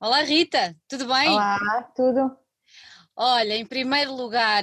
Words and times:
Olá 0.00 0.20
Rita, 0.22 0.76
tudo 0.86 1.08
bem? 1.08 1.28
Olá, 1.28 1.82
tudo? 1.96 2.38
Olha, 3.16 3.54
em 3.54 3.66
primeiro 3.66 4.14
lugar, 4.14 4.62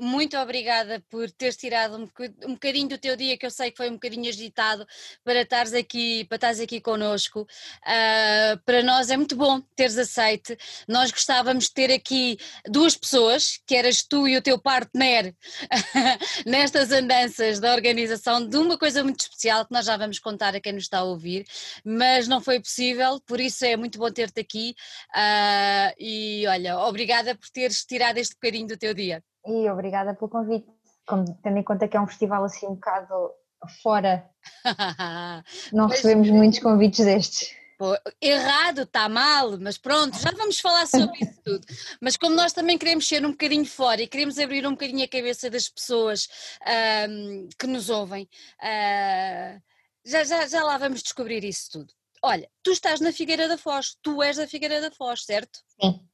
muito 0.00 0.36
obrigada 0.38 1.02
por 1.10 1.30
teres 1.30 1.56
tirado 1.56 1.96
um, 1.96 2.54
bocadinho 2.54 2.88
do 2.88 2.98
teu 2.98 3.14
dia, 3.14 3.36
que 3.36 3.44
eu 3.44 3.50
sei 3.50 3.70
que 3.70 3.76
foi 3.76 3.90
um 3.90 3.94
bocadinho 3.94 4.28
agitado, 4.28 4.86
para 5.22 5.42
estares 5.42 5.74
aqui, 5.74 6.24
para 6.24 6.36
estares 6.36 6.60
aqui 6.60 6.80
connosco. 6.80 7.42
Uh, 7.42 8.58
para 8.64 8.82
nós 8.82 9.10
é 9.10 9.16
muito 9.16 9.36
bom 9.36 9.60
teres 9.76 9.98
aceite. 9.98 10.56
Nós 10.88 11.10
gostávamos 11.10 11.64
de 11.64 11.74
ter 11.74 11.92
aqui 11.92 12.38
duas 12.66 12.96
pessoas, 12.96 13.60
que 13.66 13.76
eras 13.76 14.02
tu 14.02 14.26
e 14.26 14.36
o 14.36 14.42
teu 14.42 14.58
partner, 14.58 15.34
nestas 16.46 16.90
andanças 16.92 17.60
da 17.60 17.74
organização 17.74 18.46
de 18.46 18.56
uma 18.56 18.78
coisa 18.78 19.02
muito 19.04 19.20
especial 19.20 19.66
que 19.66 19.72
nós 19.72 19.84
já 19.86 19.96
vamos 19.96 20.18
contar 20.18 20.54
a 20.54 20.60
quem 20.60 20.72
nos 20.72 20.84
está 20.84 20.98
a 20.98 21.04
ouvir, 21.04 21.46
mas 21.84 22.26
não 22.26 22.40
foi 22.40 22.58
possível, 22.60 23.20
por 23.20 23.40
isso 23.40 23.64
é 23.64 23.76
muito 23.76 23.98
bom 23.98 24.10
ter-te 24.10 24.40
aqui. 24.40 24.74
Uh, 25.14 25.94
e 25.98 26.46
olha, 26.46 26.78
obrigada 26.78 27.34
por 27.34 27.48
teres 27.50 27.84
tirado 27.84 28.18
este 28.18 28.34
bocadinho 28.34 28.66
do 28.66 28.76
teu 28.76 28.94
dia. 28.94 29.22
E 29.46 29.68
obrigada 29.70 30.14
pelo 30.14 30.30
convite, 30.30 30.66
tendo 31.42 31.58
em 31.58 31.62
conta 31.62 31.88
que 31.88 31.96
é 31.96 32.00
um 32.00 32.06
festival 32.06 32.44
assim 32.44 32.66
um 32.66 32.74
bocado 32.74 33.32
fora. 33.82 34.28
Não 35.72 35.86
recebemos 35.86 36.30
muitos 36.30 36.58
convites 36.58 37.04
destes. 37.04 37.60
Pô, 37.80 37.96
errado, 38.20 38.82
está 38.82 39.08
mal, 39.08 39.58
mas 39.58 39.78
pronto, 39.78 40.18
já 40.18 40.30
vamos 40.32 40.60
falar 40.60 40.86
sobre 40.86 41.16
isso 41.18 41.40
tudo. 41.42 41.66
Mas 41.98 42.14
como 42.14 42.36
nós 42.36 42.52
também 42.52 42.76
queremos 42.76 43.08
ser 43.08 43.24
um 43.24 43.30
bocadinho 43.30 43.64
fora 43.64 44.02
e 44.02 44.06
queremos 44.06 44.38
abrir 44.38 44.66
um 44.66 44.72
bocadinho 44.72 45.02
a 45.02 45.08
cabeça 45.08 45.48
das 45.48 45.66
pessoas 45.66 46.28
um, 47.08 47.48
que 47.58 47.66
nos 47.66 47.88
ouvem, 47.88 48.28
uh, 48.58 49.62
já, 50.04 50.24
já, 50.24 50.46
já 50.46 50.62
lá 50.62 50.76
vamos 50.76 51.02
descobrir 51.02 51.42
isso 51.42 51.70
tudo. 51.72 51.94
Olha, 52.22 52.50
tu 52.62 52.70
estás 52.70 53.00
na 53.00 53.12
Figueira 53.12 53.48
da 53.48 53.56
Foz, 53.56 53.96
tu 54.02 54.22
és 54.22 54.36
da 54.36 54.46
Figueira 54.46 54.82
da 54.82 54.90
Foz, 54.90 55.24
certo? 55.24 55.60
Sim. 55.80 56.06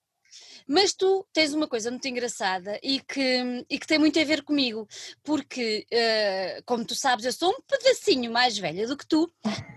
Mas 0.67 0.93
tu 0.93 1.27
tens 1.33 1.53
uma 1.53 1.69
coisa 1.69 1.91
muito 1.91 2.07
engraçada 2.09 2.79
e 2.83 3.01
que, 3.01 3.65
e 3.71 3.79
que 3.79 3.87
tem 3.87 3.99
muito 3.99 4.19
a 4.19 4.25
ver 4.25 4.43
comigo, 4.43 4.87
porque, 5.23 5.87
uh, 5.93 6.63
como 6.65 6.85
tu 6.85 6.95
sabes, 6.95 7.25
eu 7.25 7.33
sou 7.33 7.51
um 7.51 7.61
pedacinho 7.63 8.33
mais 8.33 8.59
velha 8.59 8.87
do 8.87 8.97
que 8.97 9.07
tu, 9.07 9.33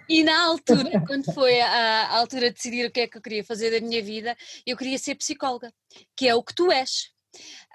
e 0.08 0.24
na 0.24 0.46
altura, 0.46 0.90
quando 1.08 1.32
foi 1.34 1.62
a, 1.62 2.08
a, 2.08 2.18
altura 2.18 2.50
de 2.50 2.56
decidir 2.56 2.88
o 2.88 2.92
que 2.92 3.02
é 3.02 3.08
que 3.08 3.18
eu 3.18 3.22
queria 3.22 3.44
fazer 3.44 3.72
da 3.72 3.86
minha 3.86 4.02
vida, 4.02 4.36
eu 4.66 4.76
queria 4.76 4.98
ser 4.98 5.16
psicóloga, 5.16 5.72
que 6.16 6.28
é 6.28 6.34
o 6.34 6.44
que 6.44 6.56
tu 6.56 6.72
és. 6.72 7.12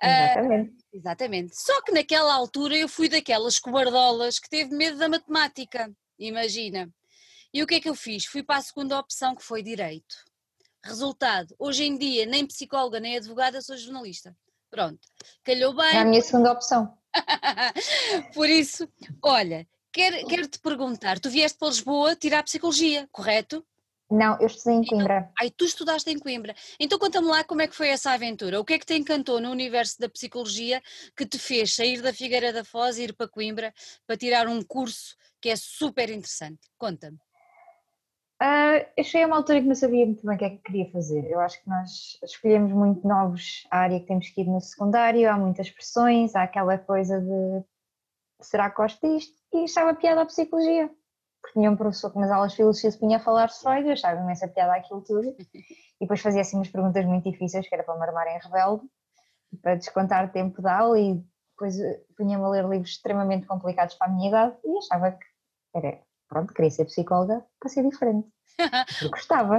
Exatamente. 0.02 0.70
Uh, 0.70 0.76
exatamente. 0.92 1.56
Só 1.56 1.82
que 1.82 1.92
naquela 1.92 2.34
altura 2.34 2.76
eu 2.76 2.88
fui 2.88 3.08
daquelas 3.08 3.58
cobardolas 3.58 4.38
que 4.38 4.48
teve 4.48 4.74
medo 4.74 4.98
da 4.98 5.08
matemática, 5.08 5.90
imagina. 6.18 6.90
E 7.52 7.62
o 7.62 7.66
que 7.66 7.76
é 7.76 7.80
que 7.80 7.88
eu 7.88 7.94
fiz? 7.94 8.26
Fui 8.26 8.42
para 8.42 8.56
a 8.56 8.62
segunda 8.62 8.98
opção, 8.98 9.36
que 9.36 9.44
foi 9.44 9.62
direito. 9.62 10.16
Resultado, 10.84 11.54
hoje 11.58 11.84
em 11.84 11.96
dia 11.96 12.26
nem 12.26 12.46
psicóloga 12.46 13.00
nem 13.00 13.16
advogada 13.16 13.62
sou 13.62 13.76
jornalista. 13.76 14.36
Pronto, 14.70 15.00
calhou 15.42 15.74
bem. 15.74 15.96
É 15.96 16.00
a 16.00 16.04
minha 16.04 16.20
segunda 16.20 16.52
opção. 16.52 16.96
Por 18.34 18.50
isso, 18.50 18.86
olha, 19.22 19.66
quero, 19.90 20.26
quero 20.26 20.46
te 20.46 20.58
perguntar, 20.58 21.18
tu 21.18 21.30
vieste 21.30 21.56
para 21.58 21.68
Lisboa 21.68 22.14
tirar 22.14 22.42
psicologia, 22.42 23.08
correto? 23.10 23.64
Não, 24.10 24.38
eu 24.38 24.46
estudei 24.46 24.74
em 24.74 24.80
então, 24.82 24.98
Coimbra. 24.98 25.16
Então, 25.16 25.32
ai, 25.40 25.50
tu 25.50 25.64
estudaste 25.64 26.10
em 26.10 26.18
Coimbra. 26.18 26.54
Então 26.78 26.98
conta-me 26.98 27.28
lá 27.28 27.42
como 27.42 27.62
é 27.62 27.66
que 27.66 27.74
foi 27.74 27.88
essa 27.88 28.10
aventura. 28.10 28.60
O 28.60 28.64
que 28.64 28.74
é 28.74 28.78
que 28.78 28.84
te 28.84 28.94
encantou 28.94 29.40
no 29.40 29.50
universo 29.50 29.98
da 29.98 30.08
psicologia 30.08 30.82
que 31.16 31.24
te 31.24 31.38
fez 31.38 31.74
sair 31.74 32.02
da 32.02 32.12
Figueira 32.12 32.52
da 32.52 32.62
Foz 32.62 32.98
e 32.98 33.04
ir 33.04 33.14
para 33.14 33.26
Coimbra 33.26 33.72
para 34.06 34.16
tirar 34.16 34.46
um 34.46 34.62
curso 34.62 35.16
que 35.40 35.48
é 35.48 35.56
super 35.56 36.10
interessante? 36.10 36.68
Conta-me. 36.76 37.18
Uh, 38.42 38.84
eu 38.96 39.04
cheguei 39.04 39.22
a 39.22 39.26
uma 39.26 39.36
altura 39.36 39.60
que 39.60 39.68
não 39.68 39.74
sabia 39.74 40.04
muito 40.04 40.26
bem 40.26 40.34
o 40.34 40.38
que 40.38 40.44
é 40.44 40.50
que 40.50 40.58
queria 40.58 40.90
fazer. 40.90 41.30
Eu 41.30 41.40
acho 41.40 41.62
que 41.62 41.68
nós 41.68 42.18
escolhemos 42.22 42.72
muito 42.72 43.06
novos 43.06 43.66
a 43.70 43.78
área 43.78 44.00
que 44.00 44.06
temos 44.06 44.28
que 44.28 44.40
ir 44.40 44.46
no 44.46 44.60
secundário, 44.60 45.30
há 45.30 45.38
muitas 45.38 45.70
pressões, 45.70 46.34
há 46.34 46.42
aquela 46.42 46.76
coisa 46.76 47.20
de 47.20 47.64
será 48.40 48.70
que 48.70 48.76
gosto 48.76 49.00
disto? 49.06 49.34
E 49.52 49.64
achava 49.64 49.94
piada 49.94 50.22
a 50.22 50.26
psicologia. 50.26 50.90
Porque 51.40 51.58
tinha 51.58 51.70
um 51.70 51.76
professor 51.76 52.10
que 52.10 52.18
nas 52.18 52.30
aulas 52.30 52.52
de 52.52 52.56
filosofia 52.56 52.90
se 52.90 52.98
punha 52.98 53.18
a 53.18 53.20
falar 53.20 53.46
de 53.46 53.58
Freud, 53.58 53.86
eu 53.86 53.92
achava 53.92 54.20
imensa 54.20 54.48
piada 54.48 54.74
aquilo 54.74 55.02
tudo. 55.02 55.34
E 56.00 56.06
depois 56.06 56.20
fazia 56.20 56.40
assim 56.40 56.56
umas 56.56 56.68
perguntas 56.68 57.06
muito 57.06 57.30
difíceis, 57.30 57.68
que 57.68 57.72
era 57.74 57.84
para 57.84 57.94
me 57.96 58.02
armar 58.02 58.26
em 58.26 58.38
rebelde, 58.40 58.82
para 59.62 59.76
descontar 59.76 60.32
tempo 60.32 60.60
da 60.60 60.78
aula 60.78 60.98
e 60.98 61.24
depois 61.50 61.78
eh, 61.78 62.02
punha-me 62.16 62.44
a 62.44 62.48
ler 62.48 62.68
livros 62.68 62.90
extremamente 62.90 63.46
complicados 63.46 63.94
para 63.94 64.08
a 64.08 64.10
minha 64.10 64.28
idade 64.28 64.56
e 64.64 64.78
achava 64.78 65.12
que 65.12 65.24
era 65.72 66.02
pronto, 66.28 66.52
queria 66.52 66.70
ser 66.70 66.84
psicóloga 66.86 67.44
para 67.60 67.68
ser 67.68 67.88
diferente, 67.88 68.28
gostava. 69.10 69.58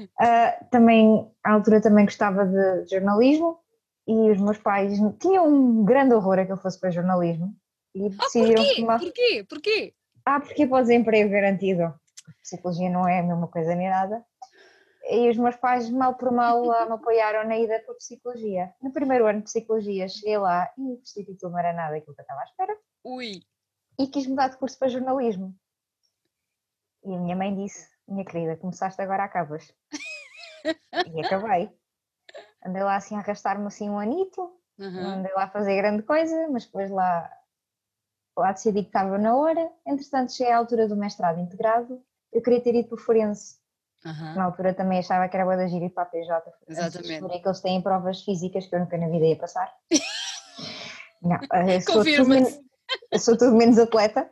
Uh, 0.00 0.70
também, 0.70 1.30
à 1.44 1.52
altura 1.52 1.80
também 1.80 2.04
gostava 2.04 2.46
de 2.46 2.86
jornalismo 2.88 3.58
e 4.06 4.30
os 4.30 4.40
meus 4.40 4.58
pais 4.58 4.98
tinham 5.20 5.46
um 5.46 5.84
grande 5.84 6.14
horror 6.14 6.38
a 6.38 6.46
que 6.46 6.52
eu 6.52 6.56
fosse 6.56 6.80
para 6.80 6.90
jornalismo 6.90 7.54
e 7.94 8.08
decidiram 8.08 8.62
ah, 8.62 8.66
porquê? 8.66 8.82
Uma... 8.82 8.98
porquê? 8.98 9.46
Porquê? 9.48 9.94
Ah, 10.24 10.40
porque 10.40 10.66
para 10.66 10.78
o 10.78 10.82
desemprego 10.82 11.30
garantido. 11.30 11.94
Psicologia 12.42 12.90
não 12.90 13.06
é 13.06 13.20
a 13.20 13.22
mesma 13.22 13.48
coisa 13.48 13.74
nem 13.74 13.88
nada. 13.88 14.24
E 15.10 15.28
os 15.28 15.36
meus 15.36 15.56
pais, 15.56 15.90
mal 15.90 16.14
por 16.14 16.30
mal, 16.30 16.62
me 16.86 16.92
apoiaram 16.92 17.46
na 17.46 17.58
ida 17.58 17.80
para 17.80 17.92
a 17.92 17.96
psicologia. 17.96 18.72
No 18.82 18.92
primeiro 18.92 19.26
ano 19.26 19.38
de 19.38 19.44
psicologia, 19.44 20.08
cheguei 20.08 20.38
lá 20.38 20.70
e 20.76 20.92
o 20.92 21.02
título 21.02 21.52
não 21.52 21.58
era 21.58 21.72
nada 21.72 21.96
aquilo 21.96 22.14
que 22.14 22.20
eu 22.20 22.22
estava 22.22 22.40
à 22.40 22.44
espera. 22.44 22.76
Ui! 23.04 23.42
E 24.00 24.06
quis 24.06 24.26
mudar 24.26 24.48
de 24.48 24.56
curso 24.56 24.78
para 24.78 24.88
jornalismo. 24.88 25.54
E 27.04 27.14
a 27.14 27.18
minha 27.18 27.36
mãe 27.36 27.54
disse: 27.54 27.86
Minha 28.08 28.24
querida, 28.24 28.56
começaste 28.56 29.00
agora, 29.02 29.24
acabas. 29.24 29.70
e 30.64 31.20
acabei. 31.20 31.70
Andei 32.64 32.82
lá 32.82 32.96
assim 32.96 33.14
a 33.14 33.18
arrastar-me 33.18 33.66
assim 33.66 33.90
um 33.90 33.98
anito, 33.98 34.40
uhum. 34.78 35.06
andei 35.06 35.32
lá 35.34 35.44
a 35.44 35.50
fazer 35.50 35.76
grande 35.76 36.02
coisa, 36.02 36.48
mas 36.48 36.64
depois 36.64 36.90
lá, 36.90 37.30
lá 38.36 38.52
decidi 38.52 38.82
que 38.82 38.88
estava 38.88 39.18
na 39.18 39.36
hora. 39.36 39.70
Entretanto, 39.86 40.32
cheguei 40.32 40.52
à 40.52 40.56
altura 40.56 40.88
do 40.88 40.96
mestrado 40.96 41.38
integrado, 41.38 42.02
eu 42.32 42.40
queria 42.40 42.62
ter 42.62 42.74
ido 42.74 42.88
para 42.88 42.94
o 42.94 42.98
Forense. 42.98 43.58
Uhum. 44.02 44.34
Na 44.34 44.44
altura 44.44 44.72
também 44.72 45.00
achava 45.00 45.28
que 45.28 45.36
era 45.36 45.44
boa 45.44 45.58
da 45.58 45.68
gira 45.68 45.84
ir 45.84 45.90
para 45.90 46.04
a 46.04 46.06
PJ. 46.06 46.52
Exatamente. 46.68 47.20
Por 47.20 47.30
que 47.30 47.46
eles 47.46 47.60
têm 47.60 47.82
provas 47.82 48.22
físicas 48.22 48.66
que 48.66 48.74
eu 48.74 48.80
nunca 48.80 48.96
na 48.96 49.08
vida 49.08 49.26
ia 49.26 49.36
passar. 49.36 49.70
Não, 51.20 51.38
tudo 51.84 52.26
menos, 52.26 52.58
eu 53.10 53.18
sou 53.18 53.36
tudo 53.36 53.56
menos 53.56 53.78
atleta. 53.78 54.30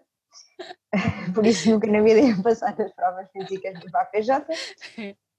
por 1.35 1.47
isso 1.47 1.71
nunca 1.71 1.87
na 1.87 2.01
vida 2.03 2.21
ia 2.21 2.43
passar 2.43 2.81
as 2.81 2.93
provas 2.93 3.31
físicas 3.31 3.79
do 3.81 3.91
PJ. 4.11 4.47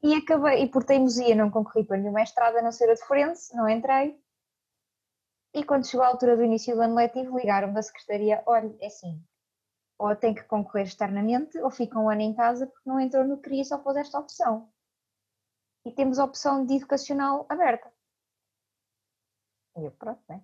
E 0.01 0.15
acabei, 0.15 0.63
e 0.63 0.69
por 0.69 0.83
teimosia 0.83 1.35
não 1.35 1.51
concorri 1.51 1.83
para 1.83 1.97
nenhuma 1.97 2.21
estrada 2.21 2.59
a 2.59 2.61
não 2.61 2.71
ser 2.71 2.89
a 2.89 2.93
de 2.93 3.03
forense, 3.03 3.55
não 3.55 3.67
entrei. 3.67 4.17
E 5.53 5.63
quando 5.63 5.87
chegou 5.87 6.05
a 6.05 6.09
altura 6.09 6.37
do 6.37 6.43
início 6.43 6.75
do 6.75 6.81
ano 6.81 6.95
letivo, 6.95 7.37
ligaram-me 7.37 7.73
da 7.73 7.81
secretaria, 7.81 8.41
olha, 8.45 8.73
é 8.79 8.87
assim, 8.87 9.21
ou 9.97 10.15
tem 10.15 10.33
que 10.33 10.43
concorrer 10.43 10.85
externamente, 10.85 11.57
ou 11.59 11.69
fica 11.69 11.99
um 11.99 12.09
ano 12.09 12.21
em 12.21 12.33
casa 12.33 12.67
porque 12.67 12.89
não 12.89 12.99
entrou 12.99 13.25
no 13.25 13.41
CRI 13.41 13.61
e 13.61 13.65
só 13.65 13.77
pôs 13.77 13.97
esta 13.97 14.19
opção. 14.19 14.71
E 15.85 15.91
temos 15.91 16.19
a 16.19 16.23
opção 16.23 16.65
de 16.65 16.75
educacional 16.75 17.45
aberta. 17.49 17.91
E 19.75 19.85
eu, 19.85 19.91
pronto, 19.91 20.21
né? 20.29 20.41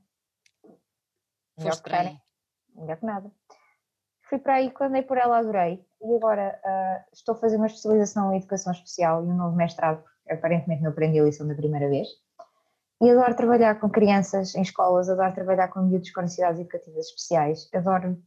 Melhor 1.58 1.82
que, 1.82 2.25
melhor 2.76 2.98
que 2.98 3.06
nada 3.06 3.32
fui 4.30 4.40
para 4.40 4.56
aí, 4.56 4.72
quando 4.72 4.92
andei 4.92 5.04
por 5.04 5.18
ela 5.18 5.40
adorei 5.40 5.86
e 6.02 6.16
agora 6.16 6.60
uh, 6.64 7.10
estou 7.14 7.36
a 7.36 7.38
fazer 7.38 7.58
uma 7.58 7.68
especialização 7.68 8.34
em 8.34 8.38
Educação 8.38 8.74
Especial 8.74 9.24
e 9.24 9.28
um 9.28 9.36
novo 9.36 9.56
mestrado, 9.56 10.04
porque 10.04 10.34
aparentemente 10.34 10.84
não 10.84 10.92
aprendi 10.92 11.20
a 11.20 11.24
lição 11.24 11.48
da 11.48 11.56
primeira 11.56 11.90
vez. 11.90 12.08
E 13.02 13.10
adoro 13.10 13.36
trabalhar 13.36 13.80
com 13.80 13.90
crianças 13.90 14.56
em 14.56 14.62
escolas, 14.62 15.10
adoro 15.10 15.34
trabalhar 15.34 15.68
com 15.68 15.82
miúdos 15.82 16.12
com 16.12 16.22
necessidades 16.22 16.60
educativas 16.60 17.08
especiais, 17.08 17.70
adoro 17.74 18.22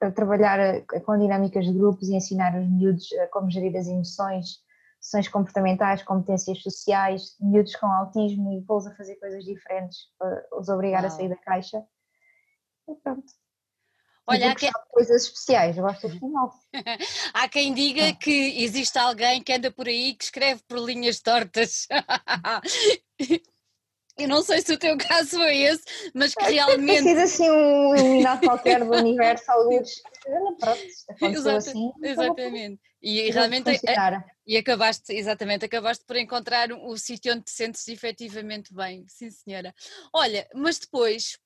ah, 0.00 0.10
trabalhar 0.10 0.60
ah, 0.60 1.00
com 1.00 1.18
dinâmicas 1.18 1.64
de 1.64 1.72
grupos 1.72 2.08
e 2.08 2.16
ensinar 2.16 2.58
os 2.58 2.68
miúdos 2.68 3.08
como 3.32 3.50
gerir 3.50 3.76
as 3.76 3.88
emoções, 3.88 4.62
sessões 5.00 5.28
comportamentais, 5.28 6.02
competências 6.02 6.62
sociais, 6.62 7.36
miúdos 7.40 7.74
com 7.76 7.86
autismo 7.86 8.52
e 8.52 8.62
pô-los 8.62 8.86
a 8.86 8.94
fazer 8.94 9.16
coisas 9.16 9.42
diferentes, 9.44 9.98
os 10.52 10.68
obrigar 10.68 11.02
Uau. 11.02 11.06
a 11.06 11.10
sair 11.10 11.28
da 11.28 11.36
caixa. 11.36 11.82
E 12.88 12.94
pronto, 12.96 13.32
Olha, 14.26 14.52
há 14.52 14.54
quem... 14.54 14.70
coisas 14.90 15.24
especiais, 15.24 15.76
gosto 15.76 16.08
de 16.08 16.18
final. 16.18 16.50
há 17.34 17.48
quem 17.48 17.74
diga 17.74 18.08
ah. 18.08 18.14
que 18.14 18.62
existe 18.62 18.98
alguém 18.98 19.42
que 19.42 19.52
anda 19.52 19.70
por 19.70 19.86
aí 19.86 20.14
que 20.14 20.24
escreve 20.24 20.62
por 20.66 20.78
linhas 20.78 21.20
tortas. 21.20 21.86
Eu 24.16 24.28
não 24.28 24.42
sei 24.42 24.60
se 24.60 24.72
o 24.72 24.78
teu 24.78 24.96
caso 24.96 25.30
foi 25.30 25.56
esse, 25.62 25.82
mas 26.14 26.32
que 26.34 26.44
realmente. 26.44 27.02
Tem 27.02 27.02
sido 27.02 27.20
assim 27.20 27.50
um 27.50 27.96
iluminado 27.96 28.40
qualquer 28.42 28.84
do 28.84 28.92
universo, 28.92 29.50
alguns. 29.50 29.90
Pronto, 31.18 31.48
assim. 31.50 31.90
Exatamente. 32.00 32.80
E 33.02 33.28
realmente. 33.30 33.70
E 34.46 34.56
acabaste, 34.56 35.12
exatamente, 35.12 35.64
acabaste 35.64 36.04
por 36.06 36.16
encontrar 36.16 36.70
o 36.72 36.96
sítio 36.96 37.32
onde 37.32 37.44
te 37.44 37.50
sentes 37.50 37.88
efetivamente 37.88 38.72
bem, 38.72 39.04
sim 39.08 39.30
senhora. 39.30 39.74
Olha, 40.12 40.48
mas 40.54 40.78
depois, 40.78 41.36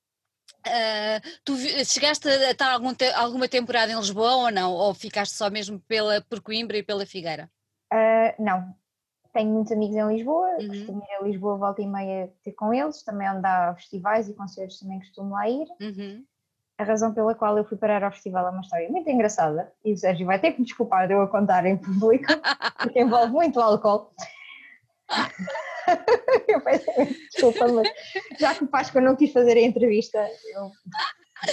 Uh, 0.67 1.39
tu 1.45 1.55
chegaste 1.85 2.27
a 2.27 2.51
estar 2.51 2.73
algum 2.73 2.93
te 2.93 3.05
alguma 3.13 3.47
temporada 3.47 3.91
em 3.91 3.95
Lisboa 3.95 4.35
ou 4.35 4.51
não? 4.51 4.71
Ou 4.71 4.93
ficaste 4.93 5.33
só 5.33 5.49
mesmo 5.49 5.79
pela, 5.87 6.21
por 6.21 6.41
Coimbra 6.41 6.77
e 6.77 6.83
pela 6.83 7.05
Figueira? 7.05 7.49
Uh, 7.91 8.43
não, 8.43 8.75
tenho 9.33 9.49
muitos 9.51 9.71
amigos 9.71 9.95
em 9.95 10.07
Lisboa, 10.07 10.47
uhum. 10.59 10.67
costumo 10.67 11.03
ir 11.03 11.15
a 11.15 11.23
Lisboa, 11.23 11.57
volta 11.57 11.81
e 11.81 11.87
meia 11.87 12.31
ter 12.43 12.51
com 12.53 12.73
eles, 12.73 13.03
também 13.03 13.29
onde 13.29 13.45
há 13.45 13.73
festivais 13.75 14.27
e 14.27 14.33
concertos 14.33 14.79
também 14.79 14.99
costumo 14.99 15.31
lá 15.31 15.49
ir. 15.49 15.67
Uhum. 15.81 16.23
A 16.77 16.83
razão 16.83 17.13
pela 17.13 17.35
qual 17.35 17.57
eu 17.57 17.65
fui 17.65 17.77
parar 17.77 18.03
ao 18.03 18.11
festival 18.11 18.47
é 18.47 18.51
uma 18.51 18.61
história 18.61 18.89
muito 18.89 19.09
engraçada 19.09 19.71
e 19.83 19.93
o 19.93 19.97
Sérgio 19.97 20.25
vai 20.25 20.39
ter 20.39 20.53
que 20.53 20.59
me 20.59 20.65
desculpar 20.65 21.07
de 21.07 21.13
eu 21.13 21.21
a 21.21 21.27
contar 21.27 21.65
em 21.65 21.77
público, 21.77 22.25
porque 22.81 23.01
envolve 23.01 23.33
muito 23.33 23.59
álcool. 23.59 24.11
eu 26.47 26.61
peço 26.61 26.85
desculpa, 27.31 27.67
mas 27.67 27.87
já 28.39 28.55
que 28.55 28.63
o 28.63 28.67
Páscoa 28.67 29.01
não 29.01 29.15
quis 29.15 29.31
fazer 29.31 29.57
a 29.57 29.61
entrevista, 29.61 30.19
eu 30.55 30.71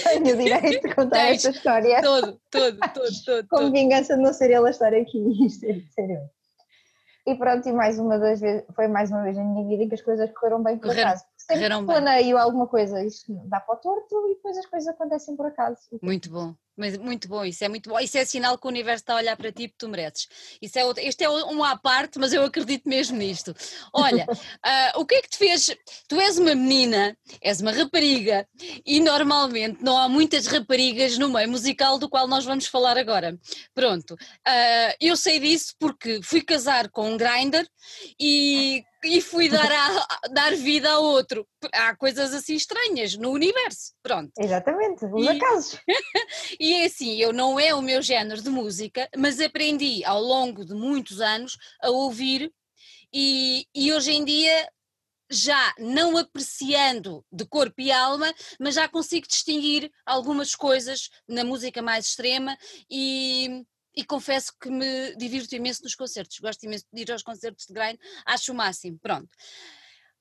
tenho 0.03 0.35
o 0.35 0.37
direito 0.37 0.87
de 0.87 0.95
contar 0.95 1.27
Tens, 1.27 1.45
esta 1.45 1.49
história. 1.51 2.01
Todo, 2.01 2.39
todo, 2.51 2.79
todo, 2.93 3.23
todo. 3.23 3.47
Com 3.47 3.71
vingança 3.71 4.15
de 4.15 4.21
não 4.21 4.33
ser 4.33 4.51
ele 4.51 4.67
a 4.67 4.69
estar 4.69 4.93
aqui 4.93 5.45
e 5.45 5.49
ser, 5.49 5.83
ser 5.93 6.09
eu. 6.09 6.37
E 7.27 7.35
pronto, 7.35 7.67
e 7.67 7.73
mais 7.73 7.99
uma 7.99 8.17
das 8.17 8.39
vezes, 8.39 8.63
foi 8.73 8.87
mais 8.87 9.11
uma 9.11 9.23
vez 9.23 9.35
na 9.35 9.43
minha 9.43 9.67
vida 9.67 9.83
em 9.83 9.89
que 9.89 9.95
as 9.95 10.01
coisas 10.01 10.31
correram 10.31 10.63
bem 10.63 10.77
por 10.77 10.87
Correram, 10.87 11.09
acaso. 11.09 11.25
Sempre 11.37 11.85
planeio 11.85 12.37
alguma 12.37 12.67
coisa, 12.67 13.03
isto 13.03 13.33
dá 13.47 13.59
para 13.59 13.75
o 13.75 13.77
torto 13.77 14.27
e 14.29 14.35
depois 14.35 14.57
as 14.57 14.65
coisas 14.65 14.87
acontecem 14.87 15.35
por 15.35 15.45
acaso. 15.45 15.79
Muito 16.01 16.29
bom. 16.29 16.55
Mas 16.77 16.95
muito 16.95 17.27
bom, 17.27 17.43
isso 17.43 17.63
é 17.63 17.67
muito 17.67 17.89
bom. 17.89 17.99
Isso 17.99 18.17
é 18.17 18.23
sinal 18.23 18.57
que 18.57 18.67
o 18.67 18.69
universo 18.69 19.01
está 19.01 19.13
a 19.13 19.17
olhar 19.17 19.35
para 19.35 19.51
ti 19.51 19.67
porque 19.67 19.79
tu 19.79 19.89
mereces. 19.89 20.27
Isso 20.61 20.77
é 20.77 20.85
outro, 20.85 21.03
este 21.03 21.23
é 21.23 21.29
um 21.29 21.63
à 21.63 21.75
parte, 21.75 22.19
mas 22.19 22.31
eu 22.31 22.43
acredito 22.43 22.87
mesmo 22.87 23.17
nisto. 23.17 23.55
Olha, 23.91 24.27
uh, 24.29 24.99
o 25.01 25.05
que 25.05 25.15
é 25.15 25.21
que 25.23 25.29
te 25.29 25.37
fez? 25.37 25.75
Tu 26.07 26.21
és 26.21 26.37
uma 26.37 26.53
menina, 26.53 27.17
és 27.41 27.59
uma 27.61 27.71
rapariga, 27.71 28.47
e 28.85 28.99
normalmente 28.99 29.83
não 29.83 29.97
há 29.97 30.07
muitas 30.07 30.45
raparigas 30.45 31.17
no 31.17 31.29
meio 31.29 31.49
musical 31.49 31.97
do 31.97 32.07
qual 32.07 32.27
nós 32.27 32.45
vamos 32.45 32.67
falar 32.67 32.97
agora. 32.97 33.37
Pronto, 33.73 34.13
uh, 34.13 34.95
eu 35.01 35.17
sei 35.17 35.39
disso 35.39 35.73
porque 35.79 36.21
fui 36.21 36.41
casar 36.41 36.89
com 36.89 37.11
um 37.11 37.17
grinder 37.17 37.67
e 38.19 38.83
e 39.03 39.21
fui 39.21 39.49
dar, 39.49 39.71
a, 39.71 40.07
dar 40.31 40.55
vida 40.55 40.89
a 40.91 40.99
outro. 40.99 41.47
Há 41.73 41.95
coisas 41.95 42.33
assim 42.33 42.55
estranhas 42.55 43.15
no 43.15 43.31
universo, 43.31 43.93
pronto. 44.01 44.31
Exatamente, 44.37 45.05
os 45.05 45.25
e, 45.25 45.29
acasos. 45.29 45.79
e 46.59 46.73
é 46.73 46.85
assim, 46.85 47.17
eu 47.17 47.31
não 47.31 47.59
é 47.59 47.73
o 47.73 47.81
meu 47.81 48.01
género 48.01 48.41
de 48.41 48.49
música, 48.49 49.07
mas 49.15 49.39
aprendi 49.39 50.03
ao 50.05 50.21
longo 50.21 50.65
de 50.65 50.73
muitos 50.73 51.21
anos 51.21 51.57
a 51.81 51.89
ouvir 51.89 52.51
e, 53.13 53.65
e 53.73 53.93
hoje 53.93 54.11
em 54.11 54.25
dia 54.25 54.69
já 55.29 55.73
não 55.77 56.17
apreciando 56.17 57.23
de 57.31 57.45
corpo 57.45 57.81
e 57.81 57.91
alma, 57.91 58.33
mas 58.59 58.75
já 58.75 58.87
consigo 58.87 59.27
distinguir 59.27 59.91
algumas 60.05 60.55
coisas 60.55 61.09
na 61.27 61.43
música 61.43 61.81
mais 61.81 62.05
extrema 62.05 62.57
e 62.89 63.65
e 63.97 64.05
confesso 64.05 64.53
que 64.61 64.69
me 64.69 65.15
divirto 65.15 65.55
imenso 65.55 65.81
nos 65.83 65.95
concertos, 65.95 66.37
gosto 66.37 66.63
imenso 66.63 66.85
de 66.93 67.01
ir 67.01 67.11
aos 67.11 67.23
concertos 67.23 67.65
de 67.65 67.73
grind, 67.73 67.97
acho 68.27 68.51
o 68.51 68.55
máximo, 68.55 68.99
pronto. 68.99 69.29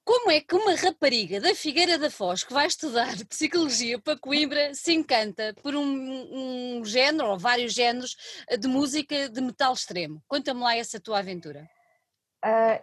Como 0.02 0.30
é 0.30 0.40
que 0.40 0.54
uma 0.54 0.74
rapariga 0.76 1.40
da 1.40 1.54
Figueira 1.54 1.98
da 1.98 2.08
Foz 2.08 2.42
que 2.42 2.54
vai 2.54 2.66
estudar 2.66 3.12
Psicologia 3.28 4.00
para 4.00 4.18
Coimbra 4.18 4.72
se 4.72 4.94
encanta 4.94 5.52
por 5.62 5.74
um, 5.74 6.78
um 6.78 6.84
género 6.84 7.28
ou 7.28 7.38
vários 7.38 7.74
géneros 7.74 8.16
de 8.58 8.66
música 8.66 9.28
de 9.28 9.40
metal 9.42 9.74
extremo? 9.74 10.22
Conta-me 10.26 10.60
lá 10.60 10.74
essa 10.74 10.98
tua 10.98 11.18
aventura. 11.18 11.68
Uh, 12.42 12.80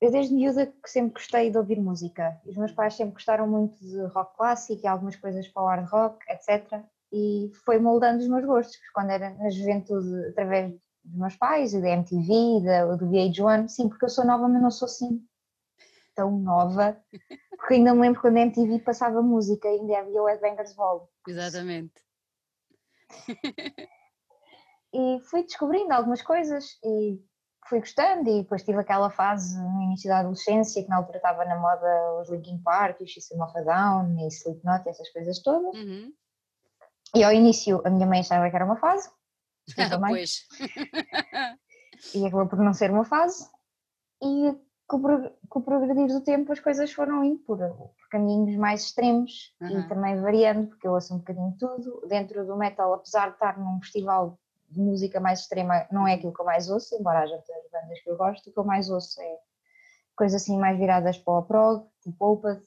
eu 0.00 0.10
desde 0.10 0.34
miúda 0.34 0.66
que 0.66 0.90
sempre 0.90 1.20
gostei 1.20 1.50
de 1.50 1.58
ouvir 1.58 1.78
música. 1.78 2.40
Os 2.44 2.56
meus 2.56 2.72
pais 2.72 2.94
sempre 2.94 3.14
gostaram 3.14 3.46
muito 3.46 3.78
de 3.78 4.00
rock 4.06 4.36
clássico 4.36 4.80
e 4.82 4.88
algumas 4.88 5.14
coisas 5.14 5.46
para 5.46 5.62
o 5.62 5.66
hard 5.66 5.88
rock, 5.88 6.18
etc 6.28 6.82
e 7.12 7.50
foi 7.64 7.78
moldando 7.78 8.22
os 8.22 8.28
meus 8.28 8.44
gostos, 8.44 8.76
quando 8.94 9.10
era 9.10 9.30
na 9.30 9.50
juventude, 9.50 10.28
através 10.30 10.72
dos 11.04 11.18
meus 11.18 11.36
pais, 11.36 11.74
e 11.74 11.80
da 11.80 11.90
MTV, 11.90 12.64
da, 12.64 12.96
do 12.96 13.06
VH1, 13.06 13.68
sim, 13.68 13.88
porque 13.88 14.04
eu 14.04 14.08
sou 14.08 14.24
nova, 14.24 14.48
mas 14.48 14.62
não 14.62 14.70
sou 14.70 14.86
assim 14.86 15.22
tão 16.14 16.30
nova, 16.38 16.98
porque 17.56 17.74
ainda 17.74 17.94
me 17.94 18.00
lembro 18.00 18.20
quando 18.20 18.36
a 18.38 18.40
MTV 18.40 18.78
passava 18.80 19.22
música, 19.22 19.68
ainda 19.68 19.98
havia 19.98 20.22
o 20.22 20.26
Headbangers 20.26 20.74
Ball. 20.74 21.10
Exatamente. 21.28 21.94
e 24.92 25.20
fui 25.28 25.42
descobrindo 25.42 25.92
algumas 25.92 26.22
coisas 26.22 26.78
e 26.82 27.20
fui 27.68 27.80
gostando 27.80 28.28
e 28.28 28.42
depois 28.42 28.64
tive 28.64 28.78
aquela 28.78 29.10
fase 29.10 29.58
no 29.58 29.82
início 29.82 30.08
da 30.08 30.18
adolescência 30.18 30.82
que 30.82 30.88
na 30.88 30.96
altura 30.96 31.18
estava 31.18 31.44
na 31.44 31.58
moda 31.58 32.20
os 32.20 32.30
Linkin 32.30 32.62
Park, 32.62 33.00
o 33.00 33.06
System 33.06 33.40
of 33.42 33.56
a 33.56 33.62
Down 33.62 34.18
e 34.18 34.28
Slipknot 34.28 34.86
e 34.86 34.90
essas 34.90 35.08
coisas 35.10 35.42
todas. 35.42 35.74
Uhum. 35.74 36.12
E 37.14 37.22
ao 37.22 37.32
início 37.32 37.82
a 37.84 37.90
minha 37.90 38.06
mãe 38.06 38.20
achava 38.20 38.48
que 38.48 38.56
era 38.56 38.64
uma 38.64 38.76
fase. 38.76 39.10
Ah, 39.78 39.98
pois. 40.08 40.46
e 42.14 42.26
acabou 42.26 42.48
por 42.48 42.58
não 42.58 42.72
ser 42.72 42.90
uma 42.90 43.04
fase. 43.04 43.48
E 44.22 44.54
com 44.86 45.58
o 45.58 45.62
progredir 45.62 46.08
do 46.08 46.22
tempo 46.22 46.52
as 46.52 46.60
coisas 46.60 46.92
foram 46.92 47.24
indo 47.24 47.38
por, 47.40 47.58
caminhos 48.10 48.56
mais 48.56 48.84
extremos 48.84 49.54
uhum. 49.60 49.80
e 49.80 49.88
também 49.88 50.20
variando, 50.20 50.68
porque 50.68 50.86
eu 50.86 50.92
ouço 50.92 51.14
um 51.14 51.18
bocadinho 51.18 51.56
tudo. 51.58 52.06
Dentro 52.06 52.46
do 52.46 52.56
metal, 52.56 52.92
apesar 52.92 53.28
de 53.28 53.34
estar 53.34 53.58
num 53.58 53.80
festival 53.80 54.38
de 54.68 54.80
música 54.80 55.18
mais 55.18 55.40
extrema, 55.40 55.86
não 55.90 56.06
é 56.06 56.14
aquilo 56.14 56.32
que 56.32 56.40
eu 56.40 56.44
mais 56.44 56.70
ouço, 56.70 56.94
embora 56.94 57.20
haja 57.20 57.34
outras 57.34 57.70
bandas 57.70 58.00
que 58.00 58.10
eu 58.10 58.16
gosto, 58.16 58.50
o 58.50 58.52
que 58.52 58.58
eu 58.58 58.64
mais 58.64 58.90
ouço 58.90 59.20
é 59.20 59.38
coisas 60.14 60.42
assim 60.42 60.58
mais 60.58 60.78
viradas 60.78 61.18
para 61.18 61.38
o 61.38 61.42
prog, 61.42 61.86
tipo 62.02 62.32
Opeth, 62.32 62.62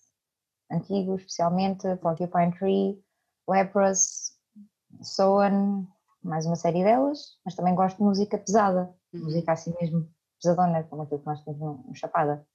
antigo 0.71 1.15
especialmente, 1.15 1.95
Porcupine 1.97 2.57
Tree, 2.57 3.03
Leprous, 3.47 4.34
Soan, 5.01 5.87
mais 6.23 6.45
uma 6.45 6.55
série 6.55 6.83
delas, 6.83 7.37
mas 7.45 7.55
também 7.55 7.75
gosto 7.75 7.97
de 7.97 8.03
música 8.03 8.37
pesada, 8.37 8.93
uhum. 9.13 9.25
música 9.25 9.51
assim 9.51 9.73
mesmo 9.79 10.09
pesadona, 10.41 10.83
como 10.83 11.03
aquilo 11.03 11.19
que 11.19 11.25
nós 11.25 11.43
temos 11.43 11.59
no, 11.59 11.83
no 11.87 11.95
Chapada. 11.95 12.45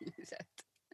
Exato. 0.18 0.46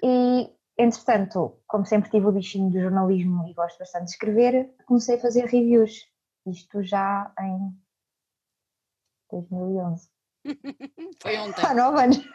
E, 0.03 0.51
entretanto, 0.77 1.61
como 1.67 1.87
sempre 1.87 2.11
tive 2.11 2.27
o 2.27 2.33
bichinho 2.33 2.71
do 2.71 2.81
jornalismo 2.81 3.47
e 3.47 3.55
gosto 3.55 3.79
bastante 3.79 4.07
de 4.07 4.11
escrever, 4.13 4.75
comecei 4.87 5.17
a 5.17 5.21
fazer 5.21 5.45
reviews, 5.45 6.07
isto 6.47 6.83
já 6.83 7.33
em 7.39 7.77
2011. 9.31 10.09
Foi 11.23 11.39
ontem. 11.39 11.65
Há 11.65 11.75
nove 11.75 12.03
anos. 12.03 12.29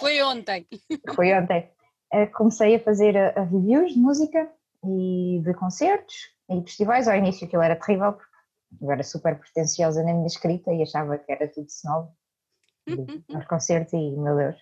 Foi 0.00 0.22
ontem. 0.22 0.66
Foi 1.14 1.32
ontem. 1.32 1.70
Eh, 2.12 2.26
comecei 2.26 2.74
a 2.76 2.80
fazer 2.80 3.16
a 3.16 3.42
reviews 3.42 3.92
de 3.92 3.98
música 3.98 4.52
e 4.88 5.40
de 5.42 5.54
concertos 5.54 6.14
e 6.48 6.60
festivais. 6.62 7.08
Ao 7.08 7.16
início 7.16 7.46
aquilo 7.46 7.62
era 7.62 7.76
terrível, 7.76 8.12
porque 8.12 8.34
eu 8.84 8.90
era 8.90 9.02
super 9.02 9.38
pretenciosa 9.38 10.02
na 10.02 10.12
minha 10.12 10.26
escrita 10.26 10.72
e 10.72 10.82
achava 10.82 11.18
que 11.18 11.30
era 11.30 11.48
tudo 11.48 11.66
snob 11.68 12.10
nos 13.28 13.46
concertos 13.46 13.92
e, 13.92 14.16
meu 14.16 14.36
Deus. 14.36 14.56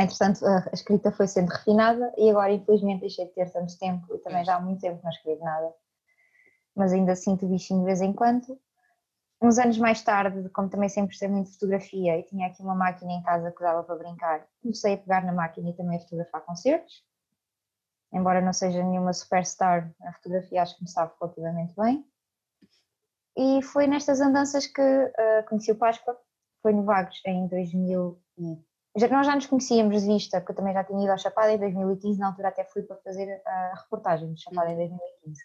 Entretanto, 0.00 0.44
a 0.44 0.70
escrita 0.72 1.12
foi 1.12 1.28
sendo 1.28 1.50
refinada 1.50 2.12
e 2.16 2.30
agora, 2.30 2.52
infelizmente, 2.52 3.00
deixei 3.00 3.26
de 3.26 3.32
ter 3.32 3.50
tanto 3.50 3.78
tempo 3.78 4.14
e 4.14 4.18
também 4.18 4.44
já 4.44 4.56
há 4.56 4.60
muito 4.60 4.80
tempo 4.80 5.00
não 5.02 5.10
escrevo 5.10 5.44
nada. 5.44 5.72
Mas 6.74 6.92
ainda 6.92 7.14
sinto 7.14 7.46
bichinho 7.46 7.80
de 7.80 7.86
vez 7.86 8.00
em 8.00 8.12
quando. 8.12 8.58
Uns 9.40 9.58
anos 9.58 9.76
mais 9.76 10.02
tarde, 10.02 10.48
como 10.50 10.70
também 10.70 10.88
sempre 10.88 11.10
gostei 11.10 11.28
muito 11.28 11.48
de 11.48 11.54
fotografia 11.54 12.16
e 12.16 12.22
tinha 12.22 12.46
aqui 12.46 12.62
uma 12.62 12.74
máquina 12.74 13.12
em 13.12 13.22
casa 13.22 13.50
que 13.50 13.60
dava 13.60 13.82
para 13.82 13.96
brincar, 13.96 14.46
comecei 14.62 14.94
a 14.94 14.98
pegar 14.98 15.24
na 15.24 15.32
máquina 15.32 15.68
e 15.68 15.72
também 15.74 15.98
a 15.98 16.00
fotografar 16.00 16.42
concertos 16.42 17.04
embora 18.12 18.40
não 18.40 18.52
seja 18.52 18.82
nenhuma 18.82 19.12
superstar, 19.12 19.90
a 20.02 20.12
fotografia 20.12 20.62
acho 20.62 20.76
que 20.76 20.82
me 20.82 20.90
sabe 20.90 21.12
relativamente 21.20 21.74
bem. 21.76 22.04
E 23.36 23.62
foi 23.62 23.86
nestas 23.86 24.20
andanças 24.20 24.66
que 24.66 24.82
uh, 24.82 25.48
conheci 25.48 25.72
o 25.72 25.76
Páscoa, 25.76 26.18
foi 26.60 26.72
no 26.72 26.84
Vagos 26.84 27.20
em 27.26 27.46
2000 27.46 28.20
e... 28.38 28.72
Já, 28.94 29.08
nós 29.08 29.26
já 29.26 29.34
nos 29.34 29.46
conhecíamos 29.46 30.02
de 30.02 30.06
vista, 30.06 30.38
porque 30.38 30.52
eu 30.52 30.56
também 30.56 30.74
já 30.74 30.84
tinha 30.84 31.02
ido 31.02 31.12
à 31.12 31.16
Chapada 31.16 31.50
em 31.50 31.58
2015, 31.58 32.20
na 32.20 32.26
altura 32.26 32.48
até 32.48 32.62
fui 32.64 32.82
para 32.82 32.96
fazer 32.96 33.40
a 33.46 33.72
reportagem 33.82 34.34
de 34.34 34.42
Chapada 34.42 34.70
em 34.70 34.76
2015. 34.76 35.40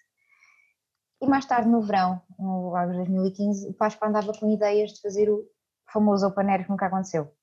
E 1.22 1.28
mais 1.28 1.46
tarde, 1.46 1.70
no 1.70 1.82
verão, 1.82 2.22
no 2.38 2.72
Vagos 2.72 2.98
2015, 2.98 3.70
o 3.70 3.74
Páscoa 3.74 4.10
andava 4.10 4.34
com 4.34 4.52
ideias 4.52 4.92
de 4.92 5.02
fazer 5.02 5.30
o 5.30 5.48
famoso 5.94 6.28
Open 6.28 6.50
Air 6.50 6.66
que 6.66 6.70
nunca 6.70 6.88
aconteceu 6.88 7.37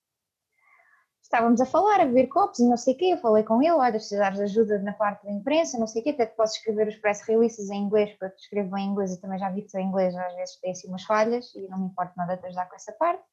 estávamos 1.25 1.59
a 1.61 1.67
falar, 1.67 2.01
a 2.01 2.05
beber 2.05 2.29
copos 2.29 2.59
e 2.59 2.69
não 2.69 2.77
sei 2.77 2.95
o 2.95 2.97
quê, 2.99 3.07
eu 3.07 3.19
falei 3.19 3.43
com 3.43 3.61
ele, 3.63 3.73
olha, 3.73 3.93
precisares 3.93 4.37
de 4.37 4.45
ajuda 4.45 4.79
na 4.81 4.93
parte 4.93 5.25
da 5.25 5.33
imprensa, 5.33 5.79
não 5.79 5.87
sei 5.87 6.03
o 6.03 6.05
quê, 6.05 6.11
até 6.11 6.27
te 6.27 6.37
posso 6.37 6.57
escrever 6.59 6.87
os 6.87 6.97
press 6.97 7.23
releases 7.23 7.71
em 7.71 7.83
inglês, 7.83 8.15
para 8.19 8.29
te 8.29 8.43
escrevo 8.43 8.77
em 8.77 8.87
inglês 8.87 9.15
e 9.15 9.21
também 9.21 9.39
já 9.39 9.49
vi 9.49 9.63
que 9.63 9.77
o 9.77 9.81
inglês 9.81 10.15
às 10.15 10.35
vezes 10.35 10.61
tem 10.61 10.71
assim 10.71 10.87
umas 10.87 11.03
falhas 11.03 11.55
e 11.55 11.67
não 11.69 11.79
me 11.79 11.87
importa 11.87 12.13
nada 12.17 12.37
te 12.37 12.47
ajudar 12.47 12.69
com 12.69 12.77
essa 12.77 12.93
parte. 12.93 13.25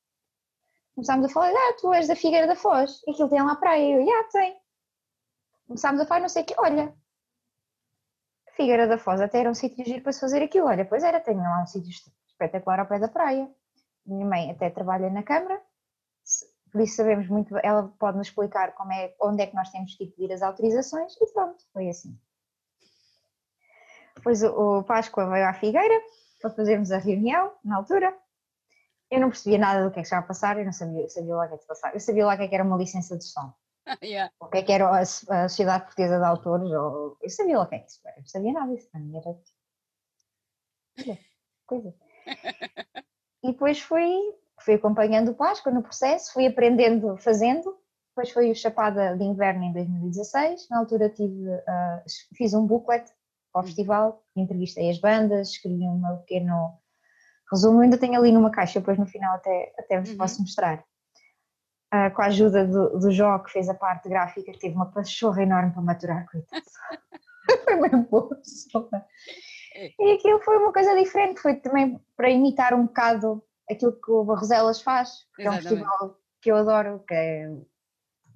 Começámos 0.95 1.25
a 1.25 1.29
falar, 1.29 1.49
ah, 1.49 1.75
tu 1.79 1.93
és 1.93 2.07
da 2.07 2.15
Figueira 2.15 2.47
da 2.47 2.55
Foz, 2.55 3.01
aquilo 3.07 3.29
tem 3.29 3.43
lá 3.43 3.55
praia, 3.55 3.99
eu, 3.99 4.05
já, 4.05 4.23
tem. 4.31 4.57
Começámos 5.67 6.01
a 6.01 6.05
falar, 6.05 6.21
não 6.21 6.29
sei 6.29 6.43
o 6.43 6.45
quê, 6.45 6.55
olha, 6.57 6.95
Figueira 8.53 8.87
da 8.87 8.97
Foz 8.97 9.19
até 9.19 9.39
era 9.39 9.49
um 9.49 9.53
sítio 9.53 9.83
giro 9.83 10.01
para 10.01 10.13
se 10.13 10.19
fazer 10.21 10.41
aquilo, 10.41 10.67
olha, 10.67 10.85
pois 10.85 11.03
era, 11.03 11.19
tenho 11.19 11.41
lá 11.41 11.61
um 11.61 11.67
sítio 11.67 11.91
espetacular 12.29 12.79
ao 12.79 12.87
pé 12.87 12.99
da 12.99 13.09
praia. 13.09 13.49
Minha 14.05 14.25
mãe 14.25 14.51
até 14.51 14.69
trabalha 14.69 15.09
na 15.09 15.23
Câmara, 15.23 15.61
por 16.71 16.81
isso 16.81 16.95
sabemos 16.95 17.27
muito, 17.27 17.55
ela 17.63 17.91
pode 17.99 18.17
nos 18.17 18.27
explicar 18.27 18.73
como 18.73 18.91
é, 18.93 19.13
onde 19.21 19.43
é 19.43 19.47
que 19.47 19.55
nós 19.55 19.69
temos 19.69 19.95
que 19.95 20.05
pedir 20.05 20.33
as 20.33 20.41
autorizações 20.41 21.13
e 21.19 21.33
pronto, 21.33 21.63
foi 21.73 21.89
assim. 21.89 22.17
Depois 24.15 24.43
o, 24.43 24.79
o 24.79 24.83
Páscoa 24.83 25.29
veio 25.29 25.47
à 25.47 25.53
Figueira 25.53 26.01
para 26.39 26.49
fazermos 26.49 26.91
a 26.91 26.97
reunião, 26.97 27.53
na 27.63 27.77
altura, 27.77 28.17
Eu 29.09 29.19
não 29.19 29.29
percebia 29.29 29.59
nada 29.59 29.83
do 29.83 29.91
que 29.91 29.99
é 29.99 30.01
que 30.01 30.07
estava 30.07 30.23
a 30.23 30.27
passar, 30.27 30.57
eu 30.57 30.65
não 30.65 30.71
sabia, 30.71 31.07
sabia 31.09 31.35
lá 31.35 31.45
o 31.45 31.47
que 31.49 31.53
é 31.53 31.57
que 31.57 31.63
se 31.63 31.67
passava. 31.67 31.95
Eu 31.95 31.99
sabia 31.99 32.25
lá 32.25 32.33
o 32.33 32.37
que, 32.37 32.43
é 32.43 32.47
que 32.47 32.55
era 32.55 32.63
uma 32.63 32.77
licença 32.77 33.17
de 33.17 33.25
som. 33.25 33.53
yeah. 34.01 34.31
O 34.39 34.47
que 34.47 34.57
é 34.59 34.63
que 34.63 34.71
era 34.71 34.87
a, 34.87 34.99
a 34.99 35.05
Sociedade 35.05 35.85
Portuguesa 35.85 36.17
de 36.17 36.25
Autores, 36.25 36.71
ou, 36.71 37.17
eu 37.21 37.29
sabia 37.29 37.57
lá 37.57 37.65
o 37.65 37.67
que 37.67 37.75
é 37.75 37.79
que 37.79 37.91
isso 37.91 38.01
era, 38.05 38.15
eu 38.15 38.21
não 38.21 38.27
sabia 38.27 38.53
nada 38.53 38.73
disso, 38.73 38.89
para 38.89 38.99
mim 38.99 39.17
era 39.17 39.23
coisa, 40.95 41.19
coisa. 41.67 41.95
E 43.43 43.51
depois 43.51 43.81
fui, 43.81 44.17
fui 44.63 44.75
acompanhando 44.75 45.31
o 45.31 45.35
Páscoa 45.35 45.71
no 45.71 45.81
processo, 45.81 46.33
fui 46.33 46.47
aprendendo 46.47 47.17
fazendo, 47.17 47.75
depois 48.09 48.31
foi 48.31 48.51
o 48.51 48.55
Chapada 48.55 49.15
de 49.15 49.23
Inverno 49.23 49.63
em 49.63 49.73
2016, 49.73 50.67
na 50.69 50.79
altura 50.79 51.09
tive, 51.09 51.47
uh, 51.49 52.01
fiz 52.35 52.53
um 52.53 52.65
booklet 52.65 53.05
para 53.51 53.61
o 53.61 53.63
festival, 53.65 54.23
entrevistei 54.35 54.89
as 54.89 54.99
bandas, 54.99 55.49
escrevi 55.49 55.83
um 55.83 56.01
pequeno 56.19 56.77
resumo, 57.51 57.81
ainda 57.81 57.97
tenho 57.97 58.19
ali 58.19 58.31
numa 58.31 58.51
caixa, 58.51 58.79
depois 58.79 58.97
no 58.97 59.05
final 59.05 59.35
até, 59.35 59.73
até 59.77 59.99
vos 59.99 60.09
Uhum. 60.11 60.17
posso 60.17 60.41
mostrar. 60.41 60.83
Uh, 61.93 62.13
com 62.15 62.21
a 62.21 62.27
ajuda 62.27 62.65
do, 62.65 62.99
do 62.99 63.11
Jó, 63.11 63.37
que 63.39 63.51
fez 63.51 63.67
a 63.67 63.73
parte 63.73 64.07
gráfica, 64.07 64.51
que 64.53 64.59
teve 64.59 64.75
uma 64.75 64.89
pachorra 64.91 65.43
enorme 65.43 65.71
para 65.73 65.81
maturar, 65.81 66.25
coitado. 66.31 66.63
foi 67.65 67.75
mesmo 67.75 68.07
boa 68.09 68.35
pessoa. 68.35 68.89
E 69.99 70.11
aquilo 70.13 70.39
foi 70.41 70.57
uma 70.57 70.71
coisa 70.71 70.95
diferente, 70.95 71.41
foi 71.41 71.55
também 71.55 71.99
para 72.15 72.29
imitar 72.29 72.73
um 72.73 72.85
bocado 72.85 73.43
aquilo 73.69 73.93
que 73.93 74.11
o 74.11 74.23
Barroselas 74.23 74.81
faz, 74.81 75.25
que 75.35 75.43
é 75.43 75.49
um 75.49 75.53
Exatamente. 75.53 75.85
festival 75.85 76.17
que 76.41 76.51
eu 76.51 76.57
adoro, 76.57 77.03
que 77.07 77.13
é, 77.13 77.51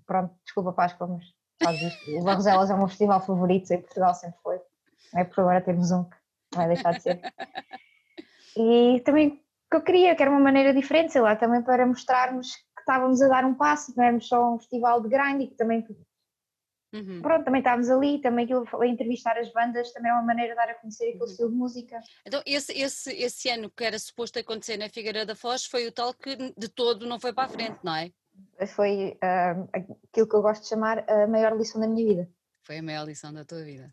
pronto, 0.05 0.33
desculpa 0.43 0.73
Páscoa, 0.73 1.07
mas 1.07 1.81
isto, 1.81 2.19
o 2.19 2.23
Barroselas 2.23 2.69
é 2.69 2.73
o 2.73 2.77
meu 2.77 2.87
festival 2.87 3.21
favorito 3.21 3.71
em 3.71 3.81
Portugal, 3.81 4.13
sempre 4.13 4.39
foi, 4.41 4.59
não 5.13 5.21
é 5.21 5.23
por 5.23 5.41
agora 5.41 5.61
temos 5.61 5.91
um 5.91 6.03
que 6.03 6.17
vai 6.53 6.67
deixar 6.67 6.93
de 6.93 7.03
ser. 7.03 7.21
E 8.57 9.01
também 9.01 9.41
que 9.69 9.77
eu 9.77 9.81
queria, 9.81 10.15
que 10.15 10.21
era 10.21 10.31
uma 10.31 10.39
maneira 10.39 10.73
diferente, 10.73 11.11
sei 11.11 11.21
lá, 11.21 11.35
também 11.35 11.61
para 11.61 11.85
mostrarmos 11.85 12.55
que 12.55 12.79
estávamos 12.79 13.21
a 13.21 13.27
dar 13.27 13.45
um 13.45 13.55
passo, 13.55 13.93
não 13.97 14.03
éramos 14.03 14.27
só 14.27 14.53
um 14.53 14.59
festival 14.59 15.01
de 15.01 15.09
grind 15.09 15.41
e 15.41 15.47
que 15.47 15.55
também 15.55 15.85
Uhum. 16.93 17.21
pronto, 17.21 17.45
também 17.45 17.59
estávamos 17.59 17.89
ali, 17.89 18.21
também 18.21 18.45
aquilo, 18.45 18.65
a 18.81 18.87
entrevistar 18.87 19.37
as 19.37 19.51
bandas 19.51 19.91
também 19.91 20.11
é 20.11 20.13
uma 20.13 20.23
maneira 20.23 20.51
de 20.51 20.55
dar 20.55 20.69
a 20.69 20.75
conhecer 20.75 21.05
aquele 21.09 21.19
Uhum. 21.23 21.29
estilo 21.29 21.49
de 21.49 21.55
música. 21.55 21.99
Então, 22.25 22.41
esse, 22.45 22.71
esse, 22.73 23.11
esse 23.13 23.49
ano 23.49 23.69
que 23.69 23.83
era 23.83 23.99
suposto 23.99 24.39
acontecer 24.39 24.77
na 24.77 24.89
Figueira 24.89 25.25
da 25.25 25.35
Foz 25.35 25.65
foi 25.65 25.87
o 25.87 25.91
tal 25.91 26.13
que 26.13 26.35
de 26.35 26.69
todo 26.69 27.05
não 27.05 27.19
foi 27.19 27.33
para 27.33 27.45
a 27.45 27.49
frente, 27.49 27.77
não 27.83 27.95
é? 27.95 28.11
Foi 28.67 29.17
ah, 29.21 29.55
aquilo 29.73 30.27
que 30.27 30.35
eu 30.35 30.41
gosto 30.41 30.63
de 30.63 30.69
chamar 30.69 31.09
a 31.09 31.27
maior 31.27 31.55
lição 31.57 31.79
da 31.81 31.87
minha 31.87 32.05
vida. 32.05 32.29
Foi 32.63 32.77
a 32.77 32.83
maior 32.83 33.05
lição 33.05 33.33
da 33.33 33.45
tua 33.45 33.63
vida. 33.63 33.89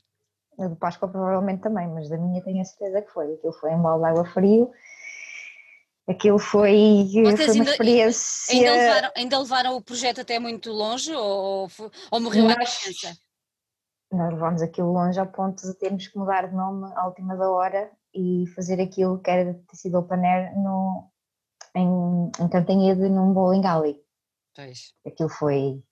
A 0.58 0.68
do 0.68 0.76
Páscoa 0.76 1.08
provavelmente 1.08 1.62
também, 1.62 1.88
mas 1.88 2.08
da 2.08 2.18
minha 2.18 2.42
tenho 2.42 2.61
a 2.61 2.64
certeza 2.64 3.02
que 3.02 3.11
foi. 3.11 3.32
Aquilo 3.34 3.52
foi 3.54 3.70
um 3.70 3.82
balde 3.82 4.04
de 4.04 4.11
água 4.11 4.25
frio. 4.26 4.70
Aquilo 6.09 6.38
foi, 6.38 7.09
foi 7.12 7.23
Vocês 7.25 7.49
uma 7.50 7.54
ainda- 7.61 7.71
experiência. 7.71 8.54
Ainda 8.54 8.73
levaram, 8.73 9.11
ainda 9.16 9.38
levaram 9.38 9.76
o 9.76 9.82
projeto 9.82 10.21
até 10.21 10.38
muito 10.38 10.71
longe 10.73 11.14
ou, 11.14 11.68
ou, 12.11 12.21
morreu 12.21 12.47
à 12.49 12.56
Nós- 12.56 12.78
criança? 12.78 13.16
Nós 14.11 14.32
levámos 14.32 14.62
aquilo 14.62 14.92
longe 14.92 15.18
ao 15.18 15.26
ponto 15.28 15.62
de 15.62 15.75
termos 15.78 16.06
que 16.09 16.18
mudar 16.18 16.49
de 16.49 16.54
nome 16.54 16.92
à 16.97 17.06
última 17.06 17.37
da 17.37 17.49
hora 17.49 17.90
e 18.14 18.44
fazer 18.54 18.80
aquilo 18.80 19.21
que 19.23 19.30
era 19.30 19.54
ter 19.54 19.76
sido 19.76 19.97
open 19.99 20.26
air 20.26 20.54
no, 20.59 21.09
em, 21.75 22.30
em 22.44 22.49
Cantanhede, 22.49 23.09
num 23.09 23.32
bowling 23.32 23.64
alley. 23.64 23.99
Pois. 24.54 24.92
aquilo 25.06 25.30
foi, 25.30 25.82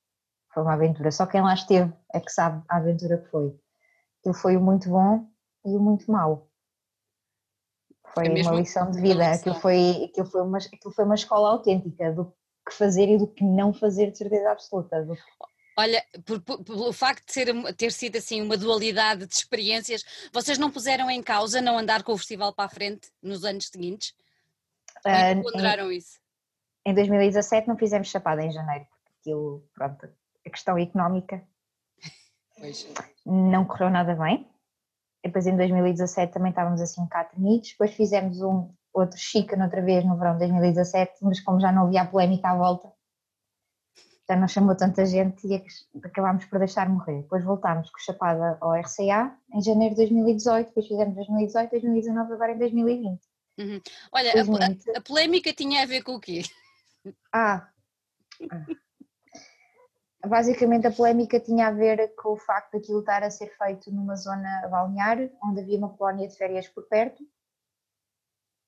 foi 0.52 0.62
uma 0.62 0.74
aventura. 0.74 1.10
Só 1.10 1.24
quem 1.24 1.40
lá 1.40 1.54
esteve 1.54 1.90
é 2.12 2.20
que 2.20 2.30
sabe 2.30 2.62
a 2.68 2.76
aventura 2.76 3.16
que 3.16 3.30
foi. 3.30 3.58
Aquilo 4.20 4.34
foi 4.34 4.56
o 4.56 4.60
muito 4.60 4.90
bom 4.90 5.26
e 5.64 5.74
o 5.74 5.80
muito 5.80 6.10
mau. 6.12 6.49
Foi 8.14 8.26
É 8.26 8.42
uma 8.42 8.52
lição 8.52 8.90
de 8.90 9.00
vida. 9.00 9.32
Aquilo 9.32 9.54
foi, 9.56 10.04
aquilo, 10.10 10.26
foi 10.26 10.42
uma, 10.42 10.58
aquilo 10.58 10.92
foi 10.94 11.04
uma 11.04 11.14
escola 11.14 11.50
autêntica 11.50 12.12
do 12.12 12.32
que 12.68 12.74
fazer 12.74 13.08
e 13.08 13.18
do 13.18 13.26
que 13.26 13.44
não 13.44 13.72
fazer 13.72 14.10
de 14.10 14.18
certeza 14.18 14.50
absoluta. 14.50 15.02
Do- 15.04 15.16
Olha, 15.78 16.04
por- 16.26 16.40
por- 16.42 16.62
pelo 16.62 16.92
facto 16.92 17.24
de 17.26 17.32
ser, 17.32 17.74
ter 17.74 17.92
sido 17.92 18.16
assim 18.16 18.42
uma 18.42 18.56
dualidade 18.56 19.26
de 19.26 19.32
experiências, 19.34 20.04
vocês 20.32 20.58
não 20.58 20.70
puseram 20.70 21.10
em 21.10 21.22
causa 21.22 21.60
não 21.60 21.78
andar 21.78 22.02
com 22.02 22.12
o 22.12 22.18
festival 22.18 22.52
para 22.52 22.64
a 22.66 22.68
frente 22.68 23.08
nos 23.22 23.44
anos 23.44 23.68
seguintes? 23.68 24.12
Ou 25.04 25.10
Ah, 25.10 25.42
ponderaram 25.42 25.90
isso? 25.90 26.18
em 26.84 26.92
2017 26.94 27.68
não 27.68 27.76
fizemos 27.78 28.08
chapada 28.08 28.42
em 28.44 28.50
janeiro, 28.50 28.84
porque 28.90 29.12
aquilo, 29.20 29.64
pronto, 29.74 30.06
a 30.46 30.50
questão 30.50 30.76
económica 30.76 31.42
Pois. 32.58 32.86
não 33.24 33.64
correu 33.64 33.88
nada 33.90 34.14
bem. 34.14 34.49
Depois 35.22 35.46
em 35.46 35.56
2017 35.56 36.32
também 36.32 36.50
estávamos 36.50 36.80
assim 36.80 37.00
um 37.00 37.04
bocado. 37.04 37.30
Depois 37.36 37.92
fizemos 37.92 38.40
um 38.40 38.70
outro 38.92 39.18
chica 39.18 39.62
outra 39.62 39.82
vez 39.82 40.04
no 40.04 40.16
verão 40.16 40.32
de 40.32 40.38
2017, 40.40 41.18
mas 41.22 41.40
como 41.40 41.60
já 41.60 41.70
não 41.70 41.86
havia 41.86 42.02
a 42.02 42.06
polémica 42.06 42.50
à 42.50 42.56
volta, 42.56 42.90
já 44.28 44.36
não 44.36 44.48
chamou 44.48 44.76
tanta 44.76 45.04
gente 45.04 45.46
e 45.46 45.54
ac- 45.56 45.86
acabámos 46.04 46.44
por 46.46 46.58
deixar 46.58 46.88
morrer. 46.88 47.22
Depois 47.22 47.44
voltámos 47.44 47.90
com 47.90 47.98
Chapada 47.98 48.56
ao 48.60 48.74
RCA 48.74 49.36
em 49.52 49.62
janeiro 49.62 49.94
de 49.94 50.02
2018, 50.02 50.68
depois 50.68 50.86
fizemos 50.86 51.14
2018, 51.16 51.70
2019, 51.70 52.32
agora 52.32 52.52
em 52.52 52.58
2020. 52.58 53.20
Olha, 54.12 54.28
a, 54.30 54.32
Felizmente. 54.32 54.90
a- 54.90 54.98
a 54.98 55.00
polémica 55.02 55.52
tinha 55.52 55.82
a 55.82 55.86
ver 55.86 56.02
com 56.02 56.14
o 56.14 56.20
quê? 56.20 56.42
Ah, 57.32 57.68
ah. 58.50 58.66
basicamente 60.26 60.86
a 60.86 60.92
polémica 60.92 61.40
tinha 61.40 61.68
a 61.68 61.72
ver 61.72 62.14
com 62.14 62.30
o 62.32 62.36
facto 62.36 62.72
daquilo 62.72 63.00
estar 63.00 63.22
a 63.22 63.30
ser 63.30 63.48
feito 63.56 63.90
numa 63.92 64.16
zona 64.16 64.66
balnear, 64.68 65.18
onde 65.42 65.60
havia 65.60 65.78
uma 65.78 65.96
colónia 65.96 66.28
de 66.28 66.36
férias 66.36 66.68
por 66.68 66.86
perto, 66.88 67.22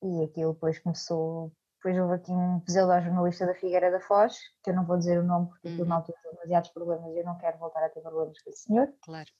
e 0.02 0.24
aquilo 0.24 0.54
depois 0.54 0.78
começou, 0.80 1.52
depois 1.76 1.96
houve 1.98 2.14
aqui 2.14 2.32
um 2.32 2.60
pseudo-jornalista 2.60 3.46
da 3.46 3.54
Figueira 3.54 3.90
da 3.90 4.00
Foz, 4.00 4.38
que 4.62 4.70
eu 4.70 4.74
não 4.74 4.84
vou 4.84 4.96
dizer 4.98 5.18
o 5.18 5.24
nome 5.24 5.48
porque 5.48 5.68
aquilo 5.68 5.82
Uhum. 5.82 5.88
na 5.88 5.96
altura 5.96 6.18
teve 6.22 6.34
demasiados 6.34 6.70
problemas 6.70 7.14
e 7.14 7.18
eu 7.18 7.24
não 7.24 7.38
quero 7.38 7.58
voltar 7.58 7.84
a 7.84 7.88
ter 7.88 8.00
problemas 8.00 8.40
com 8.42 8.50
esse 8.50 8.62
senhor, 8.62 8.92
Claro. 9.02 9.30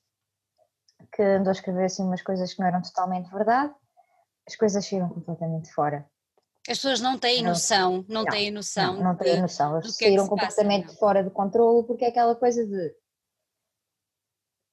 que 1.12 1.22
andou 1.22 1.50
a 1.50 1.52
escrever 1.52 1.84
assim 1.84 2.04
umas 2.04 2.22
coisas 2.22 2.52
que 2.54 2.60
não 2.60 2.68
eram 2.68 2.82
totalmente 2.82 3.30
verdade, 3.30 3.74
as 4.46 4.56
coisas 4.56 4.86
saíram 4.86 5.08
completamente 5.08 5.72
fora. 5.72 6.08
As 6.68 6.78
pessoas 6.78 7.00
não 7.00 7.18
têm 7.18 7.42
noção, 7.42 8.04
não, 8.08 8.22
Não, 8.22 8.30
têm 8.30 8.50
noção. 8.50 8.94
Não, 8.94 9.02
não 9.02 9.16
de- 9.16 9.40
noção, 9.40 9.76
eles 9.78 10.00
é 10.00 10.04
saíram 10.04 10.28
passa, 10.28 10.30
completamente 10.30 10.86
não. 10.88 10.94
fora 10.94 11.24
de 11.24 11.30
controle 11.30 11.86
porque 11.86 12.04
é 12.04 12.08
aquela 12.08 12.36
coisa 12.36 12.64
de 12.64 12.94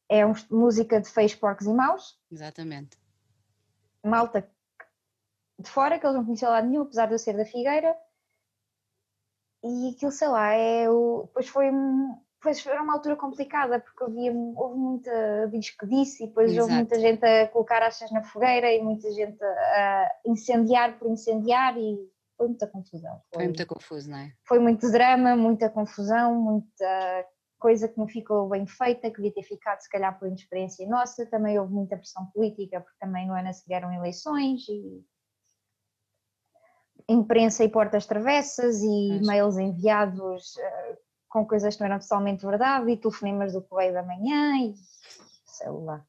é 0.08 0.26
um- 0.26 0.34
música 0.52 1.00
de 1.02 1.10
feios, 1.10 1.34
porcos 1.36 1.66
e 1.68 1.74
maus, 1.74 2.20
Exatamente. 2.32 2.98
malta 4.04 4.48
de 5.60 5.70
fora 5.70 6.00
que 6.00 6.06
eles 6.06 6.16
não 6.16 6.26
conheciam 6.26 6.52
lá 6.52 6.62
nenhum, 6.62 6.84
apesar 6.84 7.08
de 7.08 7.14
eu 7.14 7.20
ser 7.20 7.36
da 7.36 7.46
Figueira, 7.46 7.96
e 9.64 9.90
aquilo 9.94 10.12
sei 10.12 10.28
lá, 10.30 10.52
é 10.54 10.90
o, 10.90 11.24
depois 11.26 11.48
foi 11.50 11.70
um- 11.72 12.20
depois 12.40 12.62
foi 12.62 12.78
uma 12.80 12.94
altura 12.94 13.18
complicada 13.18 13.82
porque 13.82 14.04
havia, 14.04 14.32
houve 14.32 14.78
muita 14.78 15.50
diz 15.52 15.72
que 15.72 15.86
disse 15.86 16.24
e 16.24 16.28
depois 16.28 16.50
houve 16.52 16.60
Exato. 16.62 16.74
muita 16.74 17.00
gente 17.00 17.26
a 17.26 17.48
colocar 17.50 17.84
achas 17.84 18.10
na 18.12 18.24
fogueira 18.24 18.72
e 18.72 18.82
muita 18.82 19.12
gente 19.12 19.44
a 19.44 20.10
incendiar 20.26 20.98
por 20.98 21.10
incendiar 21.10 21.78
e 21.78 21.98
foi 22.38 22.48
muita 22.48 22.68
confusão. 22.68 23.22
Foi 23.34 23.44
muito 23.44 23.68
confuso, 23.68 24.10
não 24.10 24.18
é? 24.18 24.32
foi 24.48 24.60
muito 24.60 24.90
drama, 24.90 25.36
muita 25.36 25.70
confusão, 25.70 26.34
muita 26.36 27.26
coisa 27.60 27.90
que 27.90 27.98
não 27.98 28.08
ficou 28.08 28.48
bem 28.48 28.66
feita, 28.66 29.10
que 29.12 29.18
devia 29.18 29.34
ter 29.34 29.44
ficado 29.44 29.82
se 29.82 29.90
calhar 29.90 30.18
por 30.18 30.30
inexperiência 30.30 30.88
nossa, 30.88 31.26
também 31.26 31.60
houve 31.60 31.74
muita 31.74 31.98
pressão 31.98 32.26
política, 32.28 32.80
porque 32.80 32.98
também 32.98 33.28
no 33.28 33.34
ano 33.34 33.50
a 33.50 33.54
seguir 33.54 33.74
eram 33.74 33.94
eleições 33.94 34.62
e 34.70 35.04
imprensa 37.10 37.66
e 37.66 37.70
portas 37.70 38.06
travessas 38.06 38.82
e 38.82 39.08
Pois. 39.10 39.28
mails 39.28 39.58
enviados 39.58 40.58
eh, 40.58 40.98
com 41.30 41.46
coisas 41.46 41.76
que 41.76 41.82
não 41.82 41.88
eram 41.88 42.00
totalmente 42.00 42.46
verdade 42.46 42.92
e 42.92 42.98
telefonemas 42.98 43.54
do 43.54 43.62
Correio 43.62 43.94
da 43.94 44.04
Manhã 44.04 44.58
e 44.58 44.76
sei 45.46 45.70
lá. 45.70 46.04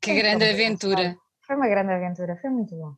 Que 0.00 0.10
Foi 0.10 0.20
grande 0.20 0.44
aventura. 0.44 1.16
Foi 1.46 1.56
uma 1.56 1.68
grande 1.68 1.92
aventura, 1.92 2.36
foi 2.36 2.50
muito 2.50 2.74
bom. 2.74 2.94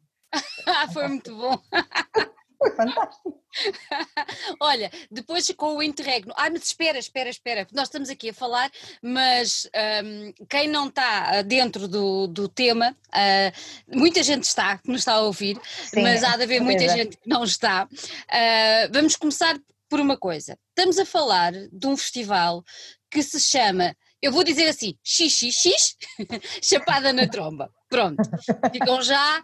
Ah, 0.66 0.88
foi 0.92 1.06
muito 1.08 1.36
bom. 1.36 1.60
Foi 2.58 2.72
fantástico. 2.72 3.40
Olha, 4.60 4.90
depois 5.08 5.48
com 5.56 5.76
o 5.76 5.82
interregno. 5.82 6.34
Ai, 6.36 6.50
mas 6.50 6.64
espera, 6.64 6.98
espera, 6.98 7.30
espera. 7.30 7.66
Nós 7.72 7.86
estamos 7.86 8.10
aqui 8.10 8.30
a 8.30 8.34
falar, 8.34 8.68
mas 9.00 9.70
hum, 10.04 10.32
quem 10.50 10.66
não 10.66 10.88
está 10.88 11.42
dentro 11.42 11.86
do, 11.86 12.26
do 12.26 12.48
tema, 12.48 12.96
ah, 13.12 13.52
muita 13.86 14.24
gente 14.24 14.42
está, 14.42 14.78
que 14.78 14.90
nos 14.90 15.02
está 15.02 15.14
a 15.14 15.20
ouvir, 15.20 15.56
Sim, 15.84 16.02
mas 16.02 16.24
há 16.24 16.36
de 16.36 16.42
haver 16.42 16.60
muita 16.60 16.80
certeza. 16.80 16.98
gente 17.04 17.16
que 17.18 17.28
não 17.28 17.44
está. 17.44 17.88
Ah, 18.28 18.88
vamos 18.90 19.14
começar 19.14 19.56
por 19.88 20.00
uma 20.00 20.16
coisa. 20.16 20.58
Estamos 20.70 20.98
a 20.98 21.04
falar 21.06 21.52
de 21.52 21.86
um 21.86 21.96
festival 21.96 22.62
que 23.10 23.22
se 23.22 23.40
chama, 23.40 23.94
eu 24.20 24.30
vou 24.32 24.44
dizer 24.44 24.68
assim, 24.68 24.98
XXX, 25.04 25.96
Chapada 26.62 27.12
na 27.12 27.26
Tromba. 27.28 27.72
Pronto, 27.88 28.22
ficam 28.70 29.00
já 29.00 29.42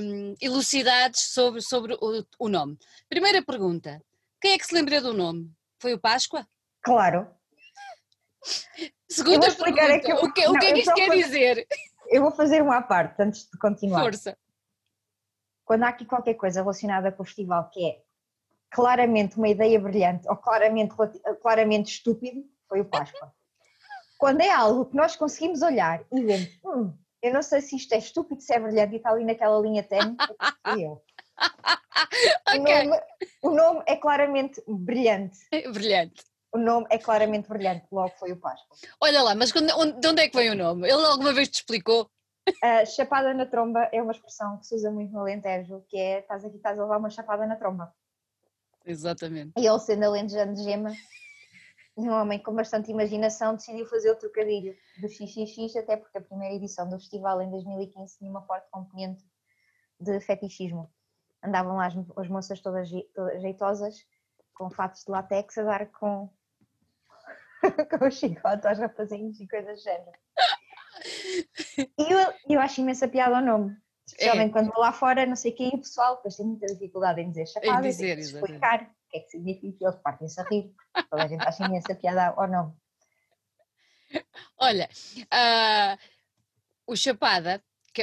hum, 0.00 0.34
elucidados 0.40 1.20
sobre, 1.20 1.60
sobre 1.60 1.94
o, 2.00 2.24
o 2.38 2.48
nome. 2.48 2.78
Primeira 3.08 3.42
pergunta: 3.44 4.00
quem 4.40 4.52
é 4.52 4.58
que 4.58 4.66
se 4.66 4.74
lembra 4.74 5.00
do 5.02 5.12
nome? 5.12 5.50
Foi 5.78 5.92
o 5.92 6.00
Páscoa? 6.00 6.46
Claro. 6.82 7.28
Segunda 9.08 9.46
explicar 9.48 9.86
pergunta: 9.88 9.94
é 9.96 9.98
que 10.00 10.12
eu- 10.12 10.16
o, 10.28 10.32
que, 10.32 10.46
o 10.46 10.52
não, 10.52 10.60
que 10.60 10.66
é 10.66 10.72
que 10.72 10.78
isto 10.80 10.88
só 10.90 10.94
quer 10.94 11.06
vou- 11.08 11.16
dizer? 11.16 11.66
Eu 12.08 12.22
vou 12.22 12.30
fazer 12.32 12.62
uma 12.62 12.78
à 12.78 12.82
parte 12.82 13.20
antes 13.22 13.48
de 13.50 13.58
continuar. 13.58 14.02
Força. 14.02 14.36
quando 15.64 15.84
há 15.84 15.88
aqui 15.88 16.04
qualquer 16.04 16.34
coisa 16.34 16.60
relacionada 16.60 17.10
com 17.12 17.22
o 17.22 17.26
festival 17.26 17.70
que 17.70 17.84
é 17.86 18.02
claramente 18.74 19.38
uma 19.38 19.48
ideia 19.48 19.78
brilhante 19.78 20.28
ou 20.28 20.36
claramente, 20.36 20.94
claramente 21.40 21.92
estúpido, 21.92 22.44
foi 22.68 22.80
o 22.80 22.84
Páscoa. 22.84 23.32
Quando 24.18 24.40
é 24.40 24.50
algo 24.50 24.86
que 24.86 24.96
nós 24.96 25.14
conseguimos 25.14 25.62
olhar 25.62 26.02
e 26.10 26.20
ver, 26.20 26.58
hum, 26.64 26.92
eu 27.22 27.32
não 27.32 27.40
sei 27.40 27.60
se 27.60 27.76
isto 27.76 27.94
é 27.94 27.98
estúpido, 27.98 28.40
se 28.40 28.52
é 28.52 28.58
brilhante 28.58 28.94
e 28.94 28.96
está 28.96 29.10
ali 29.10 29.24
naquela 29.24 29.60
linha 29.60 29.82
técnica, 29.84 30.34
fui 30.66 30.84
eu. 30.84 31.00
okay. 32.48 32.58
o, 32.58 32.62
nome, 32.62 33.00
o 33.44 33.50
nome 33.50 33.82
é 33.86 33.96
claramente 33.96 34.60
brilhante. 34.66 35.38
Brilhante. 35.72 36.24
O 36.52 36.58
nome 36.58 36.86
é 36.88 36.98
claramente 36.98 37.48
brilhante, 37.48 37.86
logo 37.90 38.14
foi 38.16 38.30
o 38.30 38.36
Páscoa. 38.36 38.76
Olha 39.00 39.22
lá, 39.22 39.34
mas 39.34 39.50
quando, 39.50 39.70
onde, 39.76 40.00
de 40.00 40.06
onde 40.06 40.22
é 40.22 40.28
que 40.28 40.36
vem 40.36 40.50
o 40.50 40.54
nome? 40.54 40.88
Ele 40.88 41.04
alguma 41.04 41.32
vez 41.32 41.48
te 41.48 41.56
explicou? 41.56 42.08
Uh, 42.48 42.86
chapada 42.86 43.34
na 43.34 43.46
tromba 43.46 43.88
é 43.92 44.00
uma 44.00 44.12
expressão 44.12 44.58
que 44.58 44.66
se 44.66 44.74
usa 44.76 44.90
muito 44.90 45.12
no 45.12 45.20
Alentejo, 45.20 45.84
que 45.88 45.96
é 45.96 46.20
estás 46.20 46.44
aqui, 46.44 46.56
estás 46.56 46.78
a 46.78 46.82
levar 46.82 46.98
uma 46.98 47.10
chapada 47.10 47.44
na 47.44 47.56
tromba. 47.56 47.92
Exatamente. 48.84 49.52
E 49.56 49.66
ele 49.66 49.78
sendo 49.78 50.04
alentejano 50.04 50.54
de 50.54 50.62
gema, 50.62 50.92
um 51.96 52.10
homem 52.10 52.42
com 52.42 52.54
bastante 52.54 52.90
imaginação 52.90 53.54
decidiu 53.54 53.86
fazer 53.86 54.10
o 54.10 54.16
trocadilho 54.16 54.76
do 55.00 55.08
XXX, 55.08 55.76
até 55.76 55.96
porque 55.96 56.18
a 56.18 56.20
primeira 56.20 56.54
edição 56.54 56.88
do 56.88 56.98
festival 56.98 57.40
em 57.40 57.50
2015 57.50 58.18
tinha 58.18 58.30
uma 58.30 58.42
forte 58.42 58.68
componente 58.70 59.24
de 60.00 60.20
fetichismo. 60.20 60.90
Andavam 61.42 61.76
lá 61.76 61.86
as, 61.86 61.94
as 62.16 62.28
moças 62.28 62.60
todas, 62.60 62.90
todas 63.14 63.40
jeitosas, 63.42 64.04
com 64.54 64.70
fatos 64.70 65.04
de 65.04 65.10
látex, 65.10 65.56
a 65.58 65.62
dar 65.62 65.86
com, 65.92 66.28
com 67.98 68.04
o 68.06 68.10
chicote 68.10 68.66
aos 68.66 68.78
rapazinhos 68.78 69.40
e 69.40 69.46
coisas 69.46 69.78
do 69.78 69.82
género. 69.82 70.18
E 71.76 72.12
eu, 72.12 72.34
eu 72.48 72.60
acho 72.60 72.80
imensa 72.80 73.06
piada 73.06 73.36
ao 73.36 73.44
nome. 73.44 73.76
Especialmente 74.06 74.50
é. 74.50 74.52
quando 74.52 74.70
vou 74.72 74.80
lá 74.80 74.92
fora, 74.92 75.24
não 75.24 75.36
sei 75.36 75.52
quem, 75.52 75.68
o 75.68 75.78
pessoal 75.78 76.16
depois 76.16 76.36
tem 76.36 76.46
muita 76.46 76.66
dificuldade 76.66 77.20
em 77.20 77.30
dizer 77.30 77.46
chapada, 77.46 77.86
em 77.86 77.90
dizer, 77.90 78.18
explicar 78.18 78.82
o 78.82 79.10
que 79.10 79.16
é 79.16 79.20
que 79.20 79.30
significa, 79.30 79.84
eles 79.84 79.96
partem-se 79.96 80.40
a 80.40 80.44
rir, 80.44 80.74
toda 81.10 81.24
a 81.24 81.26
gente 81.26 81.46
acha 81.46 81.64
imensa 81.64 81.94
piada 81.94 82.34
ou 82.36 82.46
não. 82.46 82.76
Olha, 84.58 84.88
uh, 85.24 85.98
o 86.86 86.96
Chapada, 86.96 87.62
que, 87.92 88.02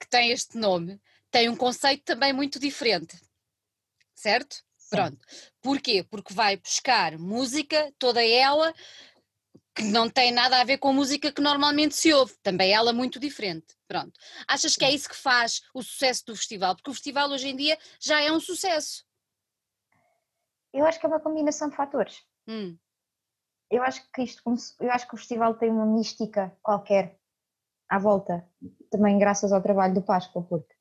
que 0.00 0.08
tem 0.08 0.30
este 0.30 0.56
nome, 0.56 1.00
tem 1.30 1.48
um 1.48 1.56
conceito 1.56 2.04
também 2.04 2.32
muito 2.32 2.58
diferente, 2.58 3.20
certo? 4.14 4.62
Sim. 4.76 4.90
Pronto. 4.90 5.18
Porquê? 5.60 6.04
Porque 6.08 6.32
vai 6.32 6.56
buscar 6.56 7.18
música, 7.18 7.92
toda 7.98 8.24
ela, 8.24 8.72
que 9.74 9.82
não 9.82 10.08
tem 10.08 10.30
nada 10.30 10.60
a 10.60 10.64
ver 10.64 10.78
com 10.78 10.88
a 10.88 10.92
música 10.92 11.32
que 11.32 11.42
normalmente 11.42 11.96
se 11.96 12.12
ouve, 12.12 12.34
também 12.42 12.72
ela 12.72 12.92
muito 12.92 13.18
diferente. 13.18 13.73
Pronto. 13.86 14.12
Achas 14.48 14.76
que 14.76 14.84
é 14.84 14.90
isso 14.90 15.08
que 15.08 15.16
faz 15.16 15.62
o 15.74 15.82
sucesso 15.82 16.24
do 16.26 16.36
festival? 16.36 16.74
Porque 16.74 16.90
o 16.90 16.94
festival 16.94 17.30
hoje 17.30 17.48
em 17.48 17.56
dia 17.56 17.78
já 18.00 18.20
é 18.20 18.32
um 18.32 18.40
sucesso. 18.40 19.04
Eu 20.72 20.84
acho 20.86 20.98
que 20.98 21.06
é 21.06 21.08
uma 21.08 21.20
combinação 21.20 21.68
de 21.68 21.76
fatores. 21.76 22.22
Hum. 22.48 22.76
Eu 23.70 23.82
acho 23.82 24.02
que 24.12 24.22
isto, 24.22 24.42
eu 24.80 24.90
acho 24.90 25.08
que 25.08 25.14
o 25.14 25.18
festival 25.18 25.54
tem 25.54 25.70
uma 25.70 25.86
mística 25.86 26.56
qualquer 26.62 27.18
à 27.88 27.98
volta, 27.98 28.48
também 28.90 29.18
graças 29.18 29.52
ao 29.52 29.62
trabalho 29.62 29.94
do 29.94 30.02
Páscoa, 30.02 30.42
porque 30.42 30.74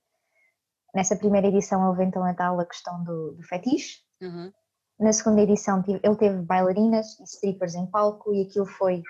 nessa 0.94 1.16
primeira 1.16 1.48
edição 1.48 1.88
houve 1.88 2.04
então 2.04 2.24
a 2.24 2.34
tal 2.34 2.60
a 2.60 2.66
questão 2.66 3.04
do, 3.04 3.34
do 3.34 3.44
fetiche. 3.44 4.02
Uhum 4.22 4.52
na 5.00 5.12
segunda 5.12 5.42
edição 5.42 5.84
ele 5.88 6.16
teve 6.16 6.42
bailarinas 6.42 7.20
e 7.20 7.24
strippers 7.24 7.76
em 7.76 7.86
palco 7.86 8.34
e 8.34 8.44
aquilo 8.44 8.66
foi, 8.66 9.02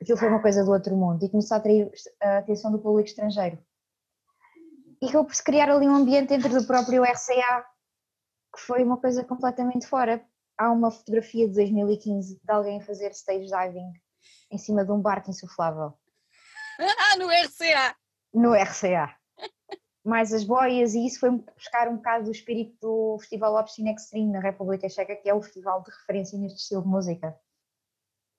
aquilo 0.00 0.18
foi 0.18 0.28
uma 0.28 0.40
coisa 0.40 0.64
do 0.64 0.70
outro 0.70 0.96
mundo 0.96 1.24
e 1.24 1.28
começou 1.28 1.54
a 1.54 1.58
atrair 1.58 1.90
a 2.20 2.38
atenção 2.38 2.70
do 2.72 2.78
público 2.78 3.08
estrangeiro. 3.08 3.58
E 5.02 5.06
acabou 5.06 5.26
por 5.26 5.34
se 5.34 5.42
criar 5.42 5.70
ali 5.70 5.88
um 5.88 5.94
ambiente 5.94 6.28
dentro 6.28 6.48
do 6.50 6.66
próprio 6.66 7.02
RCA 7.02 7.64
que 8.54 8.60
foi 8.60 8.82
uma 8.82 8.96
coisa 8.96 9.24
completamente 9.24 9.86
fora. 9.86 10.24
Há 10.58 10.70
uma 10.70 10.90
fotografia 10.90 11.48
de 11.48 11.54
2015 11.54 12.40
de 12.42 12.52
alguém 12.52 12.78
a 12.78 12.84
fazer 12.84 13.10
stage 13.12 13.46
diving 13.46 13.92
em 14.50 14.58
cima 14.58 14.84
de 14.84 14.90
um 14.92 15.00
barco 15.00 15.30
insuflável. 15.30 15.94
Ah, 16.82 17.16
no 17.18 17.28
RCA! 17.28 17.94
No 18.32 18.54
RCA 18.54 19.20
mais 20.04 20.32
as 20.32 20.44
boias, 20.44 20.94
e 20.94 21.06
isso 21.06 21.20
foi 21.20 21.30
buscar 21.30 21.88
um 21.88 21.96
bocado 21.96 22.24
do 22.24 22.30
espírito 22.30 22.76
do 22.80 23.18
Festival 23.20 23.54
Obscene 23.56 23.94
Extreme 23.94 24.32
na 24.32 24.40
República 24.40 24.88
Checa, 24.88 25.14
que 25.16 25.28
é 25.28 25.34
o 25.34 25.42
festival 25.42 25.82
de 25.82 25.90
referência 25.90 26.38
neste 26.38 26.58
estilo 26.58 26.82
de 26.82 26.88
música. 26.88 27.38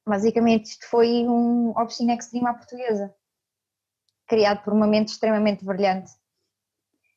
Basicamente, 0.05 0.71
isto 0.71 0.87
foi 0.87 1.27
um 1.27 1.69
Obscene 1.77 2.13
Extreme 2.13 2.47
à 2.47 2.53
portuguesa, 2.53 3.13
criado 4.27 4.63
por 4.63 4.73
uma 4.73 4.87
mente 4.87 5.09
extremamente 5.09 5.63
brilhante 5.63 6.11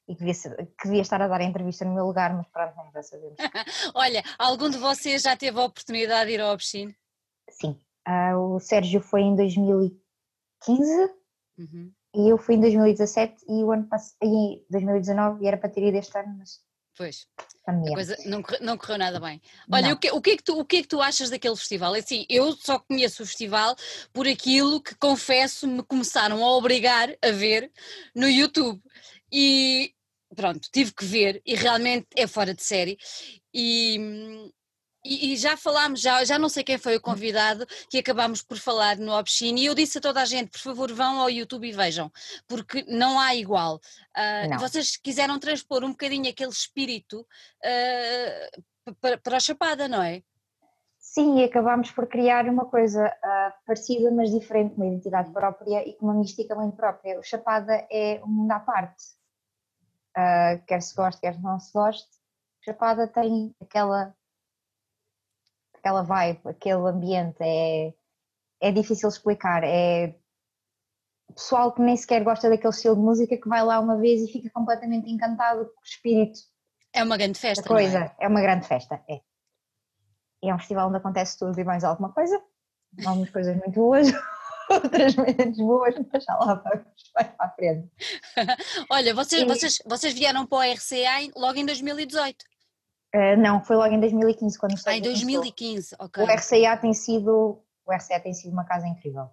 e 0.07 0.15
que 0.15 0.25
devia, 0.25 0.57
que 0.57 0.85
devia, 0.85 1.03
estar 1.03 1.21
a 1.23 1.29
dar 1.29 1.41
a 1.41 1.45
entrevista 1.45 1.85
no 1.85 1.95
meu 1.95 2.05
lugar, 2.05 2.35
mas 2.35 2.47
pronto, 2.49 2.75
já 2.93 3.03
sabemos. 3.03 3.37
Olha, 3.95 4.23
algum 4.39 4.69
de 4.69 4.77
vocês 4.77 5.23
já 5.23 5.37
teve 5.37 5.59
a 5.59 5.65
oportunidade 5.65 6.29
de 6.29 6.35
ir 6.35 6.41
ao 6.41 6.53
Obscene? 6.53 6.95
Sim, 7.49 7.81
uh, 8.07 8.37
o 8.37 8.61
Sérgio 8.61 9.01
foi 9.01 9.23
em 9.23 9.35
2015. 9.35 11.15
Uhum. 11.59 11.93
E 12.17 12.29
eu 12.29 12.39
fui 12.39 12.55
em 12.55 12.61
2017 12.61 13.45
e 13.49 13.65
o 13.65 13.73
ano 13.73 13.89
passado, 13.89 14.17
em 14.23 14.65
2019 14.71 15.43
e 15.43 15.49
era 15.49 15.57
para 15.57 15.71
ter 15.71 15.83
ido 15.83 15.97
este 15.97 16.17
ano, 16.19 16.37
mas. 16.39 16.63
Pois, 16.97 17.27
a 17.67 17.73
coisa 17.73 18.17
não, 18.25 18.43
não 18.61 18.79
correu 18.79 18.99
nada 18.99 19.19
bem. 19.19 19.43
Olha, 19.71 19.93
o 19.93 19.97
que, 19.97 20.11
o, 20.13 20.21
que 20.21 20.31
é 20.31 20.37
que 20.37 20.45
tu, 20.45 20.59
o 20.59 20.65
que 20.65 20.77
é 20.77 20.83
que 20.83 20.89
tu 20.89 21.03
achas 21.03 21.29
daquele 21.29 21.57
festival? 21.57 21.97
É 21.97 21.99
assim, 21.99 22.25
eu 22.29 22.53
só 22.53 22.79
conheço 22.79 23.23
o 23.23 23.27
festival 23.27 23.75
por 24.13 24.29
aquilo 24.29 24.81
que 24.81 24.95
confesso 24.95 25.67
me 25.67 25.83
começaram 25.83 26.45
a 26.45 26.57
obrigar 26.57 27.13
a 27.21 27.31
ver 27.33 27.73
no 28.15 28.29
YouTube. 28.29 28.81
E 29.33 29.93
pronto, 30.37 30.69
tive 30.73 30.93
que 30.95 31.05
ver 31.05 31.43
e 31.45 31.57
realmente 31.57 32.07
é 32.15 32.29
fora 32.29 32.55
de 32.55 32.63
série. 32.63 32.97
E, 33.53 33.99
e, 35.05 35.33
e, 35.33 35.37
já 35.37 35.57
falámos, 35.57 36.01
já, 36.01 36.25
já 36.25 36.39
não 36.39 36.49
sei 36.49 36.65
quem 36.65 36.79
foi 36.79 36.97
o 36.97 37.01
convidado, 37.01 37.67
que 37.91 37.99
acabámos 37.99 38.43
por 38.43 38.57
falar 38.57 38.97
no 38.97 39.13
Obscene, 39.13 39.63
e 39.63 39.67
eu 39.67 39.75
disse 39.75 39.99
a 39.99 40.01
toda 40.01 40.23
a 40.23 40.25
gente, 40.25 40.51
por 40.51 40.61
favor 40.61 40.91
vão 40.93 41.21
ao 41.21 41.29
YouTube 41.29 41.69
e 41.69 41.73
vejam, 41.73 42.11
porque 42.49 42.85
não 42.89 43.21
há 43.21 43.35
igual. 43.35 43.77
Uh, 44.17 44.49
não. 44.51 44.59
Vocês 44.59 44.97
quiseram 44.97 45.39
transpor 45.39 45.85
um 45.85 45.91
bocadinho 45.91 46.31
aquele 46.31 46.51
espírito 46.51 47.21
uh, 47.21 48.95
para, 49.01 49.19
para 49.19 49.37
a 49.37 49.41
Chapada, 49.41 49.87
não 49.87 50.03
é? 50.03 50.23
Sim, 50.99 51.39
e 51.39 51.45
acabámos 51.45 51.91
por 51.91 52.09
criar 52.09 52.49
uma 52.49 52.65
coisa 52.65 53.07
uh, 53.07 53.53
parecida, 53.67 54.11
mas 54.11 54.31
diferente, 54.31 54.75
uma 54.75 54.87
identidade 54.87 55.31
própria 55.33 55.87
e 55.87 55.93
com 55.95 56.07
uma 56.07 56.15
mística 56.15 56.55
muito 56.55 56.77
própria. 56.77 57.21
O 57.21 57.23
Chapada 57.23 57.87
é 57.91 58.21
um 58.25 58.29
mundo 58.29 58.53
à 58.53 58.59
parte, 58.59 59.05
quer 60.67 60.81
se 60.81 60.95
goste, 60.95 61.21
quer 61.21 61.39
não 61.41 61.61
se 61.61 61.73
goste. 61.73 62.09
O 62.63 62.65
Chapada 62.65 63.07
tem 63.07 63.55
aquela 63.61 64.15
aquela 65.85 66.03
vibe, 66.03 66.41
aquele 66.47 66.89
ambiente, 66.89 67.37
é, 67.41 67.93
é 68.61 68.73
difícil 68.73 69.11
explicar. 69.11 69.63
É 69.63 70.15
pessoal 71.35 71.73
que 71.73 71.83
nem 71.83 71.97
sequer 71.97 72.25
gosta 72.25 72.49
daquele 72.49 72.73
estilo 72.73 72.95
de 72.95 73.03
música 73.03 73.37
que 73.37 73.49
vai 73.49 73.63
lá 73.63 73.79
uma 73.81 73.99
vez 73.99 74.23
e 74.23 74.33
fica 74.33 74.49
completamente 74.51 75.11
encantado 75.11 75.67
com 75.67 75.81
o 75.81 75.85
espírito. 75.85 76.39
É 76.93 77.03
uma 77.03 77.17
grande 77.17 77.39
festa. 77.39 77.69
Coisa, 77.69 78.15
é? 78.19 78.25
é? 78.25 78.29
uma 78.29 78.41
grande 78.41 78.67
festa, 78.67 79.03
é. 79.09 79.21
E 80.43 80.49
é 80.49 80.55
um 80.55 80.59
festival 80.59 80.89
onde 80.89 80.99
acontece 80.99 81.39
tudo 81.39 81.59
e 81.59 81.65
mais 81.65 81.85
alguma 81.85 82.13
coisa. 82.13 82.41
Algumas 83.05 83.31
coisas 83.31 83.57
muito 83.57 83.73
boas, 83.73 84.07
outras 84.71 85.17
menos 85.17 85.59
boas, 85.59 85.95
mas 86.13 86.25
já 86.25 86.35
lá 86.37 86.55
vamos, 86.55 86.87
vai 87.13 87.25
para 87.33 87.47
a 87.47 87.51
frente. 87.51 87.91
Olha, 88.89 89.15
vocês, 89.15 89.43
e... 89.43 89.47
vocês, 89.47 89.83
vocês 89.85 90.15
vieram 90.15 90.47
para 90.47 90.59
o 90.59 90.73
RCA 90.73 91.33
logo 91.37 91.59
em 91.59 91.67
2018. 91.67 92.45
Uh, 93.15 93.41
não, 93.41 93.63
foi 93.63 93.77
logo 93.77 93.95
em 93.95 94.01
2015 94.01 94.59
quando 94.59 94.75
Ah, 94.85 94.97
em 94.97 95.01
2015, 95.01 95.95
ok. 96.01 96.25
O 96.25 96.27
RCA 96.27 96.77
tem 96.77 96.93
sido, 96.93 97.63
o 97.87 97.93
RCA 97.93 98.19
tem 98.19 98.35
sido 98.35 98.53
uma 98.53 98.65
casa 98.65 98.89
incrível. 98.89 99.29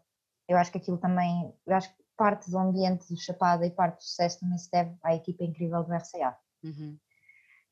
Eu 0.48 0.58
acho 0.58 0.72
que 0.72 0.78
aquilo 0.78 1.00
também, 1.00 1.52
eu 1.66 1.76
acho 1.76 1.90
que 1.90 2.04
parte 2.16 2.52
do 2.52 2.60
ambiente 2.60 3.12
do 3.12 3.20
Chapada 3.20 3.66
e 3.66 3.72
parte 3.72 3.98
do 3.98 4.04
sucesso 4.04 4.40
também 4.40 4.58
se 4.60 4.70
deve 4.70 4.96
à 5.04 5.16
equipa 5.16 5.44
incrível 5.44 5.84
do 5.84 5.92
RCA. 5.92 6.38
Uhum. 6.64 6.96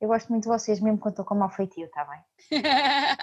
Eu 0.02 0.08
gosto 0.08 0.30
muito 0.30 0.44
de 0.44 0.50
vocês, 0.50 0.80
mesmo 0.80 0.98
quando 0.98 1.14
estou 1.14 1.26
com 1.26 1.36
mau 1.36 1.50
feitio, 1.50 1.86
está 1.86 2.06
bem? 2.06 2.22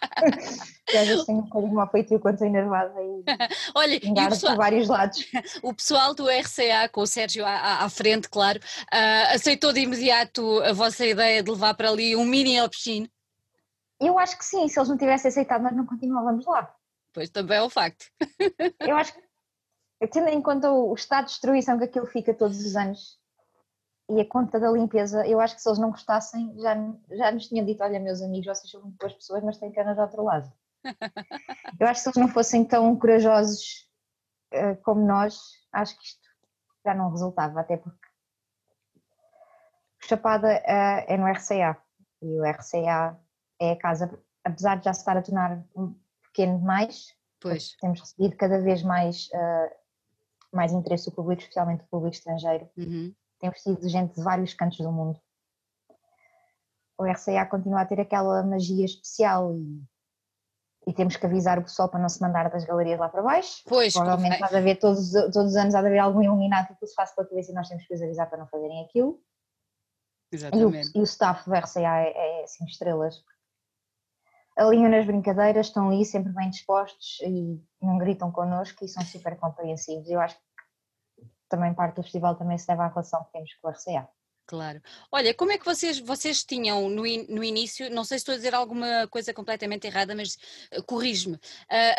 às 0.88 1.08
vezes 1.08 1.24
tenho 1.24 1.38
um 1.38 1.42
bocadinho 1.42 1.72
mau 1.72 1.90
feitio 1.90 2.20
quando 2.20 2.34
estou 2.34 2.46
enervada 2.46 2.94
e 3.02 3.24
Olha, 3.74 3.94
e 3.94 4.14
pessoal, 4.14 4.52
por 4.52 4.58
vários 4.58 4.88
lados. 4.88 5.24
O 5.62 5.72
pessoal 5.72 6.14
do 6.14 6.28
RCA, 6.28 6.88
com 6.92 7.00
o 7.00 7.06
Sérgio 7.06 7.46
à, 7.46 7.84
à 7.84 7.88
frente, 7.88 8.28
claro, 8.28 8.60
uh, 8.92 9.34
aceitou 9.34 9.72
de 9.72 9.80
imediato 9.80 10.60
a 10.60 10.74
vossa 10.74 11.06
ideia 11.06 11.42
de 11.42 11.50
levar 11.50 11.72
para 11.74 11.88
ali 11.88 12.14
um 12.14 12.26
mini 12.26 12.60
option? 12.60 13.06
Eu 13.98 14.18
acho 14.18 14.36
que 14.36 14.44
sim, 14.44 14.68
se 14.68 14.78
eles 14.78 14.90
não 14.90 14.98
tivessem 14.98 15.30
aceitado, 15.30 15.62
nós 15.62 15.74
não 15.74 15.86
continuávamos 15.86 16.44
lá. 16.44 16.70
Pois 17.14 17.30
também 17.30 17.56
é 17.56 17.62
um 17.62 17.70
facto. 17.70 18.04
Eu 18.80 18.98
acho 18.98 19.14
que, 19.14 20.06
tendo 20.08 20.28
em 20.28 20.42
conta 20.42 20.70
o 20.70 20.94
estado 20.94 21.24
de 21.24 21.30
destruição 21.30 21.78
que 21.78 21.84
aquilo 21.84 22.04
fica 22.04 22.34
todos 22.34 22.58
os 22.58 22.76
anos, 22.76 23.18
e 24.08 24.20
a 24.20 24.28
conta 24.28 24.60
da 24.60 24.70
limpeza, 24.70 25.26
eu 25.26 25.40
acho 25.40 25.56
que 25.56 25.62
se 25.62 25.68
eles 25.68 25.78
não 25.78 25.90
gostassem, 25.90 26.54
já, 26.60 26.74
já 27.10 27.32
nos 27.32 27.48
tinham 27.48 27.66
dito: 27.66 27.82
olha, 27.82 27.98
meus 27.98 28.22
amigos, 28.22 28.46
vocês 28.46 28.70
são 28.70 28.82
muito 28.82 28.96
boas 28.98 29.14
pessoas, 29.14 29.42
mas 29.42 29.58
têm 29.58 29.72
cana 29.72 29.94
do 29.94 30.00
outro 30.00 30.22
lado. 30.22 30.52
eu 31.80 31.86
acho 31.88 32.00
que 32.00 32.02
se 32.02 32.08
eles 32.10 32.28
não 32.28 32.28
fossem 32.28 32.64
tão 32.64 32.96
corajosos 32.96 33.88
uh, 34.54 34.80
como 34.82 35.04
nós, 35.04 35.40
acho 35.72 35.98
que 35.98 36.04
isto 36.04 36.28
já 36.84 36.94
não 36.94 37.10
resultava, 37.10 37.60
até 37.60 37.76
porque 37.76 38.06
Chapada 40.06 40.48
uh, 40.48 41.04
é 41.08 41.16
no 41.16 41.26
RCA 41.26 41.76
e 42.22 42.38
o 42.38 42.44
RCA 42.44 43.18
é 43.60 43.72
a 43.72 43.76
casa, 43.76 44.22
apesar 44.44 44.76
de 44.76 44.84
já 44.84 44.92
se 44.92 45.00
estar 45.00 45.16
a 45.16 45.22
tornar 45.22 45.64
um 45.74 45.94
pequeno 46.22 46.58
demais, 46.58 47.16
temos 47.80 48.00
recebido 48.00 48.36
cada 48.36 48.60
vez 48.60 48.82
mais, 48.82 49.28
uh, 49.28 49.74
mais 50.52 50.72
interesse 50.72 51.10
do 51.10 51.14
público, 51.14 51.42
especialmente 51.42 51.82
do 51.82 51.88
público 51.88 52.14
estrangeiro. 52.14 52.68
Uhum. 52.76 53.14
Temos 53.38 53.60
tido 53.60 53.88
gente 53.88 54.14
de 54.14 54.22
vários 54.22 54.54
cantos 54.54 54.78
do 54.78 54.90
mundo. 54.90 55.20
O 56.98 57.04
RCA 57.04 57.44
continua 57.46 57.82
a 57.82 57.86
ter 57.86 58.00
aquela 58.00 58.42
magia 58.42 58.84
especial 58.84 59.54
e 59.54 59.84
e 60.86 60.92
temos 60.92 61.16
que 61.16 61.26
avisar 61.26 61.58
o 61.58 61.62
pessoal 61.62 61.88
para 61.88 61.98
não 61.98 62.08
se 62.08 62.20
mandar 62.20 62.48
das 62.48 62.64
galerias 62.64 62.98
lá 62.98 63.08
para 63.08 63.20
baixo. 63.20 63.62
Pois, 63.66 63.92
Provavelmente 63.92 64.42
há 64.42 64.46
de 64.46 64.56
haver 64.56 64.78
todos, 64.78 65.10
todos 65.10 65.50
os 65.50 65.56
anos 65.56 65.74
há 65.74 65.80
de 65.80 65.88
haver 65.88 65.98
algum 65.98 66.22
iluminado 66.22 66.76
que 66.78 66.86
se 66.86 66.94
faça 66.94 67.14
pela 67.14 67.28
cabeça 67.28 67.50
e 67.50 67.54
nós 67.54 67.68
temos 67.68 67.84
que 67.86 67.94
os 67.94 68.00
avisar 68.00 68.28
para 68.30 68.38
não 68.38 68.46
fazerem 68.46 68.84
aquilo. 68.84 69.20
Exatamente. 70.30 70.88
E 70.88 70.90
o, 70.90 70.98
e 70.98 71.00
o 71.00 71.04
staff 71.04 71.44
do 71.44 71.56
RCA 71.56 71.80
é, 71.80 72.42
é 72.42 72.46
cinco 72.46 72.70
estrelas. 72.70 73.20
Alinham 74.56 74.90
nas 74.90 75.04
brincadeiras, 75.04 75.66
estão 75.66 75.88
ali 75.90 76.04
sempre 76.04 76.32
bem 76.32 76.48
dispostos 76.50 77.18
e 77.20 77.60
não 77.82 77.98
gritam 77.98 78.30
connosco 78.30 78.84
e 78.84 78.88
são 78.88 79.02
super 79.04 79.36
compreensivos. 79.36 80.08
Eu 80.08 80.20
acho 80.20 80.36
que 80.36 80.42
também 81.48 81.74
parte 81.74 81.96
do 81.96 82.02
festival 82.02 82.34
também 82.34 82.58
se 82.58 82.66
deve 82.66 82.82
à 82.82 82.88
relação 82.88 83.24
que 83.24 83.32
temos 83.32 83.54
com 83.54 83.68
o 83.68 83.70
RCA. 83.70 84.08
Claro. 84.46 84.80
Olha, 85.10 85.34
como 85.34 85.50
é 85.50 85.58
que 85.58 85.64
vocês, 85.64 85.98
vocês 85.98 86.44
tinham 86.44 86.88
no, 86.88 87.04
in, 87.04 87.26
no 87.28 87.42
início, 87.42 87.90
não 87.90 88.04
sei 88.04 88.18
se 88.18 88.22
estou 88.22 88.34
a 88.34 88.36
dizer 88.36 88.54
alguma 88.54 89.08
coisa 89.08 89.34
completamente 89.34 89.86
errada, 89.88 90.14
mas 90.14 90.36
uh, 90.76 90.82
corrige-me, 90.84 91.34
uh, 91.34 91.40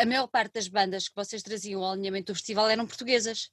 a 0.02 0.06
maior 0.06 0.28
parte 0.28 0.54
das 0.54 0.68
bandas 0.70 1.10
que 1.10 1.16
vocês 1.16 1.44
traziam 1.44 1.84
ao 1.84 1.92
alinhamento 1.92 2.32
do 2.32 2.36
festival 2.36 2.70
eram 2.70 2.88
portuguesas, 2.88 3.52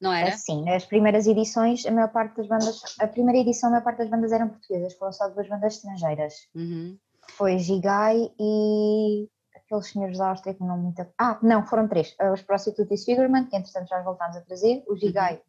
não 0.00 0.12
era? 0.12 0.36
Sim, 0.36 0.64
nas 0.64 0.84
primeiras 0.84 1.26
edições, 1.26 1.86
a 1.86 1.92
maior 1.92 2.10
parte 2.10 2.36
das 2.36 2.48
bandas, 2.48 2.82
a 3.00 3.06
primeira 3.06 3.38
edição, 3.40 3.68
a 3.68 3.72
maior 3.72 3.84
parte 3.84 3.98
das 3.98 4.10
bandas 4.10 4.32
eram 4.32 4.48
portuguesas, 4.48 4.94
foram 4.94 5.12
só 5.12 5.28
duas 5.28 5.48
bandas 5.48 5.74
estrangeiras. 5.74 6.48
Uhum. 6.54 6.98
Foi 7.30 7.58
Gigai 7.58 8.30
e 8.40 9.28
aqueles 9.68 9.90
senhores 9.90 10.18
da 10.18 10.30
Áustria 10.30 10.54
que 10.54 10.64
não 10.64 10.78
muito... 10.78 11.06
Ah, 11.18 11.38
não, 11.42 11.64
foram 11.64 11.86
três, 11.86 12.16
os 12.32 12.42
Prostitutes 12.42 13.04
Figurement, 13.04 13.46
que 13.46 13.56
entretanto 13.56 13.88
já 13.88 14.02
voltámos 14.02 14.36
a 14.36 14.40
trazer, 14.40 14.82
o 14.88 14.96
Gigai 14.96 15.34
uhum 15.34 15.40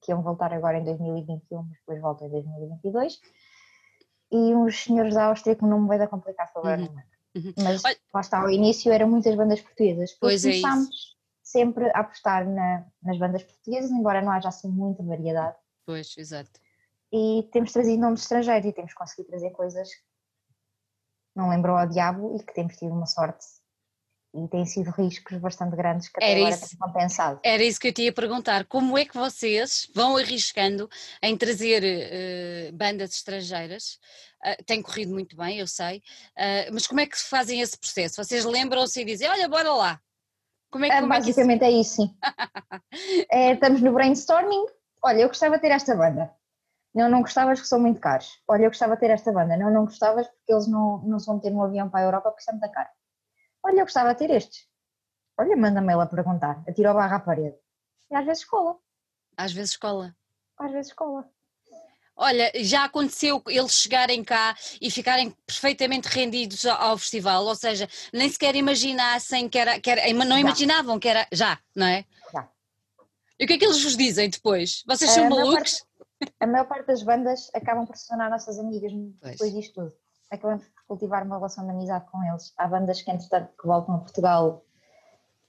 que 0.00 0.12
iam 0.12 0.22
voltar 0.22 0.52
agora 0.52 0.78
em 0.78 0.84
2021, 0.84 1.62
mas 1.62 1.78
depois 1.78 2.00
voltam 2.00 2.28
em 2.28 2.30
2022, 2.30 3.20
e 4.30 4.54
uns 4.54 4.84
senhores 4.84 5.14
da 5.14 5.26
Áustria 5.26 5.56
que 5.56 5.64
não 5.64 5.80
me 5.80 5.88
vai 5.88 5.98
dar 5.98 6.08
complicado 6.08 6.52
falar, 6.52 6.78
uhum. 6.78 6.88
Uhum. 7.36 7.52
Mas 7.62 7.84
Olha, 7.84 7.96
lá 8.12 8.20
está, 8.20 8.40
ao 8.40 8.50
início 8.50 8.90
eram 8.90 9.08
muitas 9.08 9.34
bandas 9.34 9.60
portuguesas. 9.60 10.16
Pois 10.18 10.44
é 10.44 10.50
começámos 10.50 11.16
sempre 11.42 11.90
a 11.90 12.00
apostar 12.00 12.48
na, 12.48 12.86
nas 13.02 13.18
bandas 13.18 13.42
portuguesas, 13.42 13.90
embora 13.90 14.22
não 14.22 14.32
haja 14.32 14.48
assim 14.48 14.68
muita 14.68 15.02
variedade. 15.02 15.56
Pois, 15.84 16.16
exato. 16.16 16.58
E 17.12 17.46
temos 17.52 17.72
trazido 17.72 18.00
nomes 18.00 18.22
estrangeiros 18.22 18.66
e 18.66 18.72
temos 18.72 18.94
conseguido 18.94 19.28
trazer 19.28 19.50
coisas 19.50 19.88
não 21.38 21.48
lembrou 21.48 21.76
ao 21.76 21.86
diabo 21.86 22.36
e 22.36 22.42
que 22.42 22.52
temos 22.52 22.76
tido 22.76 22.92
uma 22.92 23.06
sorte 23.06 23.46
e 24.34 24.48
têm 24.48 24.66
sido 24.66 24.90
riscos 24.90 25.38
bastante 25.38 25.74
grandes 25.74 26.08
que 26.08 26.18
até 26.18 26.32
era 26.32 26.40
agora 26.40 26.54
isso, 26.54 26.68
têm 26.68 26.78
compensado. 26.78 27.40
Era 27.42 27.62
isso 27.62 27.80
que 27.80 27.88
eu 27.88 27.92
te 27.92 28.02
ia 28.02 28.12
perguntar, 28.12 28.66
como 28.66 28.98
é 28.98 29.04
que 29.04 29.14
vocês 29.14 29.88
vão 29.94 30.16
arriscando 30.16 30.88
em 31.22 31.36
trazer 31.36 31.82
uh, 31.82 32.76
bandas 32.76 33.14
estrangeiras? 33.14 33.98
Uh, 34.44 34.62
tem 34.64 34.82
corrido 34.82 35.12
muito 35.12 35.36
bem, 35.36 35.58
eu 35.58 35.66
sei, 35.66 35.98
uh, 35.98 36.72
mas 36.72 36.86
como 36.86 37.00
é 37.00 37.06
que 37.06 37.18
fazem 37.18 37.60
esse 37.60 37.78
processo? 37.78 38.22
Vocês 38.22 38.44
lembram-se 38.44 39.00
e 39.00 39.04
dizem, 39.04 39.28
olha, 39.28 39.48
bora 39.48 39.72
lá. 39.72 40.00
Como 40.70 40.84
é 40.84 40.90
que, 40.90 40.96
como 40.96 41.08
Basicamente 41.08 41.62
é, 41.62 41.68
que 41.68 41.80
isso? 41.80 42.02
é 42.02 42.04
isso, 42.04 42.16
é, 43.32 43.52
estamos 43.52 43.80
no 43.80 43.92
brainstorming, 43.92 44.66
olha, 45.02 45.22
eu 45.22 45.28
gostava 45.28 45.56
de 45.56 45.62
ter 45.62 45.70
esta 45.70 45.96
banda. 45.96 46.30
Não, 46.98 47.08
não 47.08 47.22
gostavas 47.22 47.60
que 47.60 47.68
são 47.68 47.78
muito 47.78 48.00
caros. 48.00 48.42
Olha, 48.48 48.64
eu 48.64 48.70
gostava 48.70 48.94
de 48.94 49.00
ter 49.00 49.10
esta 49.10 49.30
banda. 49.30 49.56
Não, 49.56 49.70
não 49.70 49.84
gostavas 49.84 50.26
porque 50.26 50.52
eles 50.52 50.66
não, 50.66 50.98
não 51.04 51.20
se 51.20 51.26
vão 51.26 51.38
ter 51.38 51.52
um 51.52 51.62
avião 51.62 51.88
para 51.88 52.00
a 52.00 52.02
Europa 52.02 52.30
porque 52.30 52.40
isso 52.40 52.50
é 52.50 52.54
muito 52.54 52.72
caro. 52.72 52.88
Olha, 53.62 53.78
eu 53.78 53.84
gostava 53.84 54.12
de 54.12 54.18
ter 54.18 54.30
estes. 54.32 54.66
Olha, 55.38 55.56
manda-me 55.56 55.92
ela 55.92 56.06
perguntar, 56.06 56.60
atira 56.68 56.90
o 56.90 56.94
barra 56.94 57.18
à 57.18 57.20
parede. 57.20 57.54
E 58.10 58.16
às 58.16 58.26
vezes 58.26 58.42
escola. 58.42 58.76
Às 59.36 59.52
vezes 59.52 59.70
escola. 59.70 60.12
Às 60.58 60.72
vezes 60.72 60.88
escola. 60.88 61.24
Olha, 62.16 62.50
já 62.56 62.82
aconteceu 62.82 63.40
eles 63.46 63.74
chegarem 63.74 64.24
cá 64.24 64.56
e 64.80 64.90
ficarem 64.90 65.30
perfeitamente 65.46 66.08
rendidos 66.08 66.66
ao 66.66 66.98
festival, 66.98 67.44
ou 67.44 67.54
seja, 67.54 67.88
nem 68.12 68.28
sequer 68.28 68.56
imaginassem 68.56 69.48
que 69.48 69.56
era, 69.56 69.78
que 69.78 69.88
era 69.88 70.12
não 70.12 70.36
imaginavam 70.36 70.98
que 70.98 71.06
era, 71.06 71.28
já, 71.30 71.60
não 71.76 71.86
é? 71.86 72.04
Já. 72.32 72.48
E 73.38 73.44
o 73.44 73.46
que 73.46 73.52
é 73.52 73.58
que 73.58 73.64
eles 73.64 73.84
vos 73.84 73.96
dizem 73.96 74.28
depois? 74.28 74.82
Vocês 74.84 75.12
são 75.12 75.26
a 75.26 75.30
malucos? 75.30 75.86
A 76.40 76.46
maior 76.46 76.66
parte 76.66 76.86
das 76.86 77.02
bandas 77.02 77.50
acabam 77.54 77.86
por 77.86 77.96
se 77.96 78.08
tornar 78.08 78.30
nossas 78.30 78.58
amigas 78.58 78.92
depois 78.92 79.38
pois. 79.38 79.52
disto 79.52 79.74
tudo. 79.74 79.92
Acabamos 80.30 80.64
por 80.64 80.84
cultivar 80.86 81.24
uma 81.24 81.36
relação 81.36 81.64
de 81.64 81.70
amizade 81.70 82.04
com 82.10 82.22
eles. 82.24 82.52
Há 82.56 82.66
bandas 82.66 83.00
que, 83.02 83.10
entretanto, 83.10 83.50
que 83.60 83.66
voltam 83.66 83.94
a 83.94 83.98
Portugal 83.98 84.64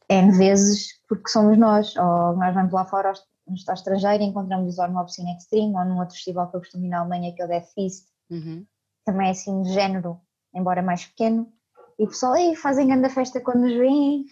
N 0.10 0.32
vezes 0.32 1.00
porque 1.08 1.30
somos 1.30 1.58
nós, 1.58 1.96
ou 1.96 2.36
nós 2.36 2.54
vamos 2.54 2.72
lá 2.72 2.86
fora 2.86 3.14
no 3.48 3.56
estado 3.56 3.78
estrangeiro 3.78 4.24
e 4.24 4.28
encontramos 4.28 4.78
ou 4.78 4.88
numa 4.88 5.04
oficina 5.04 5.32
extreme 5.32 5.76
ou 5.76 5.86
num 5.86 6.00
outro 6.00 6.16
festival 6.16 6.50
que 6.50 6.56
eu 6.56 6.60
costumo 6.62 6.86
ir 6.86 6.90
na 6.90 7.00
Alemanha, 7.00 7.34
que 7.34 7.42
é 7.42 7.46
o 7.46 7.48
Death 7.48 7.74
Feast, 7.74 8.08
uhum. 8.30 8.66
também 9.04 9.28
é 9.28 9.32
assim 9.32 9.62
de 9.62 9.74
género, 9.74 10.20
embora 10.54 10.82
mais 10.82 11.06
pequeno, 11.06 11.52
e 11.98 12.06
o 12.06 12.08
pessoal, 12.08 12.38
ei, 12.38 12.56
fazem 12.56 12.88
grande 12.88 13.10
festa 13.10 13.42
quando 13.42 13.62
nos 13.62 13.74
veem, 13.74 14.26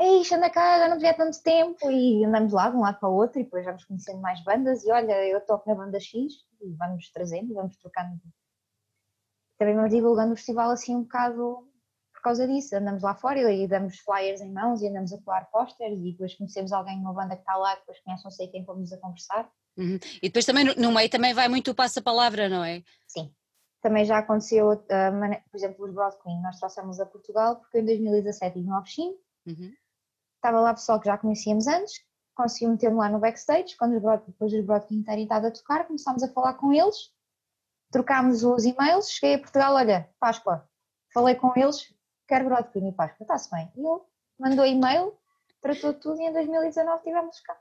ei, 0.00 0.22
anda 0.32 0.50
cá, 0.50 0.78
já 0.78 0.88
não 0.88 0.96
devia 0.96 1.14
tanto 1.14 1.42
tempo, 1.42 1.90
e 1.90 2.24
andamos 2.24 2.52
lá 2.52 2.70
de 2.70 2.76
um 2.76 2.80
lado 2.80 2.98
para 2.98 3.08
o 3.08 3.14
outro, 3.14 3.40
e 3.40 3.44
depois 3.44 3.64
vamos 3.64 3.84
conhecendo 3.84 4.20
mais 4.20 4.42
bandas, 4.42 4.84
e 4.84 4.90
olha, 4.90 5.26
eu 5.26 5.40
toco 5.42 5.68
na 5.68 5.76
banda 5.76 6.00
X, 6.00 6.32
e 6.60 6.72
vamos 6.76 7.10
trazendo, 7.12 7.54
vamos 7.54 7.76
trocando 7.76 8.20
também 9.60 9.74
vamos 9.74 9.90
divulgando 9.90 10.32
o 10.32 10.36
festival 10.36 10.70
assim 10.70 10.96
um 10.96 11.02
bocado 11.02 11.68
por 12.14 12.22
causa 12.22 12.48
disso. 12.48 12.74
Andamos 12.74 13.02
lá 13.02 13.14
fora 13.14 13.52
e 13.52 13.68
damos 13.68 13.98
flyers 13.98 14.40
em 14.40 14.50
mãos 14.50 14.80
e 14.80 14.88
andamos 14.88 15.12
a 15.12 15.20
colar 15.20 15.50
pósteres 15.50 15.98
e 15.98 16.12
depois 16.12 16.34
conhecemos 16.34 16.72
alguém 16.72 16.96
numa 16.96 17.12
banda 17.12 17.36
que 17.36 17.42
está 17.42 17.58
lá, 17.58 17.74
depois 17.74 18.00
conhece 18.00 18.24
não 18.24 18.30
sei 18.30 18.48
quem 18.48 18.64
fomos 18.64 18.90
a 18.90 18.96
conversar. 18.96 19.52
Uhum. 19.76 19.98
E 20.22 20.28
depois 20.28 20.46
também 20.46 20.64
no 20.64 20.90
meio 20.90 21.10
também 21.10 21.34
vai 21.34 21.46
muito 21.46 21.72
o 21.72 21.74
passa-palavra, 21.74 22.48
não 22.48 22.64
é? 22.64 22.82
Sim. 23.06 23.30
Também 23.82 24.06
já 24.06 24.18
aconteceu, 24.18 24.72
uh, 24.72 24.78
por 25.50 25.56
exemplo, 25.56 25.84
os 25.84 25.92
Broad 25.92 26.16
Queen, 26.22 26.40
nós 26.40 26.58
trouxemos 26.58 26.98
a 26.98 27.04
Portugal 27.04 27.56
porque 27.56 27.80
em 27.80 27.84
2017 27.84 28.58
em 28.58 28.72
Offshin, 28.72 29.14
uhum. 29.46 29.72
Estava 30.40 30.60
lá 30.60 30.74
pessoal 30.74 30.98
que 30.98 31.06
já 31.06 31.16
conhecíamos 31.16 31.66
antes, 31.66 32.02
conseguimos 32.34 32.74
meter-me 32.74 32.96
lá 32.96 33.08
no 33.08 33.18
backstage, 33.18 33.76
quando 33.76 33.96
os 33.96 34.02
Broad, 34.02 34.24
depois 34.26 34.52
os 34.52 34.64
Broad 34.64 34.86
Queen 34.86 35.02
terem 35.02 35.24
estado 35.24 35.46
a 35.46 35.50
tocar, 35.50 35.86
começámos 35.86 36.22
a 36.22 36.28
falar 36.28 36.54
com 36.54 36.72
eles 36.72 37.12
trocámos 37.90 38.44
os 38.44 38.64
e-mails, 38.64 39.10
cheguei 39.10 39.34
a 39.34 39.38
Portugal, 39.38 39.74
olha, 39.74 40.08
Páscoa, 40.18 40.66
falei 41.12 41.34
com 41.34 41.52
eles, 41.56 41.92
quero 42.28 42.44
Broadcom 42.44 42.88
e 42.88 42.92
Páscoa, 42.92 43.24
está-se 43.24 43.50
bem. 43.50 43.70
E 43.76 43.80
ele 43.80 44.00
mandou 44.38 44.64
e-mail, 44.64 45.18
tratou 45.60 45.92
tudo 45.92 46.20
e 46.20 46.26
em 46.26 46.32
2019 46.32 47.02
tivemos 47.02 47.40
cá. 47.40 47.56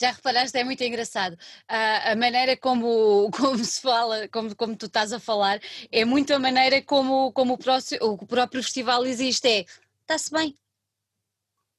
Já 0.00 0.10
reparaste, 0.10 0.58
é 0.58 0.64
muito 0.64 0.82
engraçado. 0.84 1.38
A, 1.66 2.12
a 2.12 2.16
maneira 2.16 2.56
como, 2.56 3.30
como, 3.36 3.64
se 3.64 3.80
fala, 3.80 4.28
como, 4.28 4.54
como 4.54 4.76
tu 4.76 4.86
estás 4.86 5.12
a 5.12 5.18
falar, 5.18 5.58
é 5.90 6.04
muito 6.04 6.32
a 6.32 6.38
maneira 6.38 6.82
como, 6.82 7.32
como 7.32 7.54
o, 7.54 7.58
próximo, 7.58 8.04
o 8.04 8.26
próprio 8.26 8.62
festival 8.62 9.04
existe. 9.04 9.48
É, 9.48 9.64
está-se 10.02 10.30
bem. 10.30 10.54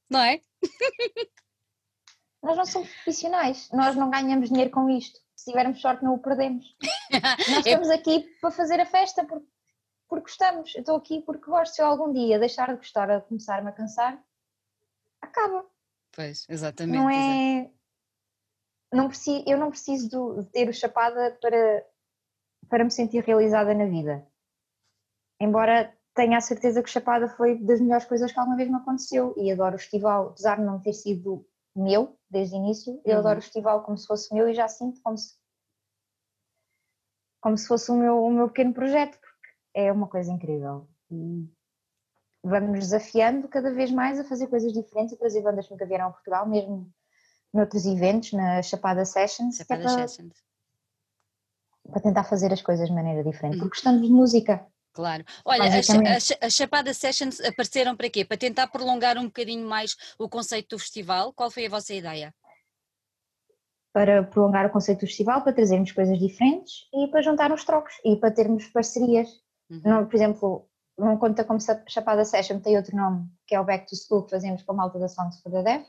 Não 0.10 0.22
é? 0.22 0.40
Nós 2.42 2.58
não 2.58 2.66
somos 2.66 2.90
profissionais, 2.90 3.70
nós 3.72 3.96
não 3.96 4.10
ganhamos 4.10 4.50
dinheiro 4.50 4.70
com 4.70 4.90
isto 4.90 5.20
se 5.46 5.52
tivermos 5.52 5.80
sorte 5.80 6.04
não 6.04 6.16
o 6.16 6.20
perdemos. 6.20 6.76
Nós 7.50 7.66
estamos 7.66 7.90
aqui 7.90 8.22
para 8.42 8.50
fazer 8.50 8.80
a 8.80 8.86
festa 8.86 9.24
porque, 9.24 9.46
porque 10.10 10.24
gostamos. 10.24 10.74
Eu 10.74 10.80
estou 10.80 10.96
aqui 10.96 11.22
porque 11.22 11.46
gosto. 11.46 11.76
Se 11.76 11.82
eu 11.82 11.86
algum 11.86 12.12
dia 12.12 12.40
deixar 12.40 12.68
de 12.70 12.78
gostar 12.78 13.12
a 13.12 13.22
começar-me 13.22 13.70
a 13.70 13.72
cansar, 13.72 14.20
acaba. 15.22 15.66
Pois, 16.12 16.46
exatamente. 16.50 16.98
Não 16.98 17.10
é. 17.10 17.70
Não 18.92 19.08
preciso, 19.08 19.44
eu 19.46 19.58
não 19.58 19.70
preciso 19.70 20.10
de 20.42 20.50
ter 20.52 20.70
o 20.70 20.74
chapada 20.74 21.38
para, 21.42 21.86
para 22.70 22.84
me 22.84 22.92
sentir 22.92 23.24
realizada 23.24 23.74
na 23.74 23.86
vida. 23.86 24.26
Embora 25.40 25.96
tenha 26.16 26.38
a 26.38 26.42
certeza 26.42 26.82
que 26.82 26.90
Chapada 26.90 27.28
foi 27.28 27.58
das 27.60 27.82
melhores 27.82 28.06
coisas 28.06 28.32
que 28.32 28.40
alguma 28.40 28.56
vez 28.56 28.70
me 28.70 28.78
aconteceu 28.78 29.36
e 29.38 29.52
adoro 29.52 29.76
o 29.76 29.80
festival, 29.80 30.30
apesar 30.30 30.58
de 30.58 30.64
não 30.64 30.80
ter 30.80 30.94
sido 30.94 31.46
meu 31.76 32.18
desde 32.30 32.56
o 32.56 32.58
início. 32.58 33.02
Eu 33.04 33.16
uhum. 33.16 33.20
adoro 33.20 33.40
o 33.40 33.42
festival 33.42 33.84
como 33.84 33.98
se 33.98 34.08
fosse 34.08 34.34
meu 34.34 34.48
e 34.48 34.54
já 34.54 34.68
sinto 34.68 35.02
como 35.04 35.18
se, 35.18 35.36
como 37.42 37.58
se 37.58 37.68
fosse 37.68 37.92
o 37.92 37.96
meu, 37.96 38.24
o 38.24 38.32
meu 38.32 38.48
pequeno 38.48 38.74
projeto, 38.74 39.20
porque 39.20 39.50
é 39.74 39.92
uma 39.92 40.08
coisa 40.08 40.32
incrível. 40.32 40.88
E 41.12 41.48
vamos 42.42 42.80
desafiando 42.80 43.50
cada 43.50 43.74
vez 43.74 43.92
mais 43.92 44.18
a 44.18 44.24
fazer 44.24 44.48
coisas 44.48 44.72
diferentes, 44.72 45.14
a 45.14 45.18
trazer 45.18 45.42
bandas 45.42 45.66
que 45.66 45.74
nunca 45.74 45.86
vieram 45.86 46.08
a 46.08 46.12
Portugal, 46.12 46.48
mesmo 46.48 46.90
noutros 47.54 47.86
eventos, 47.86 48.32
na 48.32 48.62
Chapada 48.62 49.04
Sessions. 49.04 49.58
Chapada 49.58 49.82
é 49.82 49.84
para, 49.84 50.08
Sessions. 50.08 50.34
Para 51.90 52.02
tentar 52.02 52.24
fazer 52.24 52.54
as 52.54 52.62
coisas 52.62 52.88
de 52.88 52.96
maneira 52.96 53.22
diferente, 53.22 53.56
uhum. 53.56 53.64
porque 53.64 53.76
gostamos 53.76 54.02
de 54.02 54.14
música. 54.14 54.66
Claro. 54.96 55.26
Olha, 55.44 55.66
as, 55.66 56.32
as, 56.42 56.54
Chapada 56.54 56.94
Sessions 56.94 57.42
apareceram 57.42 57.98
para 57.98 58.10
quê? 58.10 58.24
Para 58.24 58.38
tentar 58.38 58.68
prolongar 58.68 59.18
um 59.18 59.26
bocadinho 59.26 59.68
mais 59.68 59.94
o 60.18 60.30
conceito 60.30 60.70
do 60.70 60.80
festival? 60.80 61.34
Qual 61.34 61.52
foi 61.52 61.66
a 61.66 61.70
vossa 61.70 61.94
ideia? 61.94 62.34
para 63.96 64.24
prolongar 64.24 64.66
o 64.66 64.70
conceito 64.70 65.00
do 65.00 65.08
festival, 65.08 65.42
para 65.42 65.54
trazermos 65.54 65.94
coisas 65.94 66.20
diferentes 66.20 66.86
e 66.94 67.08
para 67.08 67.22
juntar 67.22 67.50
os 67.54 67.64
trocos 67.64 67.94
e 68.04 68.18
para 68.18 68.30
termos 68.30 68.68
parcerias. 68.68 69.30
Uhum. 69.70 69.82
Não, 69.86 70.06
por 70.06 70.16
exemplo, 70.16 70.70
não 70.98 71.18
conta 71.18 71.46
como 71.46 71.62
Chapada 71.88 72.26
Session, 72.26 72.60
tem 72.60 72.76
outro 72.76 72.94
nome, 72.94 73.26
que 73.48 73.56
é 73.56 73.60
o 73.60 73.64
Back 73.64 73.88
to 73.88 73.96
School, 73.96 74.24
que 74.24 74.32
fazemos 74.32 74.64
com 74.64 74.74
a 74.74 74.76
malta 74.76 75.00
da 75.00 75.08
Songs 75.08 75.42
for 75.42 75.50
the 75.50 75.64
Deaf, 75.64 75.86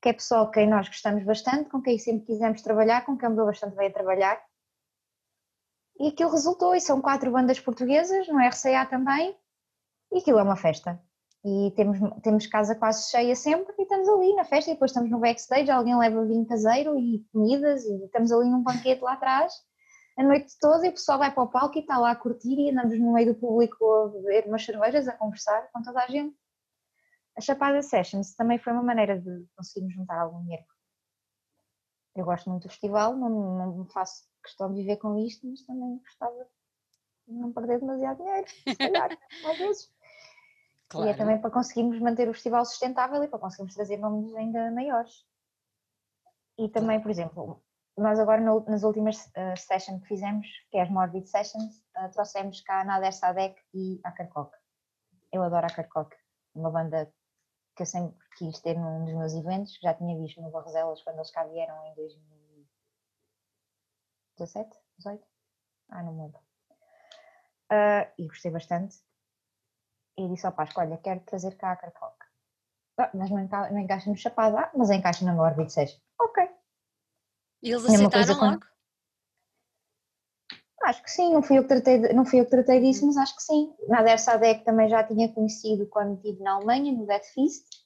que 0.00 0.08
é 0.08 0.12
pessoal 0.14 0.50
quem 0.50 0.66
nós 0.66 0.88
gostamos 0.88 1.22
bastante, 1.22 1.68
com 1.68 1.82
quem 1.82 1.98
sempre 1.98 2.24
quisemos 2.24 2.62
trabalhar, 2.62 3.04
com 3.04 3.14
quem 3.14 3.28
mudou 3.28 3.44
bastante 3.44 3.76
bem 3.76 3.88
a 3.88 3.92
trabalhar. 3.92 4.40
E 5.98 6.08
aquilo 6.08 6.30
resultou, 6.30 6.74
e 6.74 6.80
são 6.80 7.00
quatro 7.00 7.30
bandas 7.30 7.58
portuguesas, 7.58 8.28
no 8.28 8.38
RCA 8.38 8.86
também, 8.86 9.36
e 10.12 10.18
aquilo 10.18 10.38
é 10.38 10.42
uma 10.42 10.56
festa. 10.56 11.00
E 11.44 11.72
temos, 11.76 11.98
temos 12.22 12.46
casa 12.46 12.74
quase 12.74 13.10
cheia 13.10 13.34
sempre, 13.34 13.74
e 13.78 13.82
estamos 13.82 14.08
ali 14.08 14.34
na 14.34 14.44
festa, 14.44 14.70
e 14.70 14.74
depois 14.74 14.90
estamos 14.90 15.10
no 15.10 15.20
backstage, 15.20 15.70
alguém 15.70 15.96
leva 15.96 16.26
vinho 16.26 16.46
caseiro 16.46 16.98
e 16.98 17.24
comidas, 17.32 17.84
e 17.84 18.04
estamos 18.04 18.32
ali 18.32 18.50
num 18.50 18.62
banquete 18.62 19.02
lá 19.02 19.14
atrás, 19.14 19.52
a 20.18 20.22
noite 20.22 20.56
toda 20.58 20.86
e 20.86 20.88
o 20.88 20.92
pessoal 20.92 21.18
vai 21.18 21.30
para 21.30 21.42
o 21.42 21.48
palco 21.48 21.76
e 21.76 21.82
está 21.82 21.98
lá 21.98 22.10
a 22.10 22.16
curtir 22.16 22.58
e 22.58 22.70
andamos 22.70 22.98
no 22.98 23.12
meio 23.12 23.34
do 23.34 23.38
público 23.38 23.84
a 23.84 24.08
beber 24.08 24.46
umas 24.46 24.64
cervejas, 24.64 25.06
a 25.06 25.12
conversar 25.12 25.70
com 25.70 25.82
toda 25.82 26.02
a 26.02 26.06
gente. 26.06 26.34
A 27.36 27.40
Chapada 27.42 27.82
Sessions 27.82 28.34
também 28.34 28.58
foi 28.58 28.72
uma 28.72 28.82
maneira 28.82 29.20
de 29.20 29.46
conseguirmos 29.54 29.94
juntar 29.94 30.18
algum 30.18 30.42
dinheiro. 30.42 30.64
Eu 32.14 32.24
gosto 32.24 32.48
muito 32.48 32.62
do 32.62 32.70
festival, 32.70 33.14
não, 33.14 33.76
não 33.76 33.86
faço 33.88 34.24
questão 34.46 34.72
de 34.72 34.80
viver 34.80 34.96
com 34.96 35.18
isto, 35.18 35.46
mas 35.46 35.62
também 35.62 35.98
gostava 35.98 36.48
de 37.26 37.34
não 37.34 37.52
perder 37.52 37.80
demasiado 37.80 38.18
dinheiro, 38.18 38.48
se 38.48 38.76
calhar, 38.76 39.10
às 39.44 39.58
vezes. 39.58 39.92
Claro. 40.88 41.08
E 41.08 41.10
é 41.10 41.16
também 41.16 41.40
para 41.40 41.50
conseguirmos 41.50 41.98
manter 42.00 42.28
o 42.28 42.34
festival 42.34 42.64
sustentável 42.64 43.22
e 43.22 43.28
para 43.28 43.38
conseguirmos 43.38 43.74
trazer 43.74 43.96
nomes 43.96 44.34
ainda 44.34 44.70
maiores. 44.70 45.26
E 46.58 46.68
também, 46.68 47.00
por 47.00 47.10
exemplo, 47.10 47.62
nós 47.96 48.18
agora 48.18 48.40
no, 48.40 48.60
nas 48.68 48.82
últimas 48.82 49.26
uh, 49.26 49.56
sessions 49.56 50.00
que 50.02 50.08
fizemos, 50.08 50.46
que 50.70 50.78
é 50.78 50.82
as 50.82 50.90
Morbid 50.90 51.26
Sessions, 51.26 51.82
uh, 51.98 52.10
trouxemos 52.12 52.60
cá 52.60 52.80
a 52.80 52.84
Nader 52.84 53.12
Sadek 53.12 53.60
e 53.74 54.00
a 54.04 54.12
Carcock. 54.12 54.56
Eu 55.32 55.42
adoro 55.42 55.66
a 55.66 55.70
Carcock, 55.70 56.14
uma 56.54 56.70
banda 56.70 57.12
que 57.74 57.82
eu 57.82 57.86
sempre 57.86 58.16
quis 58.38 58.58
ter 58.60 58.74
num 58.78 59.04
dos 59.04 59.14
meus 59.14 59.34
eventos, 59.34 59.78
já 59.82 59.92
tinha 59.92 60.16
visto 60.18 60.40
no 60.40 60.50
Barroselas 60.50 61.02
quando 61.02 61.16
eles 61.16 61.30
cá 61.30 61.44
vieram 61.44 61.84
em 61.86 61.94
2017, 64.38 64.76
18? 64.98 65.26
Ah, 65.90 66.02
não 66.02 66.12
me 66.14 66.22
lembro. 66.22 66.40
Uh, 67.72 68.12
e 68.18 68.26
gostei 68.28 68.50
bastante. 68.50 68.96
E 70.18 70.28
disse 70.28 70.46
ao 70.46 70.52
Páscoa, 70.52 70.84
olha, 70.84 70.98
quero 70.98 71.20
trazer 71.20 71.56
cá 71.56 71.72
a 71.72 71.76
Carcock. 71.76 72.16
Ah, 72.98 73.10
mas 73.12 73.30
não, 73.30 73.38
enca 73.40 73.70
não 73.70 73.78
encaixa 73.78 74.08
no 74.08 74.16
Chapado, 74.16 74.56
ah, 74.56 74.70
mas 74.74 74.90
encaixa 74.90 75.24
na 75.24 75.34
Morbid 75.34 75.70
Session. 75.70 76.00
Ok, 76.18 76.48
e 77.66 77.72
eles 77.72 77.84
aceitaram 77.84 78.50
logo? 78.50 78.64
Acho 80.82 81.02
que 81.02 81.10
sim, 81.10 81.32
não 81.32 81.42
fui 81.42 81.58
eu 81.58 81.62
que 81.62 81.68
tratei, 81.68 81.98
não 82.12 82.24
fui 82.24 82.38
eu 82.38 82.44
que 82.44 82.50
tratei 82.50 82.80
disso, 82.80 83.04
mas 83.06 83.16
acho 83.16 83.34
que 83.34 83.42
sim. 83.42 83.74
Nader 83.88 84.20
Sadek 84.20 84.64
também 84.64 84.88
já 84.88 85.02
tinha 85.02 85.32
conhecido 85.32 85.86
quando 85.86 86.14
estive 86.14 86.42
na 86.42 86.52
Alemanha, 86.52 86.92
no 86.92 87.06
Death 87.06 87.24
Feast. 87.34 87.85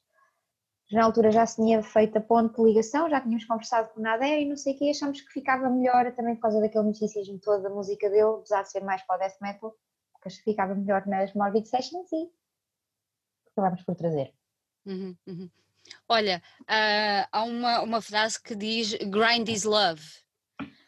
Na 0.92 1.04
altura 1.04 1.30
já 1.30 1.46
se 1.46 1.56
tinha 1.56 1.82
feito 1.82 2.18
a 2.18 2.20
ponte 2.20 2.56
de 2.56 2.62
ligação, 2.62 3.08
já 3.08 3.20
tínhamos 3.20 3.44
conversado 3.44 3.88
com 3.90 4.00
o 4.00 4.02
Nader 4.02 4.40
e 4.40 4.48
não 4.48 4.56
sei 4.56 4.74
o 4.74 4.78
que, 4.78 4.90
achamos 4.90 5.20
que 5.20 5.32
ficava 5.32 5.70
melhor 5.70 6.12
também 6.14 6.34
por 6.34 6.42
causa 6.42 6.60
daquele 6.60 6.84
misticismo 6.84 7.38
todo 7.38 7.62
da 7.62 7.70
música 7.70 8.10
dele, 8.10 8.38
apesar 8.38 8.62
de 8.62 8.70
ser 8.70 8.82
mais 8.82 9.00
para 9.02 9.16
o 9.16 9.18
death 9.18 9.40
metal, 9.40 9.76
acho 10.26 10.38
que 10.38 10.50
ficava 10.50 10.74
melhor 10.74 11.06
nas 11.06 11.32
Morbid 11.32 11.66
Sessions 11.68 12.10
e 12.12 12.28
acabámos 13.52 13.82
por 13.82 13.94
trazer. 13.94 14.34
Uhum, 14.84 15.16
uhum. 15.26 15.50
Olha, 16.08 16.42
uh, 16.62 17.28
há 17.30 17.44
uma, 17.44 17.82
uma 17.82 18.02
frase 18.02 18.42
que 18.42 18.54
diz 18.54 18.94
grind 18.94 19.48
is 19.48 19.64
love. 19.64 20.02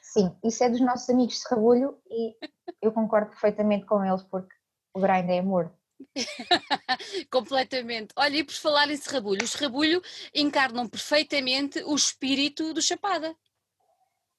Sim, 0.01 0.37
isso 0.45 0.63
é 0.65 0.69
dos 0.69 0.81
nossos 0.81 1.09
amigos 1.09 1.35
de 1.35 1.41
Serrabulho 1.41 1.99
e 2.11 2.37
eu 2.83 2.93
concordo 2.93 3.31
perfeitamente 3.31 3.87
com 3.87 4.05
eles 4.05 4.23
porque 4.25 4.55
o 4.95 5.01
grind 5.01 5.31
é 5.31 5.39
amor. 5.39 5.73
Completamente. 7.31 8.13
Olha, 8.17 8.37
e 8.37 8.45
por 8.45 8.55
falar 8.55 8.91
em 8.91 8.97
Serrabulho, 8.97 9.45
o 9.45 9.49
Serrabulho 9.49 10.03
encarnam 10.35 10.89
perfeitamente 10.89 11.83
o 11.85 11.95
espírito 11.95 12.73
do 12.73 12.83
Chapada. 12.83 13.35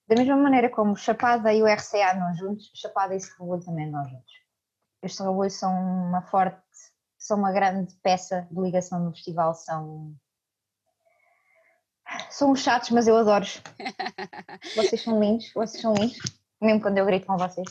Da 0.08 0.16
mesma 0.16 0.36
maneira 0.36 0.70
como 0.70 0.96
Chapada 0.96 1.54
e 1.54 1.62
o 1.62 1.66
RCA 1.66 2.14
andam 2.14 2.36
juntos, 2.36 2.72
Chapada 2.76 3.16
e 3.16 3.20
Serrabulho 3.20 3.64
também 3.64 3.88
andam 3.88 4.04
juntos. 4.06 4.34
Os 5.02 5.16
Serrabulho 5.16 5.50
são 5.50 5.74
uma 5.74 6.22
forte, 6.24 6.62
são 7.18 7.38
uma 7.38 7.52
grande 7.52 7.94
peça 8.04 8.48
de 8.52 8.62
ligação 8.62 9.00
no 9.00 9.12
festival, 9.12 9.54
são 9.54 10.16
são 12.30 12.52
uns 12.52 12.60
chatos, 12.60 12.92
mas 12.92 13.08
eu 13.08 13.18
adoro-os. 13.18 13.62
vocês 14.76 15.02
são 15.02 15.20
lindos, 15.20 15.52
vocês 15.54 15.82
são 15.82 15.94
lindos, 15.94 16.20
mesmo 16.62 16.82
quando 16.82 16.98
eu 16.98 17.06
grito 17.06 17.26
com 17.26 17.38
vocês. 17.38 17.68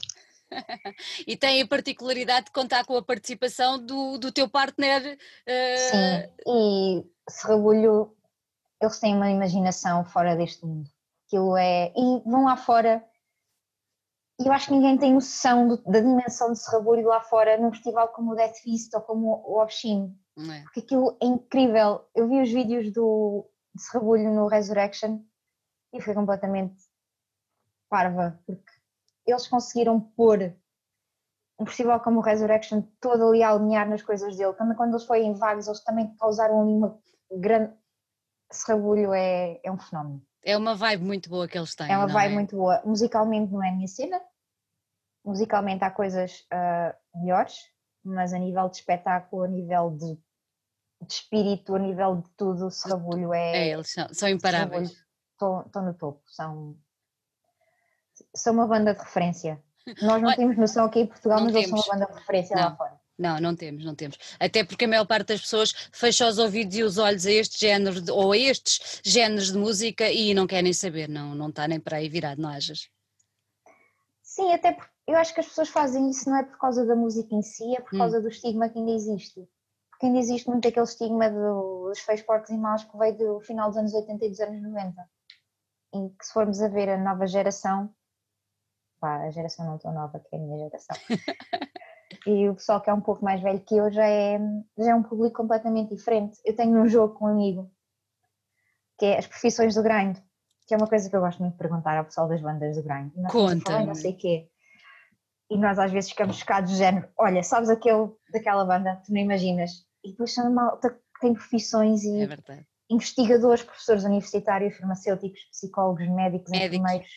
e 1.26 1.36
tem 1.36 1.62
a 1.62 1.66
particularidade 1.66 2.46
de 2.46 2.52
contar 2.52 2.84
com 2.84 2.96
a 2.96 3.02
participação 3.02 3.84
do, 3.84 4.18
do 4.18 4.32
teu 4.32 4.48
partner. 4.48 5.18
Uh... 5.46 5.78
Sim, 5.90 6.30
e 6.46 7.04
Serrabulho, 7.28 8.14
eles 8.80 8.98
têm 8.98 9.16
uma 9.16 9.30
imaginação 9.30 10.04
fora 10.04 10.36
deste 10.36 10.64
mundo. 10.64 10.88
Aquilo 11.26 11.56
é. 11.56 11.92
E 11.96 12.22
vão 12.24 12.44
lá 12.44 12.56
fora. 12.56 13.04
E 14.40 14.46
eu 14.46 14.52
acho 14.52 14.66
que 14.66 14.72
ninguém 14.72 14.98
tem 14.98 15.14
noção 15.14 15.68
do, 15.68 15.76
da 15.84 16.00
dimensão 16.00 16.52
de 16.52 16.58
Serrabulho 16.58 17.06
lá 17.06 17.20
fora 17.20 17.58
num 17.58 17.72
festival 17.72 18.08
como 18.08 18.32
o 18.32 18.34
Death 18.34 18.56
Feast 18.56 18.94
ou 18.94 19.00
como 19.02 19.42
o 19.46 19.60
Obscene. 19.60 20.14
É. 20.38 20.62
Porque 20.62 20.80
aquilo 20.80 21.16
é 21.22 21.26
incrível. 21.26 22.04
Eu 22.14 22.28
vi 22.28 22.40
os 22.40 22.50
vídeos 22.50 22.92
do, 22.92 23.48
de 23.74 23.82
Serrabulho 23.82 24.32
no 24.32 24.46
Resurrection 24.46 25.20
e 25.92 26.00
foi 26.00 26.14
completamente 26.14 26.74
parva, 27.88 28.40
porque 28.46 28.72
eles 29.26 29.46
conseguiram 29.46 30.00
pôr 30.00 30.54
um 31.58 31.66
festival 31.66 32.00
como 32.00 32.18
o 32.18 32.22
Resurrection 32.22 32.82
todo 33.00 33.28
ali 33.28 33.42
a 33.42 33.50
alinhar 33.50 33.88
nas 33.88 34.02
coisas 34.02 34.36
dele. 34.36 34.52
Também 34.54 34.76
quando 34.76 34.90
eles 34.90 35.04
foram 35.04 35.22
em 35.22 35.34
vagos, 35.34 35.66
eles 35.66 35.84
também 35.84 36.14
causaram 36.16 36.60
ali 36.60 36.72
uma 36.72 36.98
grande. 37.30 37.72
Serrabulho 38.50 39.14
é, 39.14 39.60
é 39.62 39.72
um 39.72 39.78
fenómeno. 39.78 40.22
É 40.44 40.56
uma 40.56 40.74
vibe 40.74 41.04
muito 41.04 41.30
boa 41.30 41.48
que 41.48 41.56
eles 41.56 41.74
têm. 41.74 41.90
É 41.90 41.96
uma 41.96 42.08
vibe 42.08 42.32
é? 42.32 42.34
muito 42.34 42.56
boa. 42.56 42.82
Musicalmente 42.84 43.52
não 43.52 43.62
é 43.62 43.70
a 43.70 43.72
minha 43.72 43.88
cena. 43.88 44.20
Musicalmente 45.24 45.84
há 45.84 45.90
coisas 45.90 46.40
uh, 46.52 47.18
melhores, 47.18 47.60
mas 48.04 48.34
a 48.34 48.38
nível 48.38 48.68
de 48.68 48.76
espetáculo, 48.76 49.44
a 49.44 49.48
nível 49.48 49.90
de 49.96 50.20
de 51.06 51.14
espírito, 51.14 51.74
a 51.74 51.78
nível 51.78 52.16
de 52.16 52.30
tudo, 52.36 52.66
o 52.66 52.70
Serrabulho 52.70 53.34
é. 53.34 53.68
É, 53.68 53.72
eles 53.72 53.92
são, 53.92 54.08
são 54.12 54.28
imparáveis. 54.28 54.92
Estão 55.32 55.84
no 55.84 55.94
topo, 55.94 56.22
são, 56.26 56.76
são 58.34 58.54
uma 58.54 58.66
banda 58.66 58.94
de 58.94 59.00
referência. 59.00 59.62
Nós 60.00 60.22
não 60.22 60.34
temos 60.34 60.56
noção 60.56 60.84
aqui 60.86 61.00
em 61.00 61.06
Portugal, 61.06 61.40
mas 61.40 61.52
temos. 61.52 61.68
eles 61.68 61.84
são 61.84 61.94
uma 61.94 62.00
banda 62.00 62.12
de 62.12 62.18
referência 62.18 62.56
não. 62.56 62.62
lá 62.62 62.76
fora. 62.76 63.00
Não, 63.18 63.40
não 63.40 63.54
temos, 63.54 63.84
não 63.84 63.94
temos. 63.94 64.18
Até 64.40 64.64
porque 64.64 64.84
a 64.84 64.88
maior 64.88 65.06
parte 65.06 65.28
das 65.28 65.40
pessoas 65.40 65.72
fecha 65.92 66.26
os 66.26 66.38
ouvidos 66.38 66.76
e 66.76 66.82
os 66.82 66.98
olhos 66.98 67.26
a 67.26 67.30
este 67.30 67.60
género 67.60 68.00
de, 68.00 68.10
ou 68.10 68.32
a 68.32 68.38
estes 68.38 69.00
géneros 69.04 69.52
de 69.52 69.58
música 69.58 70.10
e 70.10 70.34
não 70.34 70.46
querem 70.46 70.72
saber, 70.72 71.08
não, 71.08 71.34
não 71.34 71.48
está 71.48 71.68
nem 71.68 71.78
para 71.78 71.98
aí 71.98 72.08
virado, 72.08 72.40
não 72.40 72.48
achas? 72.48 72.88
Sim, 74.22 74.52
até 74.52 74.72
porque 74.72 74.90
eu 75.06 75.16
acho 75.16 75.34
que 75.34 75.40
as 75.40 75.46
pessoas 75.46 75.68
fazem 75.68 76.10
isso 76.10 76.28
não 76.28 76.38
é 76.38 76.42
por 76.42 76.58
causa 76.58 76.86
da 76.86 76.96
música 76.96 77.34
em 77.34 77.42
si, 77.42 77.76
é 77.76 77.80
por 77.80 77.94
hum. 77.94 77.98
causa 77.98 78.20
do 78.20 78.28
estigma 78.28 78.68
que 78.68 78.78
ainda 78.78 78.92
existe 78.92 79.46
porque 80.02 80.06
ainda 80.06 80.18
existe 80.18 80.48
muito 80.48 80.66
aquele 80.66 80.84
estigma 80.84 81.30
dos 81.30 82.00
feios 82.00 82.22
porcos 82.22 82.50
e 82.50 82.58
maus 82.58 82.82
que 82.82 82.98
veio 82.98 83.16
do 83.16 83.40
final 83.40 83.68
dos 83.68 83.78
anos 83.78 83.94
80 83.94 84.24
e 84.24 84.28
dos 84.30 84.40
anos 84.40 84.60
90. 84.60 85.10
E 85.94 86.10
que 86.18 86.26
se 86.26 86.32
formos 86.32 86.60
a 86.60 86.66
ver 86.66 86.88
a 86.88 86.98
nova 86.98 87.24
geração, 87.24 87.94
pá, 89.02 89.24
a 89.24 89.30
geração 89.30 89.66
não 89.66 89.78
tão 89.78 89.92
nova 89.92 90.20
que 90.20 90.34
é 90.34 90.38
a 90.38 90.40
minha 90.40 90.58
geração, 90.58 90.96
e 92.24 92.48
o 92.48 92.54
pessoal 92.54 92.80
que 92.80 92.88
é 92.88 92.94
um 92.94 93.00
pouco 93.00 93.24
mais 93.24 93.42
velho 93.42 93.58
que 93.60 93.76
eu 93.76 93.90
já 93.90 94.06
é, 94.06 94.38
já 94.78 94.92
é 94.92 94.94
um 94.94 95.02
público 95.02 95.36
completamente 95.36 95.94
diferente. 95.94 96.38
Eu 96.44 96.54
tenho 96.54 96.80
um 96.80 96.88
jogo 96.88 97.14
com 97.14 97.24
um 97.24 97.28
amigo 97.28 97.68
que 98.96 99.06
é 99.06 99.18
as 99.18 99.26
profissões 99.26 99.74
do 99.74 99.82
grind, 99.82 100.16
que 100.68 100.74
é 100.74 100.76
uma 100.76 100.86
coisa 100.86 101.10
que 101.10 101.16
eu 101.16 101.20
gosto 101.20 101.40
muito 101.40 101.54
de 101.54 101.58
perguntar 101.58 101.98
ao 101.98 102.04
pessoal 102.04 102.28
das 102.28 102.40
bandas 102.40 102.76
do 102.76 102.84
grind. 102.84 103.12
Conta. 103.28 103.84
Não 103.84 103.94
sei 103.96 104.12
o 104.12 104.16
quê. 104.16 104.48
E 105.50 105.58
nós 105.58 105.78
às 105.78 105.90
vezes 105.90 106.10
ficamos 106.10 106.36
chocados 106.36 106.70
do 106.70 106.76
género, 106.76 107.08
olha, 107.18 107.42
sabes 107.42 107.68
aquele 107.68 108.10
daquela 108.32 108.64
banda, 108.64 109.02
tu 109.04 109.12
não 109.12 109.20
imaginas, 109.20 109.84
e 110.04 110.12
depois 110.12 110.32
são 110.32 110.50
malta 110.52 110.90
que 110.90 111.20
tem 111.20 111.34
profissões 111.34 112.04
e 112.04 112.22
é 112.22 112.64
investigadores, 112.88 113.62
professores 113.62 114.04
universitários, 114.04 114.76
farmacêuticos, 114.76 115.40
psicólogos, 115.50 116.08
médicos, 116.08 116.50
médicos. 116.50 116.78
enfermeiros, 116.78 117.10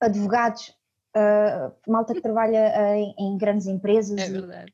advogados, 0.00 0.68
uh, 1.16 1.90
malta 1.90 2.14
que 2.14 2.20
trabalha 2.20 2.72
uh, 2.76 2.94
em, 2.94 3.14
em, 3.18 3.38
grandes 3.38 3.66
empresas. 3.66 4.18
É 4.18 4.28
verdade. 4.28 4.72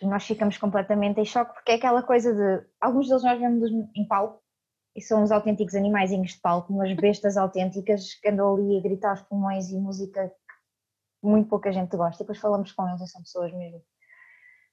E, 0.00 0.04
e 0.04 0.08
nós 0.08 0.24
ficamos 0.24 0.56
completamente 0.56 1.20
em 1.20 1.24
choque 1.24 1.54
porque 1.54 1.72
é 1.72 1.74
aquela 1.74 2.02
coisa 2.02 2.32
de. 2.32 2.66
Alguns 2.80 3.08
deles 3.08 3.22
nós 3.22 3.38
vemos 3.38 3.70
em 3.94 4.06
palco 4.06 4.42
e 4.96 5.00
são 5.00 5.22
os 5.22 5.30
autênticos 5.30 5.74
animaizinhos 5.74 6.32
de 6.32 6.40
palco, 6.40 6.72
umas 6.72 6.92
bestas 6.94 7.36
autênticas 7.36 8.14
que 8.14 8.28
andam 8.28 8.54
ali 8.54 8.78
a 8.78 8.82
gritar 8.82 9.14
os 9.14 9.22
pulmões 9.22 9.70
e 9.70 9.76
música 9.76 10.28
que 10.28 11.26
muito 11.26 11.48
pouca 11.48 11.72
gente 11.72 11.96
gosta. 11.96 12.22
E 12.22 12.24
depois 12.24 12.38
falamos 12.38 12.72
com 12.72 12.88
eles 12.88 13.00
e 13.00 13.06
são 13.06 13.22
pessoas 13.22 13.52
mesmo 13.52 13.82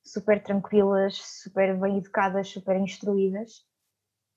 super 0.04 0.42
tranquilas, 0.42 1.18
super 1.44 1.78
bem 1.78 1.98
educadas, 1.98 2.50
super 2.50 2.78
instruídas. 2.78 3.66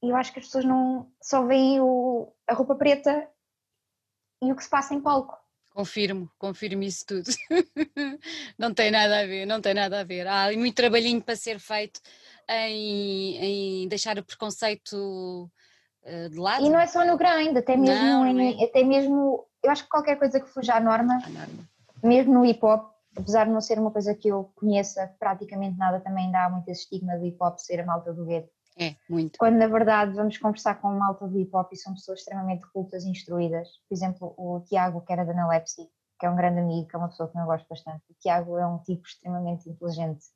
e 0.02 0.10
eu 0.10 0.16
acho 0.16 0.32
que 0.32 0.40
as 0.40 0.46
pessoas 0.46 0.64
não 0.64 1.10
só 1.22 1.46
veem 1.46 1.80
o, 1.80 2.32
a 2.48 2.54
roupa 2.54 2.74
preta 2.74 3.28
e 4.42 4.52
o 4.52 4.56
que 4.56 4.64
se 4.64 4.70
passa 4.70 4.94
em 4.94 5.00
palco. 5.00 5.36
Confirmo, 5.72 6.28
confirmo 6.36 6.82
isso 6.82 7.06
tudo. 7.06 7.30
não 8.58 8.74
tem 8.74 8.90
nada 8.90 9.20
a 9.20 9.26
ver, 9.26 9.46
não 9.46 9.60
tem 9.60 9.72
nada 9.72 10.00
a 10.00 10.04
ver. 10.04 10.26
Há 10.26 10.50
muito 10.52 10.74
trabalhinho 10.74 11.22
para 11.22 11.36
ser 11.36 11.60
feito 11.60 12.00
em, 12.48 13.36
em 13.84 13.88
deixar 13.88 14.18
o 14.18 14.24
preconceito 14.24 15.48
uh, 16.04 16.28
de 16.28 16.36
lado. 16.36 16.64
E 16.64 16.68
não 16.68 16.80
é 16.80 16.86
só 16.86 17.04
no 17.04 17.16
grind, 17.16 17.56
até 17.56 17.76
mesmo, 17.76 18.04
não, 18.04 18.26
em, 18.26 18.60
é. 18.60 18.64
até 18.64 18.82
mesmo, 18.82 19.46
eu 19.62 19.70
acho 19.70 19.84
que 19.84 19.88
qualquer 19.88 20.18
coisa 20.18 20.40
que 20.40 20.48
fuja 20.48 20.74
à 20.74 20.80
norma, 20.80 21.18
norma. 21.28 21.68
mesmo 22.02 22.34
no 22.34 22.44
hip 22.44 22.64
hop, 22.64 22.90
apesar 23.16 23.44
de 23.44 23.52
não 23.52 23.60
ser 23.60 23.78
uma 23.78 23.92
coisa 23.92 24.14
que 24.14 24.28
eu 24.28 24.50
conheça 24.56 25.14
praticamente 25.20 25.78
nada, 25.78 26.00
também 26.00 26.32
dá 26.32 26.48
muito 26.50 26.68
esse 26.68 26.82
estigma 26.82 27.16
do 27.16 27.26
hip 27.26 27.38
hop 27.40 27.58
ser 27.58 27.80
a 27.80 27.86
malta 27.86 28.12
do 28.12 28.26
gueto. 28.26 28.50
É, 28.78 28.94
muito. 29.08 29.38
Quando 29.38 29.56
na 29.56 29.66
verdade 29.66 30.14
vamos 30.14 30.38
conversar 30.38 30.80
com 30.80 30.88
uma 30.88 30.98
malta 30.98 31.26
do 31.26 31.38
hip 31.38 31.54
hop 31.54 31.72
e 31.72 31.76
são 31.76 31.94
pessoas 31.94 32.20
extremamente 32.20 32.66
cultas 32.72 33.04
e 33.04 33.10
instruídas. 33.10 33.68
Por 33.88 33.94
exemplo, 33.94 34.34
o 34.36 34.60
Tiago, 34.60 35.00
que 35.02 35.12
era 35.12 35.24
da 35.24 35.34
Nalepsi, 35.34 35.90
que 36.18 36.26
é 36.26 36.30
um 36.30 36.36
grande 36.36 36.60
amigo, 36.60 36.88
que 36.88 36.94
é 36.94 36.98
uma 36.98 37.08
pessoa 37.08 37.28
que 37.28 37.38
eu 37.38 37.44
gosto 37.44 37.66
bastante. 37.68 38.02
O 38.10 38.14
Tiago 38.14 38.58
é 38.58 38.66
um 38.66 38.78
tipo 38.78 39.06
extremamente 39.06 39.68
inteligente. 39.68 40.26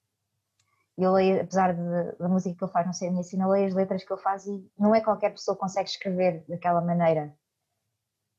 Eu 0.96 1.12
leio, 1.12 1.40
apesar 1.40 1.74
da 1.74 2.28
música 2.28 2.56
que 2.56 2.64
ele 2.64 2.72
faz 2.72 2.86
não 2.86 2.92
ser 2.92 3.08
a 3.08 3.10
minha 3.10 3.22
sina, 3.22 3.48
leio 3.48 3.66
as 3.66 3.74
letras 3.74 4.04
que 4.04 4.12
ele 4.12 4.22
faz 4.22 4.46
e 4.46 4.70
não 4.78 4.94
é 4.94 5.00
qualquer 5.00 5.30
pessoa 5.30 5.56
que 5.56 5.60
consegue 5.60 5.88
escrever 5.88 6.44
daquela 6.48 6.80
maneira. 6.80 7.34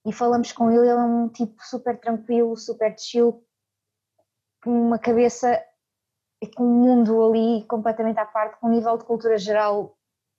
E 0.06 0.14
falamos 0.14 0.52
com 0.52 0.72
ele, 0.72 0.82
ele 0.82 0.90
é 0.90 0.96
um 0.96 1.28
tipo 1.28 1.56
super 1.64 2.00
tranquilo, 2.00 2.56
super 2.56 2.98
chill, 2.98 3.44
com 4.64 4.70
uma 4.70 4.98
cabeça 4.98 5.62
e 6.42 6.48
com 6.48 6.64
um 6.64 6.82
mundo 6.82 7.24
ali 7.24 7.66
completamente 7.66 8.20
à 8.20 8.26
parte, 8.26 8.60
com 8.60 8.68
um 8.68 8.72
nível 8.72 8.98
de 8.98 9.06
cultura 9.06 9.38
geral 9.38 9.98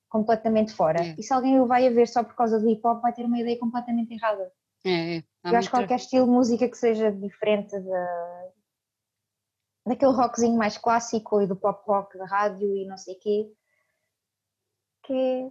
completamente 0.09 0.72
fora. 0.72 1.02
É. 1.02 1.14
E 1.18 1.22
se 1.22 1.32
alguém 1.32 1.61
o 1.61 1.66
vai 1.66 1.87
a 1.87 1.90
ver 1.90 2.06
só 2.06 2.22
por 2.22 2.35
causa 2.35 2.59
do 2.59 2.68
hip 2.68 2.80
hop, 2.87 3.02
vai 3.02 3.12
ter 3.12 3.24
uma 3.24 3.38
ideia 3.38 3.59
completamente 3.59 4.14
errada. 4.14 4.52
É, 4.85 5.18
é. 5.18 5.22
Eu 5.44 5.56
acho 5.56 5.68
que 5.68 5.76
qualquer 5.76 5.96
estilo 5.96 6.26
de 6.26 6.32
música 6.32 6.68
que 6.68 6.76
seja 6.76 7.11
diferente 7.11 7.78
da, 7.78 8.48
daquele 9.87 10.12
rockzinho 10.12 10.56
mais 10.56 10.78
clássico 10.78 11.40
e 11.40 11.46
do 11.46 11.56
pop 11.56 11.82
rock 11.87 12.16
da 12.18 12.26
rádio 12.26 12.76
e 12.76 12.87
não 12.87 12.96
sei 12.96 13.14
o 13.14 13.18
quê, 13.18 13.52
que 15.04 15.50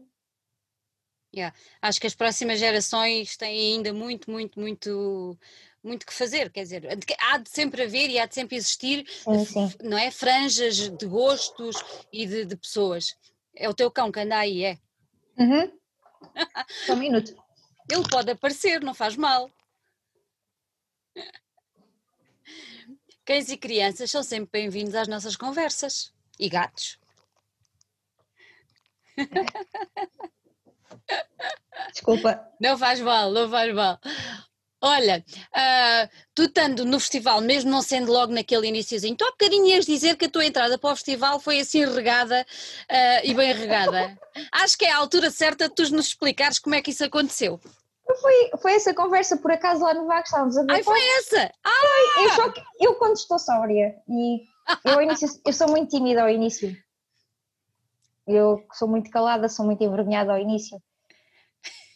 Yeah. 1.36 1.56
Acho 1.82 2.00
que 2.00 2.08
as 2.08 2.16
próximas 2.16 2.60
gerações 2.60 3.36
têm 3.36 3.76
ainda 3.76 3.92
muito, 3.92 4.32
muito, 4.32 4.60
muito 4.60 5.38
muito 5.84 6.04
que 6.04 6.14
fazer, 6.14 6.50
quer 6.50 6.64
dizer, 6.64 6.84
há 7.20 7.38
de 7.38 7.48
sempre 7.48 7.84
haver 7.84 8.10
e 8.10 8.18
há 8.18 8.26
de 8.26 8.34
sempre 8.34 8.56
existir, 8.56 9.06
sim, 9.08 9.46
sim. 9.46 9.72
não 9.84 9.96
é? 9.96 10.10
Franjas 10.10 10.90
de 10.90 11.06
gostos 11.06 11.76
e 12.12 12.26
de, 12.26 12.44
de, 12.44 12.56
pessoas. 12.56 13.16
É 13.56 13.70
o 13.70 13.74
teu 13.74 13.92
cão 13.92 14.12
que 14.12 14.20
anda 14.20 14.36
aí, 14.36 14.64
é? 14.64 14.80
Uhum. 15.38 15.72
Só 16.88 16.94
um 16.94 16.96
minuto. 16.96 17.36
Ele 17.88 18.10
pode 18.10 18.32
aparecer, 18.32 18.82
não 18.82 18.96
faz 18.96 19.16
mal. 19.16 19.52
Cães 23.24 23.52
e 23.52 23.58
crianças 23.58 24.10
são 24.10 24.24
sempre 24.24 24.62
bem-vindos 24.62 24.96
às 24.96 25.08
nossas 25.08 25.36
conversas. 25.36 26.12
E 26.40 26.50
gatos. 26.50 27.00
Desculpa. 31.92 32.40
Não 32.60 32.78
faz 32.78 33.00
mal, 33.00 33.32
não 33.32 33.50
faz 33.50 33.74
mal. 33.74 34.00
Olha, 34.82 35.26
uh, 35.52 36.10
tu 36.36 36.44
estando 36.44 36.86
no 36.86 37.00
festival, 37.00 37.42
mesmo 37.42 37.72
não 37.72 37.82
sendo 37.82 38.12
logo 38.12 38.32
naquele 38.32 38.68
iníciozinho, 38.68 39.16
tu 39.16 39.26
há 39.26 39.32
bocadinho 39.32 39.66
ias 39.66 39.86
dizer 39.86 40.16
que 40.16 40.26
a 40.26 40.30
tua 40.30 40.46
entrada 40.46 40.78
para 40.78 40.92
o 40.92 40.96
festival 40.96 41.40
foi 41.40 41.60
assim 41.60 41.86
regada 41.86 42.46
uh, 42.92 43.22
e 43.24 43.34
bem 43.34 43.52
regada. 43.52 44.16
Acho 44.52 44.78
que 44.78 44.86
é 44.86 44.92
a 44.92 44.98
altura 44.98 45.32
certa 45.32 45.68
de 45.68 45.74
tu 45.74 45.82
nos 45.92 46.08
explicares 46.08 46.60
como 46.60 46.76
é 46.76 46.82
que 46.82 46.92
isso 46.92 47.04
aconteceu. 47.04 47.60
Foi, 48.22 48.52
foi 48.62 48.74
essa 48.74 48.94
conversa, 48.94 49.38
por 49.38 49.52
acaso, 49.52 49.84
lá 49.84 49.94
no 49.94 50.06
VAC, 50.06 50.26
estávamos 50.28 50.56
a 50.56 50.62
ver. 50.62 50.74
Ai, 50.74 50.84
foi 50.84 51.00
essa! 51.18 51.52
Ah! 51.64 52.22
Eu, 52.22 52.30
só, 52.34 52.54
eu 52.80 52.96
quando 52.96 53.16
estou 53.16 53.40
sóbria, 53.40 53.96
e 54.08 54.44
eu, 54.84 55.02
início, 55.02 55.28
eu 55.44 55.54
sou 55.54 55.68
muito 55.68 55.90
tímida 55.90 56.22
ao 56.22 56.30
início, 56.30 56.76
eu 58.28 58.64
sou 58.74 58.88
muito 58.88 59.10
calada, 59.10 59.50
sou 59.50 59.66
muito 59.66 59.84
envergonhada 59.84 60.32
ao 60.32 60.38
início, 60.38 60.80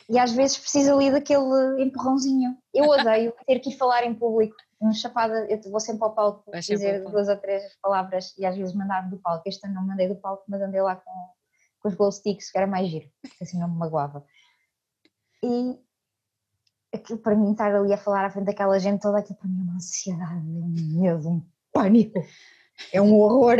e 0.09 0.17
às 0.17 0.31
vezes 0.31 0.57
precisa 0.57 0.93
ali 0.93 1.11
daquele 1.11 1.83
empurrãozinho. 1.83 2.57
Eu 2.73 2.85
odeio 2.89 3.33
ter 3.45 3.59
que 3.59 3.69
ir 3.69 3.77
falar 3.77 4.03
em 4.03 4.13
público. 4.13 4.55
No 4.81 4.93
Chapada, 4.93 5.45
eu 5.49 5.59
vou 5.69 5.79
sempre 5.79 6.03
ao 6.03 6.15
palco 6.15 6.49
Vai 6.49 6.61
dizer 6.61 7.03
duas 7.03 7.27
ou 7.27 7.37
três 7.37 7.75
palavras 7.81 8.33
e 8.37 8.45
às 8.45 8.57
vezes 8.57 8.73
mandar-me 8.73 9.11
do 9.11 9.19
palco. 9.19 9.47
Este 9.47 9.65
ano 9.67 9.75
não 9.75 9.85
mandei 9.85 10.07
do 10.07 10.15
palco, 10.15 10.43
mas 10.47 10.61
andei 10.61 10.81
lá 10.81 10.95
com, 10.95 11.11
com 11.79 11.89
os 11.89 11.95
glow 11.95 12.11
sticks, 12.11 12.49
que 12.49 12.57
era 12.57 12.65
mais 12.65 12.87
giro, 12.87 13.07
assim 13.41 13.59
não 13.59 13.69
me 13.69 13.77
magoava. 13.77 14.25
E 15.43 15.77
aquilo 16.93 17.19
para 17.19 17.35
mim 17.35 17.51
estar 17.51 17.75
ali 17.75 17.93
a 17.93 17.97
falar 17.97 18.25
à 18.25 18.31
frente 18.31 18.45
daquela 18.45 18.79
gente 18.79 19.01
toda, 19.01 19.19
aquilo 19.19 19.37
para 19.37 19.47
mim 19.47 19.59
é 19.59 19.63
uma 19.63 19.75
ansiedade, 19.75 20.47
um 20.47 21.01
medo, 21.01 21.29
um 21.29 21.45
pânico, 21.71 22.19
é 22.91 23.01
um 23.01 23.13
horror. 23.15 23.57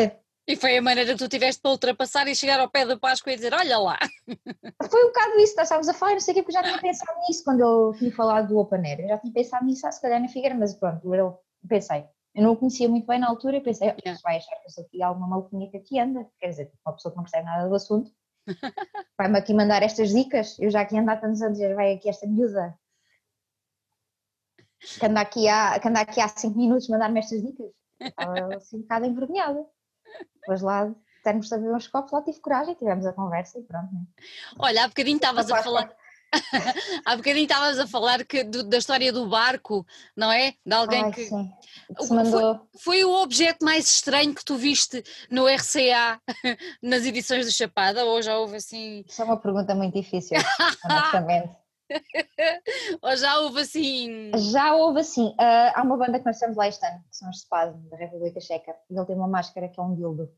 E 0.50 0.56
foi 0.56 0.76
a 0.76 0.82
maneira 0.82 1.12
que 1.12 1.20
tu 1.20 1.30
tiveste 1.30 1.62
para 1.62 1.70
ultrapassar 1.70 2.28
e 2.28 2.34
chegar 2.36 2.60
ao 2.60 2.68
pé 2.68 2.84
da 2.84 2.98
Páscoa 2.98 3.32
e 3.32 3.36
dizer: 3.36 3.54
Olha 3.54 3.78
lá. 3.78 4.00
Foi 4.90 5.04
um 5.04 5.08
bocado 5.10 5.38
isso, 5.38 5.56
nós 5.56 5.66
estávamos 5.66 5.88
a 5.90 5.94
falar, 5.94 6.14
não 6.14 6.20
sei 6.20 6.32
o 6.32 6.36
que, 6.36 6.42
porque 6.42 6.58
eu 6.58 6.64
já 6.64 6.68
tinha 6.68 6.82
pensado 6.82 7.20
nisso 7.28 7.44
quando 7.44 7.60
eu 7.60 7.94
tinha 8.00 8.12
falado 8.12 8.48
do 8.48 8.58
Open 8.58 8.84
Air. 8.84 9.02
Eu 9.02 9.10
já 9.10 9.18
tinha 9.20 9.32
pensado 9.32 9.64
nisso, 9.64 9.86
ah, 9.86 9.92
se 9.92 10.02
calhar 10.02 10.20
na 10.20 10.28
Figueira, 10.28 10.56
mas 10.56 10.74
pronto, 10.74 11.14
eu 11.14 11.40
pensei. 11.68 12.04
Eu 12.34 12.42
não 12.42 12.54
o 12.54 12.58
conhecia 12.58 12.90
muito 12.90 13.06
bem 13.06 13.20
na 13.20 13.30
altura 13.30 13.58
e 13.58 13.62
pensei: 13.62 13.90
yeah. 13.90 14.20
vai 14.24 14.38
achar 14.38 14.56
que 14.56 14.66
eu 14.66 14.72
sou 14.72 14.86
aqui 14.86 15.04
alguma 15.04 15.28
maluquinha 15.28 15.70
que 15.70 15.78
aqui 15.78 16.00
anda. 16.00 16.28
Quer 16.40 16.50
dizer, 16.50 16.72
uma 16.84 16.96
pessoa 16.96 17.12
que 17.12 17.18
não 17.18 17.24
percebe 17.24 17.46
nada 17.46 17.70
do 17.70 17.76
assunto. 17.76 18.12
Vai-me 19.20 19.38
aqui 19.38 19.54
mandar 19.54 19.84
estas 19.84 20.10
dicas. 20.10 20.58
Eu 20.58 20.72
já 20.72 20.82
aqui 20.82 20.98
ando 20.98 21.12
há 21.12 21.18
tantos 21.18 21.44
anos, 21.44 21.60
vai 21.76 21.94
aqui 21.94 22.10
esta 22.10 22.26
miúda 22.26 22.76
que 24.80 25.06
anda 25.06 25.22
aqui 25.22 25.48
há, 25.48 25.80
que 25.80 25.88
anda 25.88 26.00
aqui 26.00 26.20
há 26.20 26.28
cinco 26.28 26.58
minutos 26.58 26.88
mandar-me 26.88 27.20
estas 27.20 27.40
dicas. 27.40 27.70
Estava 28.00 28.56
assim 28.56 28.78
um 28.78 28.82
bocado 28.82 29.06
envergonhada. 29.06 29.64
Depois 30.42 30.62
lá 30.62 30.92
termos 31.24 31.48
de 31.48 31.56
abrir 31.56 31.72
uns 31.72 31.88
copos, 31.88 32.12
lá 32.12 32.22
tive 32.22 32.40
coragem, 32.40 32.76
tivemos 32.76 33.06
a 33.06 33.14
conversa 33.14 33.60
e 33.60 33.64
pronto. 33.64 33.94
Né? 33.94 34.02
Olha, 34.58 34.86
há 34.86 34.88
bocadinho 34.88 35.18
estavas 35.18 35.52
a 35.52 35.64
falar. 35.64 35.92
há 37.06 37.16
bocadinho 37.16 37.44
estavas 37.44 37.80
a 37.80 37.88
falar 37.88 38.24
que, 38.24 38.44
do, 38.44 38.64
da 38.64 38.78
história 38.78 39.12
do 39.12 39.28
barco, 39.28 39.86
não 40.16 40.32
é? 40.32 40.54
De 40.66 40.74
alguém 40.74 41.04
Ai, 41.04 41.12
que. 41.12 41.26
Sim. 41.26 41.52
que 41.98 42.14
mandou... 42.14 42.56
foi, 42.56 43.02
foi, 43.02 43.04
o 43.04 43.22
objeto 43.22 43.66
mais 43.66 43.90
estranho 43.90 44.34
que 44.34 44.46
tu 44.46 44.56
viste 44.56 45.04
no 45.30 45.48
RCA 45.48 46.22
nas 46.82 47.04
edições 47.06 47.46
do 47.46 47.52
Chapada 47.52 48.06
ou 48.06 48.22
já 48.22 48.38
houve 48.38 48.58
assim. 48.58 49.04
Isso 49.08 49.22
é 49.22 49.26
uma 49.26 49.38
pergunta 49.38 49.74
muito 49.74 49.96
difícil, 49.96 50.38
honestamente. 50.86 51.59
Ou 53.02 53.16
já 53.16 53.40
houve 53.40 53.62
assim? 53.62 54.32
Já 54.52 54.74
houve 54.76 55.00
assim. 55.00 55.30
Uh, 55.30 55.72
há 55.74 55.82
uma 55.84 55.98
banda 55.98 56.20
que 56.20 56.26
nós 56.26 56.38
temos 56.38 56.56
lá 56.56 56.68
este 56.68 56.86
ano, 56.86 57.00
que 57.10 57.16
são 57.16 57.30
os 57.30 57.42
Spasm, 57.42 57.78
da 57.90 57.98
República 57.98 58.40
Checa, 58.40 58.76
e 58.90 58.96
ele 58.96 59.06
tem 59.06 59.16
uma 59.16 59.28
máscara 59.28 59.68
que 59.68 59.80
é 59.80 59.84
um 59.84 59.96
dildo. 59.96 60.30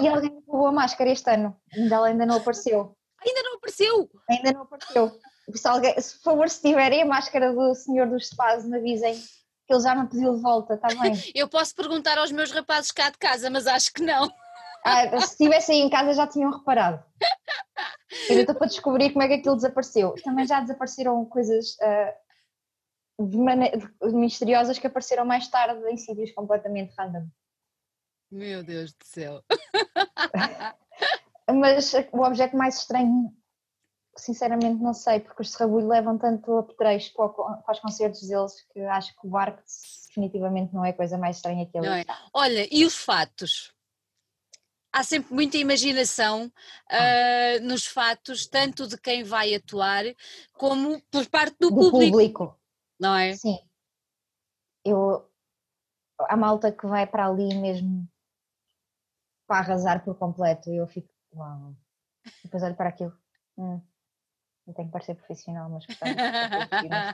E 0.00 0.08
alguém 0.08 0.42
roubou 0.46 0.66
a 0.66 0.72
máscara 0.72 1.10
este 1.10 1.30
ano, 1.30 1.56
ainda 1.72 1.94
ela 1.94 2.06
ainda 2.08 2.26
não 2.26 2.36
apareceu. 2.36 2.96
Ainda 3.24 3.42
não 3.42 3.56
apareceu? 3.56 4.10
Ainda 4.28 4.52
não 4.52 4.62
apareceu. 4.62 5.12
Se, 5.54 5.68
alguém, 5.68 6.00
se 6.00 6.14
por 6.16 6.22
favor, 6.22 6.48
se 6.48 6.62
tiverem 6.62 7.02
a 7.02 7.06
máscara 7.06 7.52
do 7.52 7.74
senhor 7.74 8.08
dos 8.08 8.28
Spasm, 8.28 8.74
avisem 8.74 9.14
que 9.14 9.74
ele 9.74 9.82
já 9.82 9.94
não 9.94 10.06
pediu 10.06 10.34
de 10.34 10.42
volta, 10.42 10.74
está 10.74 10.88
bem? 10.88 11.12
Eu 11.34 11.48
posso 11.48 11.74
perguntar 11.74 12.18
aos 12.18 12.32
meus 12.32 12.50
rapazes 12.50 12.90
cá 12.90 13.10
de 13.10 13.18
casa, 13.18 13.50
mas 13.50 13.66
acho 13.66 13.92
que 13.92 14.02
não. 14.02 14.30
Ah, 14.84 15.06
se 15.20 15.32
estivesse 15.32 15.72
aí 15.72 15.78
em 15.78 15.90
casa 15.90 16.14
já 16.14 16.26
tinham 16.26 16.50
reparado. 16.50 17.04
Ainda 18.28 18.42
estou 18.42 18.54
para 18.54 18.66
descobrir 18.66 19.12
como 19.12 19.22
é 19.22 19.28
que 19.28 19.34
aquilo 19.34 19.56
desapareceu. 19.56 20.14
Também 20.24 20.46
já 20.46 20.60
desapareceram 20.60 21.24
coisas 21.26 21.76
uh, 21.76 22.12
de 23.20 23.36
de, 23.36 24.14
misteriosas 24.14 24.78
que 24.78 24.86
apareceram 24.86 25.24
mais 25.24 25.48
tarde 25.48 25.80
em 25.88 25.96
sítios 25.96 26.32
completamente 26.32 26.94
random. 26.98 27.28
Meu 28.30 28.62
Deus 28.62 28.92
do 28.92 29.04
céu! 29.04 29.42
Mas 31.52 31.92
o 32.12 32.22
objeto 32.22 32.56
mais 32.56 32.78
estranho, 32.78 33.34
sinceramente 34.16 34.80
não 34.80 34.94
sei, 34.94 35.18
porque 35.18 35.42
os 35.42 35.50
Serrabulho 35.50 35.88
levam 35.88 36.16
tanto 36.16 36.58
a 36.58 36.62
petrecho 36.62 37.12
para, 37.14 37.28
para 37.28 37.72
os 37.72 37.80
concertos 37.80 38.26
deles 38.26 38.52
que 38.72 38.80
acho 38.80 39.12
que 39.20 39.26
o 39.26 39.30
barco 39.30 39.60
definitivamente 40.08 40.72
não 40.72 40.84
é 40.84 40.90
a 40.90 40.96
coisa 40.96 41.18
mais 41.18 41.36
estranha 41.36 41.66
que 41.66 41.76
ele 41.76 41.88
é. 41.88 42.04
Olha, 42.32 42.68
e 42.70 42.84
os 42.84 42.96
fatos? 42.96 43.74
Há 44.92 45.02
sempre 45.02 45.32
muita 45.32 45.56
imaginação 45.56 46.46
uh, 46.46 47.62
nos 47.62 47.86
fatos, 47.86 48.46
tanto 48.46 48.86
de 48.86 48.98
quem 48.98 49.22
vai 49.22 49.54
atuar, 49.54 50.04
como 50.54 51.00
por 51.10 51.28
parte 51.28 51.56
do, 51.60 51.70
do 51.70 51.76
público. 51.76 52.10
público. 52.10 52.60
Não 52.98 53.14
é? 53.14 53.34
Sim. 53.34 53.58
Eu, 54.84 55.30
a 56.18 56.36
malta 56.36 56.72
que 56.72 56.86
vai 56.86 57.06
para 57.06 57.26
ali 57.26 57.54
mesmo 57.54 58.08
para 59.46 59.60
arrasar 59.60 60.04
por 60.04 60.16
completo, 60.16 60.70
eu 60.70 60.86
fico, 60.86 61.12
uau. 61.34 61.74
Depois 62.44 62.62
olho 62.62 62.76
para 62.76 62.90
aquilo. 62.90 63.12
Hum, 63.56 63.80
não 64.66 64.74
tenho 64.74 64.88
que 64.88 64.92
parecer 64.92 65.14
profissional, 65.16 65.68
mas 65.70 65.84
portanto, 65.86 66.16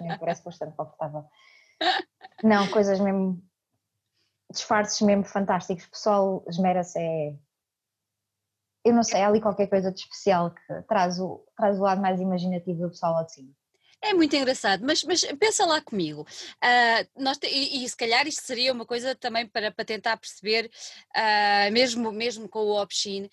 me 0.02 0.18
parece 0.18 0.44
bastante 0.44 0.76
confortável. 0.76 1.24
Não, 2.44 2.68
coisas 2.70 3.00
mesmo 3.00 3.42
disfarces 4.50 5.00
mesmo 5.00 5.24
fantásticos. 5.24 5.86
O 5.86 5.90
pessoal 5.90 6.44
esmera-se 6.46 6.98
é 6.98 7.36
eu 8.86 8.94
não 8.94 9.02
sei, 9.02 9.20
há 9.20 9.28
ali 9.28 9.40
qualquer 9.40 9.66
coisa 9.66 9.90
de 9.90 9.98
especial 9.98 10.52
que 10.52 10.82
traz 10.82 11.18
o, 11.18 11.44
traz 11.56 11.76
o 11.78 11.82
lado 11.82 12.00
mais 12.00 12.20
imaginativo 12.20 12.82
do 12.82 12.90
pessoal 12.90 13.14
lá 13.14 13.24
de 13.24 13.32
cima. 13.32 13.50
É 14.02 14.14
muito 14.14 14.36
engraçado, 14.36 14.84
mas, 14.84 15.02
mas 15.04 15.22
pensa 15.38 15.64
lá 15.64 15.80
comigo. 15.80 16.22
Uh, 16.22 17.22
nós 17.22 17.38
e, 17.42 17.84
e, 17.84 17.88
se 17.88 17.96
calhar 17.96 18.26
isto 18.26 18.42
seria 18.42 18.72
uma 18.72 18.86
coisa 18.86 19.14
também 19.14 19.46
para, 19.46 19.72
para 19.72 19.84
tentar 19.84 20.16
perceber, 20.16 20.70
uh, 21.16 21.72
mesmo, 21.72 22.12
mesmo 22.12 22.48
com 22.48 22.60
o 22.60 22.80
Opshin, 22.80 23.28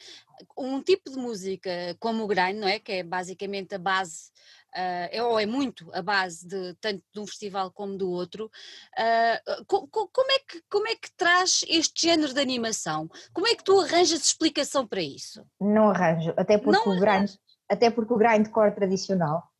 um 0.57 0.81
tipo 0.81 1.11
de 1.11 1.17
música 1.17 1.69
como 1.99 2.23
o 2.23 2.27
grind, 2.27 2.57
não 2.57 2.67
é? 2.67 2.79
Que 2.79 2.93
é 2.93 3.03
basicamente 3.03 3.75
a 3.75 3.77
base 3.77 4.31
uh, 4.73 5.23
ou 5.25 5.39
é 5.39 5.45
muito 5.45 5.89
a 5.93 6.01
base 6.01 6.47
de 6.47 6.73
tanto 6.75 7.03
de 7.13 7.19
um 7.19 7.27
festival 7.27 7.71
como 7.71 7.97
do 7.97 8.09
outro, 8.09 8.45
uh, 8.45 9.65
co, 9.65 9.87
co, 9.87 10.07
como, 10.11 10.31
é 10.31 10.39
que, 10.39 10.61
como 10.69 10.87
é 10.87 10.95
que 10.95 11.13
traz 11.15 11.63
este 11.67 12.07
género 12.07 12.33
de 12.33 12.39
animação? 12.39 13.09
Como 13.31 13.47
é 13.47 13.55
que 13.55 13.63
tu 13.63 13.79
arranjas 13.79 14.25
explicação 14.25 14.87
para 14.87 15.01
isso? 15.01 15.45
Não 15.59 15.89
arranjo, 15.89 16.33
até 16.37 16.57
porque, 16.57 16.85
Não 16.85 16.95
o, 16.95 16.99
grind, 16.99 17.31
até 17.69 17.89
porque 17.89 18.13
o 18.13 18.17
grindcore 18.17 18.73
tradicional 18.73 19.52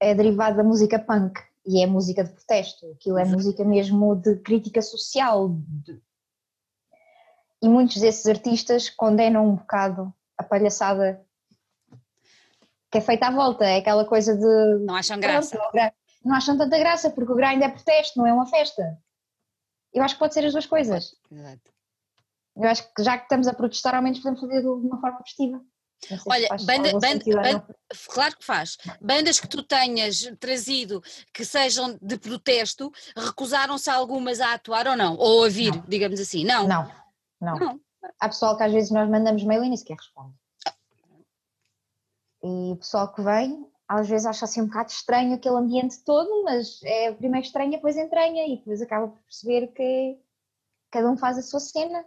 é 0.00 0.14
derivado 0.14 0.56
da 0.56 0.64
música 0.64 0.98
punk 0.98 1.40
e 1.66 1.82
é 1.82 1.86
música 1.86 2.22
de 2.22 2.32
protesto, 2.32 2.86
aquilo 2.92 3.18
é 3.18 3.22
Exato. 3.22 3.36
música 3.36 3.64
mesmo 3.64 4.14
de 4.16 4.36
crítica 4.36 4.80
social. 4.80 5.48
De... 5.48 6.00
E 7.62 7.68
muitos 7.68 7.96
desses 7.96 8.26
artistas 8.26 8.88
condenam 8.90 9.46
um 9.46 9.56
bocado 9.56 10.14
a 10.38 10.42
palhaçada 10.42 11.24
que 12.90 12.98
é 12.98 13.00
feita 13.00 13.26
à 13.26 13.30
volta, 13.30 13.64
é 13.64 13.78
aquela 13.78 14.04
coisa 14.04 14.36
de. 14.36 14.84
Não 14.84 14.94
acham 14.94 15.18
graça. 15.18 15.58
não 16.24 16.34
acham 16.34 16.56
tanta 16.56 16.78
graça, 16.78 17.10
porque 17.10 17.32
o 17.32 17.36
grind 17.36 17.62
é 17.62 17.68
protesto, 17.68 18.18
não 18.18 18.26
é 18.26 18.32
uma 18.32 18.46
festa. 18.46 18.98
Eu 19.92 20.02
acho 20.02 20.14
que 20.14 20.20
pode 20.20 20.34
ser 20.34 20.44
as 20.44 20.52
duas 20.52 20.66
coisas. 20.66 21.16
Exato. 21.30 21.72
Eu 22.56 22.68
acho 22.68 22.94
que 22.94 23.02
já 23.02 23.18
que 23.18 23.24
estamos 23.24 23.46
a 23.48 23.54
protestar, 23.54 23.94
ao 23.94 24.02
menos 24.02 24.18
podemos 24.18 24.40
fazer 24.40 24.60
de 24.60 24.66
uma 24.66 25.00
forma 25.00 25.18
festiva. 25.18 25.60
Olha, 26.28 26.48
banda, 26.64 26.92
banda, 26.92 27.24
banda, 27.42 27.76
claro 28.08 28.36
que 28.36 28.44
faz. 28.44 28.76
Bandas 29.00 29.40
que 29.40 29.48
tu 29.48 29.62
tenhas 29.62 30.30
trazido 30.38 31.02
que 31.32 31.44
sejam 31.44 31.98
de 32.00 32.18
protesto, 32.18 32.92
recusaram-se 33.16 33.90
algumas 33.90 34.40
a 34.40 34.54
atuar 34.54 34.86
ou 34.86 34.96
não? 34.96 35.16
Ou 35.16 35.44
a 35.44 35.48
vir, 35.48 35.74
não. 35.74 35.84
digamos 35.88 36.20
assim? 36.20 36.44
Não. 36.44 36.68
não. 36.68 36.90
Não, 37.40 37.58
não. 37.58 37.80
Há 38.20 38.28
pessoal 38.28 38.56
que 38.56 38.62
às 38.62 38.72
vezes 38.72 38.90
nós 38.90 39.08
mandamos 39.08 39.42
mail 39.42 39.64
e 39.64 39.68
nem 39.68 39.76
sequer 39.76 39.96
responde. 39.96 40.34
E 42.42 42.72
o 42.72 42.76
pessoal 42.76 43.12
que 43.12 43.20
vem, 43.22 43.66
às 43.88 44.08
vezes 44.08 44.26
acha 44.26 44.44
assim 44.44 44.62
um 44.62 44.66
bocado 44.66 44.90
estranho 44.90 45.34
aquele 45.34 45.56
ambiente 45.56 46.02
todo, 46.04 46.44
mas 46.44 46.80
é 46.84 47.12
primeiro 47.12 47.46
estranha, 47.46 47.70
depois 47.70 47.96
entranha 47.96 48.46
e 48.46 48.56
depois 48.56 48.80
acaba 48.80 49.08
por 49.08 49.20
perceber 49.22 49.68
que 49.68 50.18
cada 50.90 51.10
um 51.10 51.16
faz 51.16 51.38
a 51.38 51.42
sua 51.42 51.60
cena. 51.60 52.04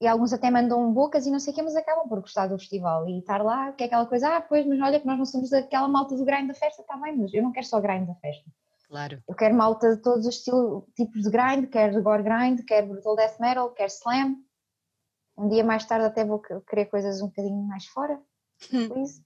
E 0.00 0.06
alguns 0.06 0.32
até 0.32 0.50
mandam 0.50 0.92
bocas 0.92 1.26
e 1.26 1.30
não 1.30 1.40
sei 1.40 1.52
o 1.52 1.56
quê, 1.56 1.62
mas 1.62 1.74
acabam 1.74 2.08
por 2.08 2.20
gostar 2.20 2.46
do 2.46 2.58
festival 2.58 3.08
e 3.08 3.18
estar 3.18 3.42
lá, 3.42 3.72
que 3.72 3.82
é 3.82 3.86
aquela 3.86 4.06
coisa, 4.06 4.36
ah, 4.36 4.40
pois, 4.40 4.64
mas 4.64 4.80
olha 4.80 5.00
que 5.00 5.06
nós 5.06 5.18
não 5.18 5.24
somos 5.24 5.52
aquela 5.52 5.88
malta 5.88 6.16
do 6.16 6.24
grind 6.24 6.46
da 6.46 6.54
festa, 6.54 6.82
está 6.82 6.96
bem, 6.96 7.16
mas 7.16 7.34
eu 7.34 7.42
não 7.42 7.50
quero 7.50 7.66
só 7.66 7.80
grind 7.80 8.06
da 8.06 8.14
festa. 8.14 8.48
Claro. 8.88 9.22
Eu 9.28 9.34
quero 9.34 9.54
malta 9.54 9.96
de 9.96 10.02
todos 10.02 10.24
os 10.24 10.34
estilos, 10.36 10.84
tipos 10.94 11.22
de 11.22 11.30
grind, 11.30 11.68
quero 11.68 12.02
gore 12.02 12.22
grind, 12.22 12.64
quero 12.64 12.86
brutal 12.86 13.16
death 13.16 13.38
metal, 13.40 13.70
quero 13.70 13.90
slam. 13.90 14.36
Um 15.36 15.48
dia 15.48 15.64
mais 15.64 15.84
tarde 15.84 16.06
até 16.06 16.24
vou 16.24 16.40
querer 16.40 16.86
coisas 16.86 17.20
um 17.20 17.26
bocadinho 17.26 17.62
mais 17.64 17.86
fora. 17.86 18.20
Please. 18.70 19.22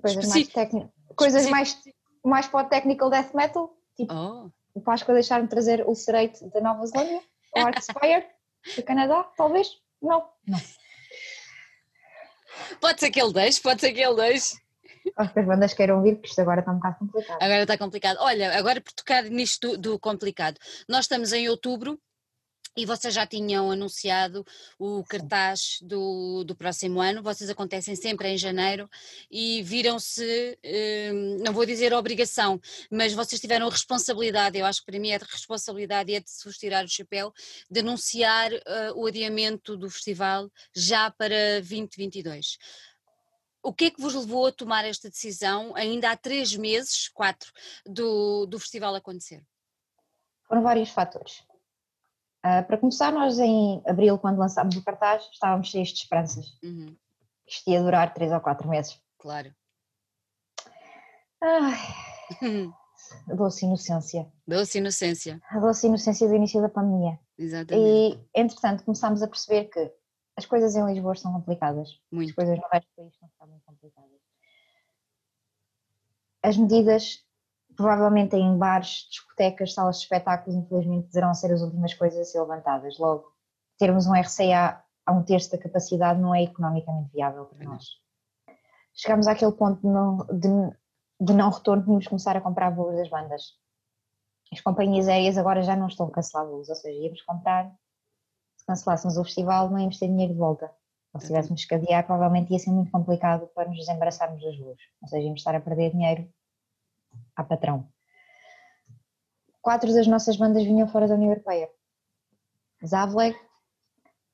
Coisas 0.00 0.28
mais 0.28 0.48
técnicas. 0.48 0.90
Coisas 1.16 1.48
mais, 1.48 1.78
mais 2.24 2.48
para 2.48 2.66
o 2.66 2.68
technical 2.68 3.10
death 3.10 3.32
metal. 3.32 3.76
Tipo, 3.96 4.12
oh. 4.12 4.50
o 4.74 4.80
Páscoa 4.80 5.14
deixar-me 5.14 5.46
trazer 5.46 5.86
o 5.86 5.94
Serate 5.94 6.44
da 6.50 6.60
Nova 6.60 6.84
Zelândia, 6.86 7.22
o 7.54 7.58
Arcspire 7.60 8.33
do 8.76 8.82
Canadá, 8.82 9.24
talvez? 9.36 9.68
Não. 10.00 10.28
Não. 10.46 10.60
Pode 12.80 13.00
ser 13.00 13.10
que 13.10 13.20
ele 13.20 13.32
deixe, 13.32 13.60
pode 13.60 13.80
ser 13.80 13.92
que 13.92 14.00
ele 14.00 14.14
deixe. 14.14 14.56
Acho 15.16 15.32
que 15.32 15.40
as 15.40 15.46
bandas 15.46 15.74
queiram 15.74 15.98
ouvir, 15.98 16.14
porque 16.14 16.28
isto 16.28 16.40
agora 16.40 16.60
está 16.60 16.72
um 16.72 16.76
bocado 16.76 16.98
complicado. 16.98 17.42
Agora 17.42 17.62
está 17.62 17.78
complicado. 17.78 18.16
Olha, 18.20 18.58
agora 18.58 18.80
por 18.80 18.92
tocar 18.92 19.24
nisto 19.24 19.72
do, 19.72 19.78
do 19.78 19.98
complicado, 19.98 20.58
nós 20.88 21.04
estamos 21.04 21.32
em 21.32 21.48
outubro 21.48 22.00
e 22.76 22.84
vocês 22.84 23.14
já 23.14 23.26
tinham 23.26 23.70
anunciado 23.70 24.44
o 24.78 25.04
cartaz 25.04 25.78
do, 25.82 26.42
do 26.44 26.56
próximo 26.56 27.00
ano, 27.00 27.22
vocês 27.22 27.48
acontecem 27.48 27.94
sempre 27.94 28.28
em 28.28 28.38
janeiro 28.38 28.88
e 29.30 29.62
viram-se, 29.62 30.58
hum, 31.12 31.38
não 31.44 31.52
vou 31.52 31.64
dizer 31.64 31.92
obrigação, 31.92 32.60
mas 32.90 33.12
vocês 33.12 33.40
tiveram 33.40 33.68
a 33.68 33.70
responsabilidade, 33.70 34.58
eu 34.58 34.66
acho 34.66 34.80
que 34.80 34.90
para 34.90 35.00
mim 35.00 35.10
é 35.10 35.18
de 35.18 35.24
responsabilidade 35.24 36.10
e 36.10 36.16
é 36.16 36.20
de 36.20 36.30
se 36.30 36.44
vos 36.44 36.58
tirar 36.58 36.84
o 36.84 36.88
chapéu, 36.88 37.32
de 37.70 37.80
anunciar 37.80 38.52
uh, 38.52 38.94
o 38.96 39.06
adiamento 39.06 39.76
do 39.76 39.88
festival 39.88 40.50
já 40.74 41.10
para 41.10 41.60
2022. 41.60 42.58
O 43.62 43.72
que 43.72 43.86
é 43.86 43.90
que 43.90 44.00
vos 44.00 44.14
levou 44.14 44.46
a 44.46 44.52
tomar 44.52 44.84
esta 44.84 45.08
decisão 45.08 45.74
ainda 45.74 46.10
há 46.10 46.16
três 46.16 46.54
meses, 46.54 47.08
quatro, 47.08 47.50
do, 47.86 48.44
do 48.46 48.58
festival 48.58 48.94
acontecer? 48.94 49.42
Foram 50.46 50.62
vários 50.62 50.90
fatores. 50.90 51.42
Uh, 52.44 52.62
para 52.66 52.76
começar, 52.76 53.10
nós 53.10 53.38
em 53.38 53.82
abril, 53.86 54.18
quando 54.18 54.38
lançámos 54.38 54.76
o 54.76 54.84
cartaz, 54.84 55.26
estávamos 55.32 55.68
cheios 55.68 55.88
de 55.88 56.00
esperanças. 56.00 56.58
Uhum. 56.62 56.94
Isto 57.48 57.70
ia 57.70 57.82
durar 57.82 58.12
três 58.12 58.30
ou 58.32 58.40
quatro 58.40 58.68
meses. 58.68 59.00
Claro. 59.18 59.54
Ai, 61.42 61.78
a 63.30 63.34
doce 63.34 63.64
inocência. 63.64 64.30
Doce 64.46 64.76
inocência. 64.76 65.40
A 65.48 65.58
doce 65.58 65.86
inocência 65.86 66.28
do 66.28 66.34
início 66.34 66.60
da 66.60 66.68
pandemia. 66.68 67.18
Exatamente. 67.38 67.88
E, 67.88 68.38
entretanto, 68.38 68.84
começámos 68.84 69.22
a 69.22 69.28
perceber 69.28 69.64
que 69.64 69.90
as 70.36 70.44
coisas 70.44 70.76
em 70.76 70.84
Lisboa 70.84 71.14
são 71.14 71.32
complicadas. 71.32 71.98
Muito. 72.12 72.28
As 72.28 72.34
coisas 72.34 72.58
no 72.58 72.68
resto 72.70 72.88
do 72.88 72.94
país 72.96 73.12
estão 73.14 73.48
muito 73.48 73.64
complicadas. 73.64 74.20
As 76.42 76.58
medidas 76.58 77.23
provavelmente 77.76 78.36
em 78.36 78.56
bares, 78.56 79.06
discotecas, 79.10 79.74
salas 79.74 79.96
de 79.96 80.02
espetáculos, 80.02 80.56
infelizmente, 80.56 81.08
deverão 81.08 81.34
ser 81.34 81.52
as 81.52 81.60
últimas 81.60 81.94
coisas 81.94 82.20
a 82.20 82.24
ser 82.24 82.40
levantadas. 82.40 82.98
Logo, 82.98 83.32
termos 83.78 84.06
um 84.06 84.14
RCA 84.14 84.82
a 85.06 85.12
um 85.12 85.22
terço 85.22 85.50
da 85.50 85.58
capacidade 85.58 86.20
não 86.20 86.34
é 86.34 86.42
economicamente 86.42 87.10
viável 87.12 87.44
para 87.46 87.64
nós. 87.64 87.84
Chegámos 88.94 89.26
àquele 89.26 89.52
ponto 89.52 89.80
de 89.80 89.88
não, 89.88 90.16
de, 90.26 90.76
de 91.20 91.32
não 91.34 91.50
retorno, 91.50 91.84
tínhamos 91.84 92.06
começar 92.06 92.36
a 92.36 92.40
comprar 92.40 92.70
voos 92.70 92.96
das 92.96 93.10
bandas. 93.10 93.54
As 94.52 94.60
companhias 94.60 95.08
aéreas 95.08 95.36
agora 95.36 95.62
já 95.62 95.74
não 95.74 95.88
estão 95.88 96.06
a 96.06 96.10
cancelar 96.10 96.46
voos, 96.46 96.68
ou 96.68 96.74
seja, 96.74 96.96
íamos 96.96 97.22
comprar, 97.22 97.74
se 98.56 98.64
cancelássemos 98.66 99.16
o 99.16 99.24
festival, 99.24 99.68
não 99.68 99.78
íamos 99.78 99.98
ter 99.98 100.06
dinheiro 100.06 100.32
de 100.32 100.38
volta. 100.38 100.70
Ou 101.12 101.20
se 101.20 101.26
tivéssemos 101.28 101.64
que 101.64 101.74
adiar, 101.74 102.04
provavelmente 102.06 102.52
ia 102.52 102.58
ser 102.58 102.70
muito 102.70 102.90
complicado 102.90 103.48
para 103.54 103.68
nos 103.68 103.78
desembaraçarmos 103.78 104.40
dos 104.40 104.58
voos. 104.58 104.80
Ou 105.02 105.08
seja, 105.08 105.22
íamos 105.22 105.40
estar 105.40 105.54
a 105.54 105.60
perder 105.60 105.92
dinheiro 105.92 106.28
a 107.36 107.44
patrão. 107.44 107.88
Quatro 109.60 109.92
das 109.94 110.06
nossas 110.06 110.36
bandas 110.36 110.62
vinham 110.62 110.88
fora 110.88 111.08
da 111.08 111.14
União 111.14 111.30
Europeia. 111.30 111.68
Zavleg, 112.84 113.34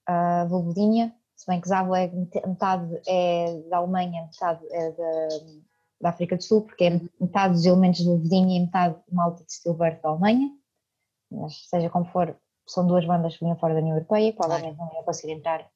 a 0.07 0.45
Volvodinha, 0.47 1.15
se 1.37 1.47
bem 1.47 1.61
que 1.61 1.69
Zavleg 1.69 2.15
metade 2.47 3.01
é 3.07 3.63
da 3.69 3.79
Alemanha, 3.79 4.23
metade 4.23 4.67
é 4.71 4.91
da, 4.91 5.29
da 6.01 6.09
África 6.11 6.37
do 6.37 6.43
Sul, 6.43 6.63
porque 6.63 6.85
é 6.85 7.01
metade 7.21 7.55
dos 7.55 7.65
elementos 7.65 8.01
de 8.01 8.07
Volvodinha 8.07 8.57
e 8.57 8.61
metade 8.61 8.97
malta 9.11 9.45
de 9.45 9.53
Stillbirth 9.53 10.03
da 10.03 10.09
Alemanha. 10.09 10.51
Mas 11.31 11.69
seja 11.69 11.89
como 11.89 12.07
for, 12.07 12.37
são 12.67 12.87
duas 12.87 13.07
bandas 13.07 13.35
que 13.35 13.45
vinham 13.45 13.57
fora 13.57 13.75
da 13.75 13.81
União 13.81 13.97
Europeia, 13.97 14.33
provavelmente 14.33 14.77
não 14.77 14.93
iam 14.93 15.05
conseguir 15.05 15.33
entrar. 15.33 15.67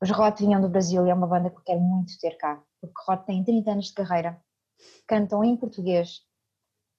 Os 0.00 0.10
Rot 0.10 0.38
vinham 0.38 0.60
do 0.60 0.68
Brasil 0.68 1.06
e 1.06 1.10
é 1.10 1.14
uma 1.14 1.26
banda 1.26 1.48
que 1.48 1.56
eu 1.56 1.62
quero 1.62 1.80
muito 1.80 2.18
ter 2.20 2.36
cá, 2.36 2.62
porque 2.80 2.94
Rot 3.06 3.24
tem 3.24 3.42
30 3.42 3.70
anos 3.70 3.86
de 3.86 3.94
carreira 3.94 4.38
cantam 5.06 5.44
em 5.44 5.56
português, 5.56 6.22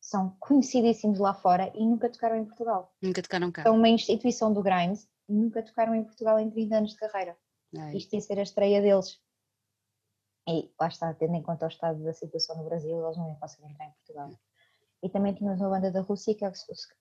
são 0.04 0.36
conhecidíssimos 0.40 1.18
lá 1.18 1.34
fora 1.34 1.72
e 1.76 1.86
nunca 1.86 2.10
tocaram 2.10 2.36
em 2.36 2.46
Portugal. 2.46 2.94
Nunca 3.02 3.22
tocaram 3.22 3.52
cá. 3.52 3.64
São 3.64 3.76
uma 3.76 3.88
instituição 3.88 4.54
do 4.54 4.62
grind 4.62 5.00
e 5.30 5.34
nunca 5.34 5.64
tocaram 5.64 5.96
em 5.96 6.04
Portugal 6.04 6.40
em 6.40 6.50
30 6.50 6.78
anos 6.78 6.92
de 6.92 6.98
carreira. 6.98 7.38
Ai. 7.78 7.96
Isto 7.96 8.14
ia 8.14 8.22
ser 8.22 8.38
a 8.38 8.44
estreia 8.44 8.82
deles. 8.82 9.20
E 10.48 10.70
lá 10.80 10.90
está, 10.90 11.14
tendo 11.14 11.36
em 11.36 11.42
conta 11.42 11.66
o 11.66 11.70
estado 11.70 12.04
da 12.04 12.14
situação 12.14 12.58
no 12.58 12.66
Brasil, 12.66 13.02
eles 13.02 13.18
não 13.18 13.30
iam 13.30 13.40
conseguir 13.40 13.66
entrar 13.66 13.86
em 13.86 13.92
Portugal. 13.92 14.30
E 15.02 15.10
também 15.10 15.34
tínhamos 15.34 15.62
uma 15.62 15.70
banda 15.70 15.90
da 15.90 16.02
Rússia, 16.02 16.36
que 16.36 16.44
é 16.44 16.52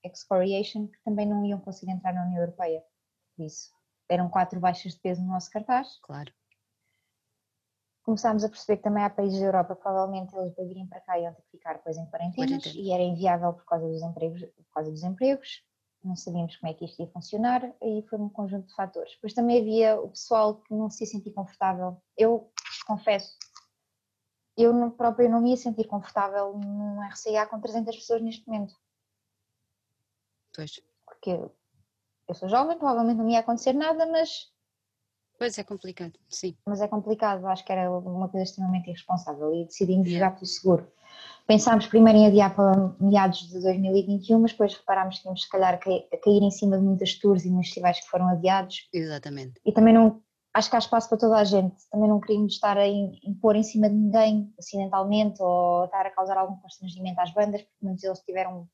Excoriation, 0.05 0.87
que 0.87 1.03
também 1.05 1.26
não 1.26 1.45
iam 1.45 1.59
conseguir 1.59 1.91
entrar 1.91 2.12
na 2.12 2.24
União 2.24 2.41
Europeia. 2.41 2.85
Por 3.37 3.45
isso, 3.45 3.72
eram 4.09 4.28
quatro 4.28 4.61
baixas 4.61 4.93
de 4.93 5.01
peso 5.01 5.20
no 5.22 5.28
nosso 5.28 5.51
cartaz. 5.51 5.99
Claro 6.03 6.33
começámos 8.03 8.44
a 8.44 8.48
perceber 8.48 8.78
que 8.78 8.82
também 8.82 9.05
há 9.05 9.11
países 9.11 9.38
da 9.38 9.46
Europa, 9.46 9.76
provavelmente 9.76 10.34
eles 10.36 10.55
virem 10.57 10.86
para 10.86 11.00
cá 11.00 11.18
iam 11.18 11.32
ter 11.32 11.42
que 11.42 11.50
ficar 11.50 11.74
depois 11.74 11.96
em 11.96 12.07
quarentenas 12.07 12.64
e 12.66 12.92
era 12.92 13.03
inviável 13.03 13.53
por 13.53 13.64
causa 13.64 13.86
dos 13.86 14.03
empregos, 14.03 14.40
por 14.40 14.74
causa 14.74 14.90
dos 14.90 15.03
empregos, 15.03 15.64
não 16.05 16.16
sabíamos 16.16 16.57
como 16.57 16.72
é 16.72 16.74
que 16.74 16.84
isto 16.84 17.00
ia 17.00 17.09
funcionar 17.09 17.62
e 17.80 18.05
foi 18.09 18.18
um 18.18 18.28
conjunto 18.28 18.66
de 18.66 18.74
fatores. 18.74 19.12
Depois 19.14 19.34
também 19.34 19.61
havia 19.61 20.00
o 20.00 20.09
pessoal 20.09 20.57
que 20.57 20.74
não 20.74 20.90
se 20.90 21.05
ia 21.05 21.11
sentir 21.11 21.30
confortável. 21.32 22.03
Eu 22.16 22.53
confesso, 22.86 23.36
eu 24.57 24.72
no 24.72 24.90
próprio 24.90 25.30
não 25.30 25.40
me 25.40 25.50
ia 25.50 25.57
sentir 25.57 25.86
confortável 25.86 26.59
num 26.59 27.00
RCA 27.03 27.46
com 27.46 27.61
300 27.61 27.96
pessoas 27.96 28.22
neste 28.22 28.46
momento. 28.48 28.74
Pois. 30.55 30.82
Porque 31.07 31.30
eu 32.28 32.34
sou 32.34 32.48
jovem, 32.48 32.78
provavelmente 32.78 33.18
não 33.18 33.24
me 33.24 33.32
ia 33.32 33.40
acontecer 33.40 33.72
nada, 33.72 34.05
mas 34.07 34.53
Pois 35.43 35.59
é 35.59 35.64
complicado, 35.64 36.12
sim. 36.28 36.55
Mas 36.64 36.80
é 36.80 36.86
complicado, 36.86 37.45
acho 37.49 37.64
que 37.64 37.72
era 37.72 37.90
uma 37.90 38.28
coisa 38.28 38.45
extremamente 38.45 38.88
irresponsável 38.88 39.53
e 39.53 39.64
decidimos 39.64 40.07
yeah. 40.07 40.24
jogar 40.24 40.36
pelo 40.36 40.47
seguro. 40.47 40.86
Pensámos 41.49 41.88
primeiro 41.88 42.20
em 42.20 42.26
adiar 42.28 42.55
para 42.55 42.95
meados 43.01 43.49
de 43.49 43.61
2021, 43.61 44.38
mas 44.38 44.53
depois 44.53 44.72
reparámos 44.76 45.18
que 45.18 45.26
íamos 45.26 45.43
se 45.43 45.49
calhar 45.49 45.74
a 45.74 45.78
cair 45.78 46.43
em 46.43 46.51
cima 46.53 46.78
de 46.78 46.84
muitas 46.84 47.18
tours 47.18 47.45
e 47.45 47.51
muitos 47.51 47.70
festivais 47.70 47.99
que 47.99 48.07
foram 48.07 48.28
adiados. 48.28 48.88
Exatamente. 48.93 49.61
E 49.66 49.72
também 49.72 49.93
não, 49.93 50.22
acho 50.55 50.70
que 50.70 50.76
há 50.76 50.78
espaço 50.78 51.09
para 51.09 51.18
toda 51.18 51.36
a 51.36 51.43
gente, 51.43 51.74
também 51.90 52.09
não 52.09 52.20
queríamos 52.20 52.53
estar 52.53 52.78
a 52.78 52.86
impor 52.86 53.57
em 53.57 53.64
cima 53.64 53.90
de 53.90 53.97
ninguém 53.97 54.55
acidentalmente 54.57 55.43
ou 55.43 55.86
estar 55.86 56.07
a 56.07 56.11
causar 56.11 56.36
algum 56.36 56.55
constrangimento 56.59 57.20
às 57.20 57.34
bandas, 57.34 57.62
porque 57.62 57.84
muitos 57.84 58.03
deles 58.03 58.20
tiveram 58.20 58.68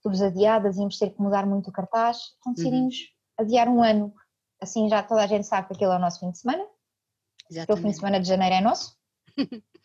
tours 0.00 0.22
adiadas 0.22 0.76
íamos 0.76 0.96
ter 0.96 1.10
que 1.10 1.20
mudar 1.20 1.44
muito 1.44 1.70
o 1.70 1.72
cartaz, 1.72 2.18
então 2.38 2.54
decidimos 2.54 2.94
uhum. 2.94 3.44
adiar 3.44 3.68
um 3.68 3.82
ano, 3.82 4.14
assim 4.60 4.88
já 4.88 5.02
toda 5.02 5.22
a 5.22 5.26
gente 5.26 5.46
sabe 5.46 5.68
que 5.68 5.74
aquele 5.74 5.92
é 5.92 5.96
o 5.96 5.98
nosso 5.98 6.20
fim 6.20 6.30
de 6.30 6.38
semana, 6.38 6.64
Exatamente. 7.50 7.62
aquele 7.62 7.80
fim 7.82 7.90
de 7.90 7.96
semana 7.96 8.20
de 8.20 8.28
janeiro 8.28 8.54
é 8.54 8.60
nosso. 8.60 8.96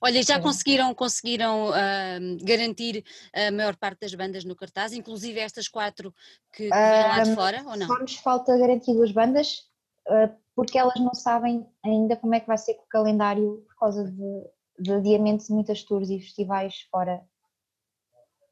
Olha, 0.00 0.22
já 0.22 0.40
conseguiram, 0.40 0.94
conseguiram 0.94 1.70
uh, 1.70 2.44
garantir 2.44 3.04
a 3.34 3.50
maior 3.50 3.76
parte 3.76 4.00
das 4.00 4.14
bandas 4.14 4.44
no 4.44 4.54
cartaz, 4.54 4.92
inclusive 4.92 5.40
estas 5.40 5.68
quatro 5.68 6.14
que, 6.52 6.68
que 6.68 6.70
vêm 6.70 7.02
lá 7.02 7.22
de 7.22 7.34
fora, 7.34 7.64
ou 7.66 7.76
não? 7.76 7.86
Só 7.86 7.98
nos 7.98 8.16
falta 8.16 8.56
garantir 8.56 8.92
duas 8.92 9.10
bandas, 9.10 9.68
uh, 10.08 10.32
porque 10.54 10.78
elas 10.78 11.00
não 11.00 11.14
sabem 11.14 11.66
ainda 11.84 12.16
como 12.16 12.34
é 12.34 12.40
que 12.40 12.46
vai 12.46 12.58
ser 12.58 12.74
com 12.74 12.84
o 12.84 12.88
calendário 12.88 13.64
por 13.66 13.76
causa 13.76 14.04
de, 14.04 14.50
de 14.78 14.92
adiamento 14.92 15.46
de 15.46 15.52
muitas 15.52 15.82
tours 15.82 16.08
e 16.10 16.20
festivais 16.20 16.86
fora, 16.90 17.20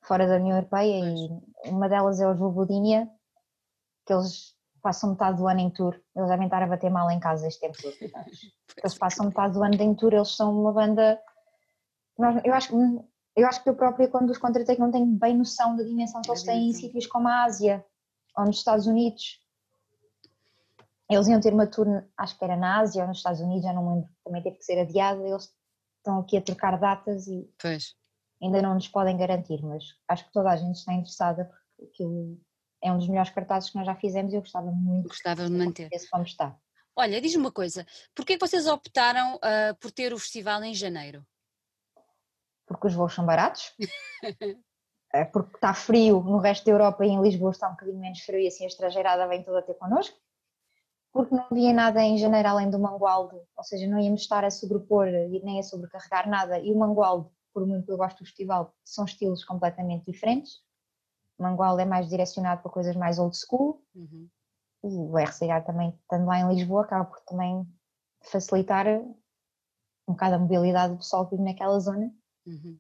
fora 0.03 0.27
da 0.27 0.37
União 0.37 0.57
Europeia 0.57 0.99
e 0.99 1.71
uma 1.71 1.89
delas 1.89 2.21
é 2.21 2.27
o 2.27 2.35
Vulvodinia, 2.35 3.09
que 4.07 4.13
eles 4.13 4.58
passam 4.81 5.11
metade 5.11 5.39
do 5.39 5.47
ano 5.47 5.61
em 5.61 5.71
tour, 5.71 5.99
eles 6.15 6.29
devem 6.29 6.47
estar 6.47 6.63
a 6.63 6.67
bater 6.67 6.91
mal 6.91 7.11
em 7.11 7.21
casa 7.21 7.47
este 7.47 7.61
tempo 7.61 7.77
todo. 7.81 7.95
Eles 8.83 8.97
passam 8.97 9.27
metade 9.27 9.55
do 9.55 9.63
ano 9.63 9.75
em 9.75 9.95
tour, 9.95 10.13
eles 10.13 10.37
são 10.37 10.57
uma 10.57 10.73
banda. 10.73 11.21
Eu 12.45 12.55
acho, 12.55 12.77
eu 13.35 13.47
acho 13.47 13.63
que 13.63 13.69
eu 13.69 13.75
própria, 13.75 14.09
quando 14.09 14.31
os 14.31 14.39
contratei, 14.39 14.77
não 14.77 14.91
tenho 14.91 15.07
bem 15.07 15.37
noção 15.37 15.77
da 15.77 15.83
dimensão 15.83 16.23
que 16.23 16.31
eles 16.31 16.45
têm 16.45 16.69
em 16.69 16.73
sítios 16.73 17.07
como 17.07 17.27
a 17.27 17.45
Ásia 17.45 17.85
ou 18.37 18.45
nos 18.45 18.59
Estados 18.59 18.87
Unidos. 18.87 19.41
Eles 21.11 21.27
iam 21.27 21.41
ter 21.41 21.53
uma 21.53 21.67
tour, 21.67 22.05
acho 22.17 22.39
que 22.39 22.45
era 22.45 22.57
na 22.57 22.79
Ásia 22.79 23.03
ou 23.03 23.09
nos 23.09 23.17
Estados 23.17 23.41
Unidos, 23.41 23.65
já 23.65 23.73
não 23.73 23.95
lembro, 23.95 24.09
também 24.25 24.43
teve 24.43 24.59
que 24.59 24.65
ser 24.65 24.79
adiado. 24.79 25.27
Eles 25.27 25.53
estão 25.97 26.21
aqui 26.21 26.37
a 26.37 26.43
trocar 26.43 26.79
datas 26.79 27.27
e 27.27 27.51
pois. 27.61 27.95
ainda 28.41 28.63
não 28.63 28.75
nos 28.75 28.87
podem 28.89 29.17
garantir, 29.17 29.61
mas 29.65 29.85
acho 30.07 30.25
que 30.27 30.33
toda 30.33 30.51
a 30.51 30.57
gente 30.57 30.77
está 30.77 30.93
interessada 30.93 31.51
porque 31.77 32.03
aquilo 32.03 32.39
é 32.83 32.93
um 32.93 32.99
dos 32.99 33.09
melhores 33.09 33.31
cartazes 33.31 33.71
que 33.71 33.77
nós 33.77 33.87
já 33.87 33.95
fizemos 33.95 34.33
e 34.33 34.37
eu 34.37 34.41
gostava 34.41 34.71
muito 34.71 35.09
gostava 35.09 35.45
de 35.45 35.51
manter. 35.51 35.89
Esse 35.93 36.09
como 36.09 36.25
está. 36.25 36.57
Olha, 36.97 37.21
diz-me 37.21 37.43
uma 37.43 37.53
coisa, 37.53 37.87
porquê 38.15 38.37
que 38.37 38.45
vocês 38.45 38.67
optaram 38.67 39.37
uh, 39.37 39.75
por 39.81 39.93
ter 39.93 40.13
o 40.13 40.19
festival 40.19 40.63
em 40.65 40.75
janeiro? 40.75 41.25
Porque 42.67 42.89
os 42.89 42.95
voos 42.95 43.15
são 43.15 43.25
baratos, 43.25 43.73
é 45.15 45.25
porque 45.25 45.55
está 45.55 45.73
frio 45.73 46.21
no 46.21 46.39
resto 46.39 46.65
da 46.67 46.73
Europa 46.73 47.07
e 47.07 47.09
em 47.09 47.23
Lisboa 47.23 47.53
está 47.53 47.69
um 47.69 47.73
bocadinho 47.73 48.01
menos 48.01 48.21
frio 48.21 48.41
e 48.41 48.49
assim 48.49 48.65
a 48.65 48.67
estrangeirada 48.67 49.29
vem 49.29 49.45
toda 49.45 49.63
ter 49.63 49.75
connosco, 49.75 50.19
porque 51.13 51.35
não 51.35 51.47
havia 51.51 51.73
nada 51.73 52.03
em 52.03 52.19
janeiro 52.19 52.49
além 52.49 52.69
do 52.69 52.81
Mangualde, 52.81 53.37
ou 53.57 53.65
seja, 53.65 53.87
não 53.87 54.01
íamos 54.01 54.23
estar 54.23 54.45
a 54.45 54.51
sobrepor 54.51 55.07
e 55.07 55.41
nem 55.45 55.61
a 55.61 55.63
sobrecarregar 55.63 56.29
nada, 56.29 56.59
e 56.59 56.73
o 56.73 56.79
Mangualde, 56.79 57.31
por 57.55 57.65
muito 57.65 57.87
que 57.87 57.93
eu 57.93 57.97
gosto 57.97 58.19
do 58.19 58.27
festival, 58.27 58.75
são 58.85 59.05
estilos 59.05 59.45
completamente 59.45 60.11
diferentes, 60.11 60.61
Mangual 61.39 61.79
é 61.79 61.85
mais 61.85 62.09
direcionado 62.09 62.63
para 62.63 62.71
coisas 62.71 62.97
mais 62.97 63.19
old 63.19 63.37
school 63.37 63.83
uhum. 63.95 64.29
e 64.85 64.89
o 64.89 65.17
RCA 65.17 65.61
também, 65.61 65.91
estando 66.03 66.27
lá 66.27 66.41
em 66.41 66.49
Lisboa, 66.49 66.83
acaba 66.83 67.05
por 67.05 67.21
também 67.21 67.67
facilitar 68.21 68.87
um 70.09 70.13
bocado 70.13 70.35
a 70.35 70.39
mobilidade 70.39 70.95
do 70.95 70.99
pessoal 70.99 71.27
que 71.27 71.37
vive 71.37 71.49
naquela 71.49 71.79
zona. 71.79 72.13
Uhum. 72.47 72.79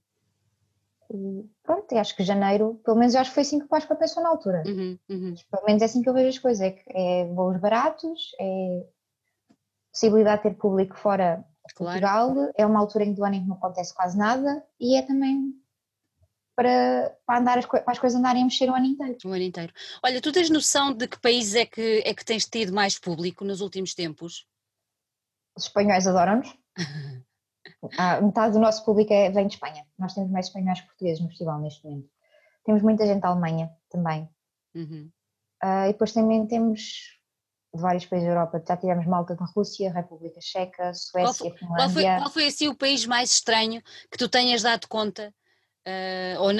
E 1.10 1.50
pronto, 1.62 1.96
acho 1.96 2.14
que 2.16 2.22
janeiro, 2.22 2.80
pelo 2.84 2.98
menos 2.98 3.14
eu 3.14 3.20
acho 3.20 3.30
que 3.30 3.34
foi 3.34 3.42
assim 3.42 3.58
que 3.58 3.64
o 3.64 3.68
Páscoa 3.68 3.96
pensou 3.96 4.22
na 4.22 4.28
altura. 4.28 4.62
Uhum, 4.66 4.98
uhum. 5.08 5.34
Pelo 5.50 5.66
menos 5.66 5.82
é 5.82 5.86
assim 5.86 6.02
que 6.02 6.08
eu 6.08 6.14
vejo 6.14 6.28
as 6.28 6.38
coisas, 6.38 6.60
é, 6.60 6.84
é 6.88 7.26
voos 7.32 7.58
baratos, 7.58 8.32
é 8.38 8.86
possibilidade 9.90 10.42
de 10.42 10.50
ter 10.50 10.56
público 10.56 10.96
fora 10.96 11.44
de 11.66 11.74
claro. 11.74 12.00
Portugal, 12.00 12.52
é 12.56 12.66
uma 12.66 12.78
altura 12.78 13.04
em 13.04 13.14
do 13.14 13.24
ano 13.24 13.36
em 13.36 13.42
que 13.42 13.48
não 13.48 13.56
acontece 13.56 13.94
quase 13.94 14.18
nada 14.18 14.64
e 14.78 14.96
é 14.96 15.02
também 15.02 15.54
para, 16.58 17.16
para, 17.24 17.38
andar 17.38 17.56
as, 17.56 17.66
para 17.66 17.84
as 17.86 18.00
coisas 18.00 18.18
andarem 18.18 18.42
a 18.42 18.44
mexer 18.44 18.68
o 18.68 18.74
ano 18.74 18.86
inteiro. 18.86 19.16
O 19.24 19.28
ano 19.28 19.42
inteiro. 19.42 19.72
Olha, 20.04 20.20
tu 20.20 20.32
tens 20.32 20.50
noção 20.50 20.92
de 20.92 21.06
que 21.06 21.20
país 21.20 21.54
é 21.54 21.64
que, 21.64 22.02
é 22.04 22.12
que 22.12 22.24
tens 22.24 22.46
tido 22.46 22.72
mais 22.72 22.98
público 22.98 23.44
nos 23.44 23.60
últimos 23.60 23.94
tempos? 23.94 24.44
Os 25.56 25.66
espanhóis 25.66 26.08
adoram-nos. 26.08 26.52
ah, 27.96 28.20
metade 28.20 28.54
do 28.54 28.58
nosso 28.58 28.84
público 28.84 29.12
é, 29.12 29.30
vem 29.30 29.46
de 29.46 29.54
Espanha. 29.54 29.86
Nós 29.96 30.14
temos 30.14 30.32
mais 30.32 30.46
espanhóis 30.46 30.80
que 30.80 30.88
portugueses 30.88 31.22
no 31.22 31.28
festival 31.28 31.60
neste 31.60 31.84
momento. 31.84 32.10
Temos 32.64 32.82
muita 32.82 33.06
gente 33.06 33.20
da 33.20 33.28
Alemanha 33.28 33.70
também. 33.88 34.28
Uhum. 34.74 35.08
Uh, 35.62 35.84
e 35.84 35.92
depois 35.92 36.12
também 36.12 36.44
temos 36.48 36.80
de 37.72 37.80
vários 37.80 38.04
países 38.04 38.26
da 38.26 38.34
Europa. 38.34 38.60
Já 38.66 38.76
tivemos 38.76 39.06
malta 39.06 39.36
da 39.36 39.44
Rússia, 39.44 39.92
República 39.92 40.40
Checa, 40.40 40.92
Suécia, 40.92 41.22
qual 41.22 41.34
foi, 41.34 41.50
Finlândia. 41.56 41.76
Qual 41.76 41.90
foi, 41.90 42.02
qual 42.02 42.30
foi 42.30 42.46
assim 42.48 42.66
o 42.66 42.76
país 42.76 43.06
mais 43.06 43.30
estranho 43.30 43.80
que 44.10 44.18
tu 44.18 44.28
tenhas 44.28 44.62
dado 44.62 44.88
conta 44.88 45.32
uh, 45.88 46.42
ou 46.42 46.52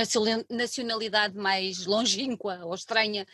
nacionalidade 0.51 1.37
mais 1.37 1.87
longínqua 1.87 2.61
ou 2.65 2.75
estranha 2.75 3.27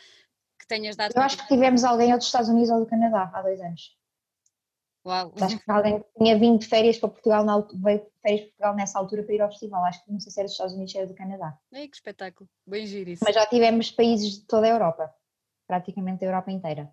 que 0.59 0.67
tenhas 0.67 0.95
dado? 0.95 1.13
Eu 1.15 1.21
acho 1.21 1.37
que 1.37 1.47
tivemos 1.47 1.83
alguém 1.83 2.11
ou 2.11 2.17
dos 2.17 2.27
Estados 2.27 2.49
Unidos 2.49 2.69
ou 2.69 2.79
do 2.79 2.85
Canadá 2.85 3.31
há 3.33 3.41
dois 3.41 3.61
anos. 3.61 3.95
Uau. 5.05 5.31
Acho 5.39 5.59
que 5.59 5.71
alguém 5.71 6.03
tinha 6.17 6.37
vindo 6.37 6.59
de 6.59 6.67
férias 6.67 6.97
para 6.97 7.09
Portugal, 7.09 7.45
na, 7.45 7.59
veio 7.59 7.99
de 7.99 8.11
férias 8.21 8.41
para 8.41 8.49
Portugal 8.49 8.75
nessa 8.75 8.97
altura 8.97 9.23
para 9.23 9.35
ir 9.35 9.41
ao 9.41 9.49
festival. 9.49 9.85
Acho 9.85 10.03
que 10.03 10.11
não 10.11 10.19
sei 10.19 10.31
se 10.31 10.39
era 10.39 10.45
dos 10.45 10.53
Estados 10.53 10.73
Unidos 10.73 10.95
ou 10.95 11.01
era 11.01 11.07
do 11.07 11.15
Canadá. 11.15 11.57
Ei, 11.71 11.87
que 11.87 11.95
espetáculo, 11.95 12.49
bem 12.65 12.87
giro 12.87 13.11
isso. 13.11 13.23
Mas 13.23 13.35
já 13.35 13.45
tivemos 13.45 13.91
países 13.91 14.39
de 14.39 14.45
toda 14.47 14.65
a 14.65 14.69
Europa, 14.71 15.13
praticamente 15.67 16.25
a 16.25 16.27
Europa 16.27 16.51
inteira. 16.51 16.91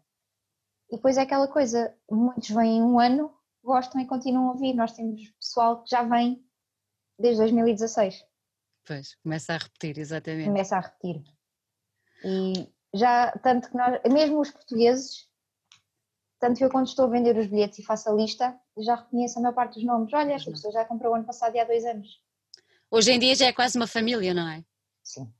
E 0.90 0.96
depois 0.96 1.16
é 1.16 1.22
aquela 1.22 1.48
coisa, 1.48 1.96
muitos 2.10 2.50
vêm 2.50 2.82
um 2.82 3.00
ano, 3.00 3.32
gostam 3.64 3.98
e 3.98 4.06
continuam 4.06 4.50
a 4.50 4.52
ouvir. 4.52 4.74
Nós 4.74 4.92
temos 4.92 5.30
pessoal 5.40 5.82
que 5.82 5.88
já 5.88 6.02
vem 6.02 6.44
desde 7.18 7.38
2016. 7.40 8.22
Pois, 8.84 9.14
começa 9.16 9.54
a 9.54 9.58
repetir, 9.58 9.98
exatamente. 9.98 10.46
Começa 10.46 10.76
a 10.76 10.80
repetir. 10.80 11.22
E 12.24 12.68
já, 12.94 13.32
tanto 13.42 13.70
que 13.70 13.76
nós, 13.76 14.00
mesmo 14.12 14.40
os 14.40 14.50
portugueses, 14.50 15.28
tanto 16.38 16.58
que 16.58 16.64
eu 16.64 16.70
quando 16.70 16.86
estou 16.86 17.04
a 17.06 17.08
vender 17.08 17.36
os 17.36 17.46
bilhetes 17.46 17.78
e 17.78 17.84
faço 17.84 18.08
a 18.10 18.12
lista, 18.12 18.58
já 18.78 18.96
reconheço 18.96 19.38
a 19.38 19.42
maior 19.42 19.54
parte 19.54 19.74
dos 19.74 19.84
nomes. 19.84 20.12
Olha, 20.12 20.32
esta 20.32 20.50
pessoa 20.50 20.72
já 20.72 20.84
comprou 20.84 21.12
o 21.12 21.14
ano 21.14 21.24
passado 21.24 21.54
e 21.54 21.60
há 21.60 21.64
dois 21.64 21.84
anos. 21.84 22.20
Hoje 22.90 23.12
em 23.12 23.18
dia 23.18 23.34
já 23.34 23.46
é 23.46 23.52
quase 23.52 23.78
uma 23.78 23.86
família, 23.86 24.34
não 24.34 24.48
é? 24.48 24.64
Sim. 25.02 25.32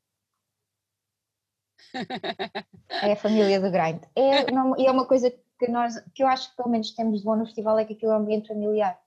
é 3.03 3.13
a 3.13 3.17
família 3.17 3.61
do 3.61 3.71
grind. 3.71 4.03
É, 4.17 4.51
não, 4.51 4.79
e 4.79 4.87
é 4.87 4.91
uma 4.91 5.07
coisa 5.07 5.31
que 5.59 5.69
nós, 5.69 5.95
que 6.15 6.23
eu 6.23 6.27
acho 6.27 6.51
que 6.51 6.57
pelo 6.57 6.71
menos 6.71 6.93
temos 6.95 7.19
de 7.19 7.25
bom 7.25 7.37
no 7.37 7.45
festival, 7.45 7.79
é 7.79 7.85
que 7.85 7.93
aquilo 7.93 8.13
é 8.13 8.17
um 8.17 8.21
ambiente 8.21 8.49
familiar. 8.49 8.99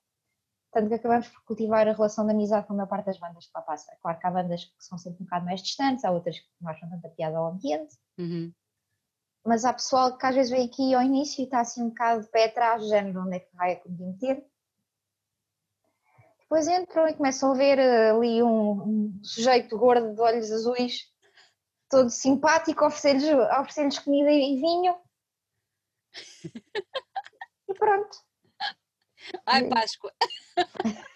Tanto 0.76 0.90
que 0.90 0.96
acabamos 0.96 1.30
por 1.30 1.42
cultivar 1.46 1.88
a 1.88 1.94
relação 1.94 2.26
de 2.26 2.34
amizade 2.34 2.68
com 2.68 2.74
a 2.74 2.76
maior 2.76 2.90
parte 2.90 3.06
das 3.06 3.18
bandas 3.18 3.46
que 3.46 3.52
lá 3.56 3.62
passa. 3.62 3.96
Claro 4.02 4.20
que 4.20 4.28
há 4.28 4.30
bandas 4.30 4.66
que 4.66 4.84
são 4.84 4.98
sempre 4.98 5.22
um 5.22 5.24
bocado 5.24 5.46
mais 5.46 5.62
distantes, 5.62 6.04
há 6.04 6.12
outras 6.12 6.38
que 6.38 6.46
não 6.60 6.70
acham 6.70 6.90
tanta 6.90 7.08
piada 7.08 7.38
ao 7.38 7.54
ambiente. 7.54 7.96
Uhum. 8.18 8.54
Mas 9.46 9.64
há 9.64 9.72
pessoal 9.72 10.18
que 10.18 10.26
às 10.26 10.36
vezes 10.36 10.52
vem 10.52 10.66
aqui 10.66 10.94
ao 10.94 11.02
início 11.02 11.40
e 11.40 11.46
está 11.46 11.62
assim 11.62 11.82
um 11.82 11.88
bocado 11.88 12.24
de 12.24 12.28
pé 12.30 12.48
atrás, 12.48 12.84
de 12.84 12.90
género, 12.90 13.22
onde 13.22 13.38
é 13.38 13.40
que 13.40 13.56
vai 13.56 13.76
a 13.76 13.82
meter. 13.88 14.46
Depois 16.42 16.68
entram 16.68 17.08
e 17.08 17.14
começam 17.14 17.54
a 17.54 17.56
ver 17.56 17.80
eh, 17.80 18.12
ali 18.12 18.44
um, 18.44 18.72
um 18.72 19.24
sujeito 19.24 19.78
gordo 19.78 20.14
de 20.14 20.20
olhos 20.20 20.52
azuis, 20.52 21.10
todo 21.90 22.10
simpático, 22.10 22.86
oferecer-lhes 22.86 23.34
oferecer 23.62 24.04
comida 24.04 24.30
e 24.30 24.60
vinho. 24.60 24.94
e 27.70 27.74
pronto. 27.76 28.25
Ai, 29.46 29.68
Páscoa! 29.68 30.12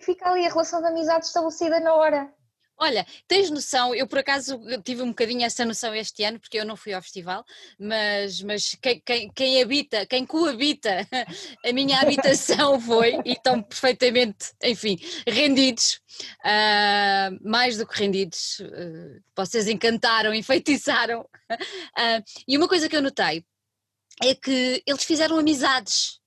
Fica 0.00 0.30
ali 0.30 0.46
a 0.46 0.48
relação 0.48 0.80
de 0.80 0.88
amizade 0.88 1.26
estabelecida 1.26 1.80
na 1.80 1.94
hora. 1.94 2.32
Olha, 2.80 3.04
tens 3.26 3.50
noção, 3.50 3.92
eu 3.92 4.06
por 4.06 4.20
acaso 4.20 4.60
tive 4.84 5.02
um 5.02 5.08
bocadinho 5.08 5.44
essa 5.44 5.64
noção 5.64 5.92
este 5.92 6.22
ano, 6.22 6.38
porque 6.38 6.60
eu 6.60 6.64
não 6.64 6.76
fui 6.76 6.92
ao 6.92 7.02
festival, 7.02 7.44
mas, 7.76 8.40
mas 8.40 8.76
quem, 8.80 9.02
quem, 9.04 9.32
quem 9.32 9.60
habita, 9.60 10.06
quem 10.06 10.24
coabita 10.24 11.04
a 11.66 11.72
minha 11.72 12.00
habitação 12.00 12.80
foi, 12.80 13.20
e 13.24 13.32
estão 13.32 13.60
perfeitamente, 13.60 14.52
enfim, 14.62 14.96
rendidos, 15.26 16.00
uh, 16.44 17.36
mais 17.42 17.76
do 17.76 17.86
que 17.86 17.98
rendidos, 17.98 18.60
uh, 18.60 19.20
vocês 19.36 19.66
encantaram, 19.66 20.32
enfeitiçaram. 20.32 21.22
Uh, 21.50 22.22
e 22.46 22.56
uma 22.56 22.68
coisa 22.68 22.88
que 22.88 22.96
eu 22.96 23.02
notei 23.02 23.44
é 24.22 24.36
que 24.36 24.84
eles 24.86 25.02
fizeram 25.02 25.36
amizades 25.36 26.20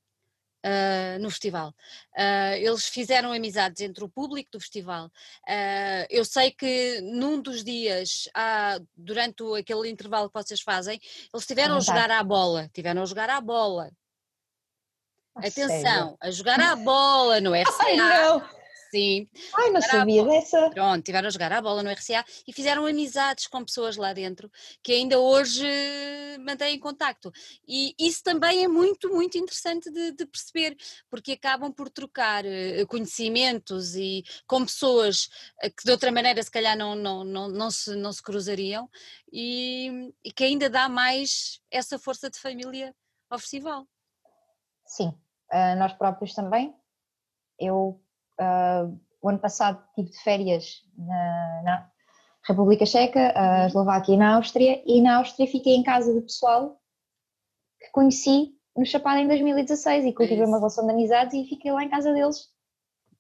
Uh, 0.64 1.18
no 1.20 1.32
festival. 1.32 1.74
Uh, 2.16 2.54
eles 2.60 2.88
fizeram 2.88 3.34
amizades 3.34 3.82
entre 3.82 4.04
o 4.04 4.08
público 4.08 4.52
do 4.52 4.60
festival. 4.60 5.08
Uh, 5.48 6.06
eu 6.08 6.24
sei 6.24 6.52
que 6.52 7.02
num 7.02 7.42
dos 7.42 7.64
dias, 7.64 8.30
durante 8.96 9.42
o, 9.42 9.56
aquele 9.56 9.90
intervalo 9.90 10.30
que 10.30 10.40
vocês 10.40 10.62
fazem, 10.62 11.00
eles 11.34 11.44
estiveram 11.44 11.78
a 11.78 11.80
jogar 11.80 12.12
à 12.12 12.24
bola, 12.24 12.70
tiveram 12.72 13.02
a 13.02 13.06
jogar 13.06 13.28
à 13.28 13.42
bola. 13.42 13.90
Atenção, 15.36 15.68
sério? 15.68 16.18
a 16.20 16.30
jogar 16.30 16.60
à 16.60 16.76
bola 16.76 17.42
no 17.42 17.54
RCA. 17.56 17.84
Ai, 17.84 17.96
não. 17.96 18.61
Sim. 18.92 19.30
Ai, 19.56 19.70
não 19.70 19.82
sabia 19.82 20.26
dessa. 20.26 20.70
Pronto, 20.70 21.04
tiveram 21.04 21.28
a 21.28 21.32
jogar 21.32 21.54
a 21.54 21.62
bola 21.62 21.82
no 21.82 21.90
RCA 21.90 22.26
e 22.46 22.52
fizeram 22.52 22.86
amizades 22.86 23.48
com 23.48 23.64
pessoas 23.64 23.96
lá 23.96 24.12
dentro 24.12 24.52
que 24.84 24.92
ainda 24.92 25.18
hoje 25.18 25.66
mantêm 26.42 26.78
contacto. 26.78 27.32
E 27.66 27.96
isso 27.98 28.22
também 28.22 28.66
é 28.66 28.68
muito, 28.68 29.10
muito 29.10 29.38
interessante 29.38 29.90
de, 29.90 30.12
de 30.12 30.26
perceber, 30.26 30.76
porque 31.10 31.32
acabam 31.34 31.72
por 31.72 31.90
trocar 31.90 32.46
eh, 32.46 32.86
conhecimentos 32.86 33.96
e 33.96 34.24
com 34.46 34.66
pessoas 34.66 35.30
eh, 35.62 35.70
que 35.70 35.86
de 35.86 35.92
outra 35.92 36.12
maneira 36.12 36.44
se 36.44 36.52
calhar 36.52 36.78
não, 36.78 36.94
não, 36.94 37.24
não, 37.24 37.48
não, 37.48 37.72
se, 37.72 37.96
não 37.96 38.12
se 38.12 38.22
cruzariam 38.22 38.90
e, 39.32 40.12
e 40.24 40.32
que 40.34 40.44
ainda 40.44 40.70
dá 40.70 40.90
mais 40.90 41.62
essa 41.72 41.98
força 41.98 42.30
de 42.30 42.40
família 42.40 42.94
ao 43.30 43.40
festival. 43.40 43.88
Sim, 44.86 45.08
uh, 45.54 45.78
nós 45.78 45.94
próprios 45.94 46.34
também. 46.34 46.76
Eu 47.58 48.02
Uh, 48.42 49.00
o 49.22 49.30
ano 49.30 49.40
passado 49.40 49.84
estive 49.90 50.10
de 50.10 50.24
férias 50.24 50.82
na, 50.98 51.62
na 51.64 51.92
República 52.44 52.86
Checa, 52.86 53.32
a 53.36 53.60
uhum. 53.60 53.68
Eslováquia 53.68 54.14
e 54.14 54.18
na 54.18 54.36
Áustria, 54.36 54.84
e 54.86 55.02
na 55.02 55.18
Áustria 55.18 55.48
fiquei 55.48 55.76
em 55.76 55.84
casa 55.84 56.14
do 56.14 56.24
pessoal 56.24 56.82
que 57.80 57.92
conheci 57.92 58.56
no 58.76 58.86
Chapada 58.86 59.20
em 59.20 59.28
2016 59.28 60.06
e 60.06 60.14
cultivei 60.14 60.44
é 60.44 60.48
uma 60.48 60.58
relação 60.58 60.86
de 60.86 60.92
amizades 60.92 61.34
e 61.34 61.48
fiquei 61.48 61.72
lá 61.72 61.84
em 61.84 61.90
casa 61.90 62.14
deles. 62.14 62.50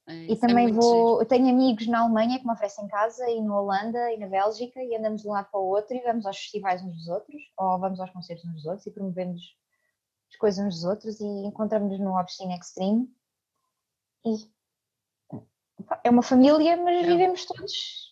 É 0.07 0.13
e 0.13 0.34
é 0.34 0.36
também 0.36 0.69
é 0.69 0.72
vou, 0.72 1.24
tenho 1.26 1.49
amigos 1.49 1.88
na 1.88 2.01
Alemanha 2.01 2.39
que 2.39 2.45
me 2.45 2.53
oferecem 2.53 2.88
casa 2.88 3.30
e 3.30 3.41
na 3.41 3.59
Holanda 3.59 4.11
e 4.11 4.17
na 4.17 4.28
Bélgica 4.28 4.82
e 4.82 4.95
andamos 4.95 5.22
de 5.22 5.28
um 5.28 5.32
lado 5.32 5.49
para 5.51 5.59
o 5.59 5.67
outro 5.67 5.95
e 5.95 6.01
vamos 6.01 6.26
aos 6.26 6.38
festivais 6.38 6.84
uns 6.84 6.95
dos 6.95 7.07
outros 7.07 7.41
ou 7.57 7.80
vamos 7.80 7.99
aos 7.99 8.09
concertos 8.11 8.45
uns 8.45 8.53
dos 8.53 8.65
outros 8.65 8.88
e 8.88 8.91
promovemos 8.91 9.41
as 10.32 10.38
coisas 10.38 10.65
uns 10.65 10.76
dos 10.76 10.84
outros 10.86 11.19
e 11.19 11.26
encontramos-nos 11.45 11.99
no 11.99 12.17
Obscene 12.17 12.57
Extreme 12.57 13.07
e 14.26 14.36
é 16.03 16.09
uma 16.09 16.23
família, 16.23 16.77
mas 16.77 17.03
é. 17.03 17.07
vivemos 17.07 17.45
todos 17.45 18.11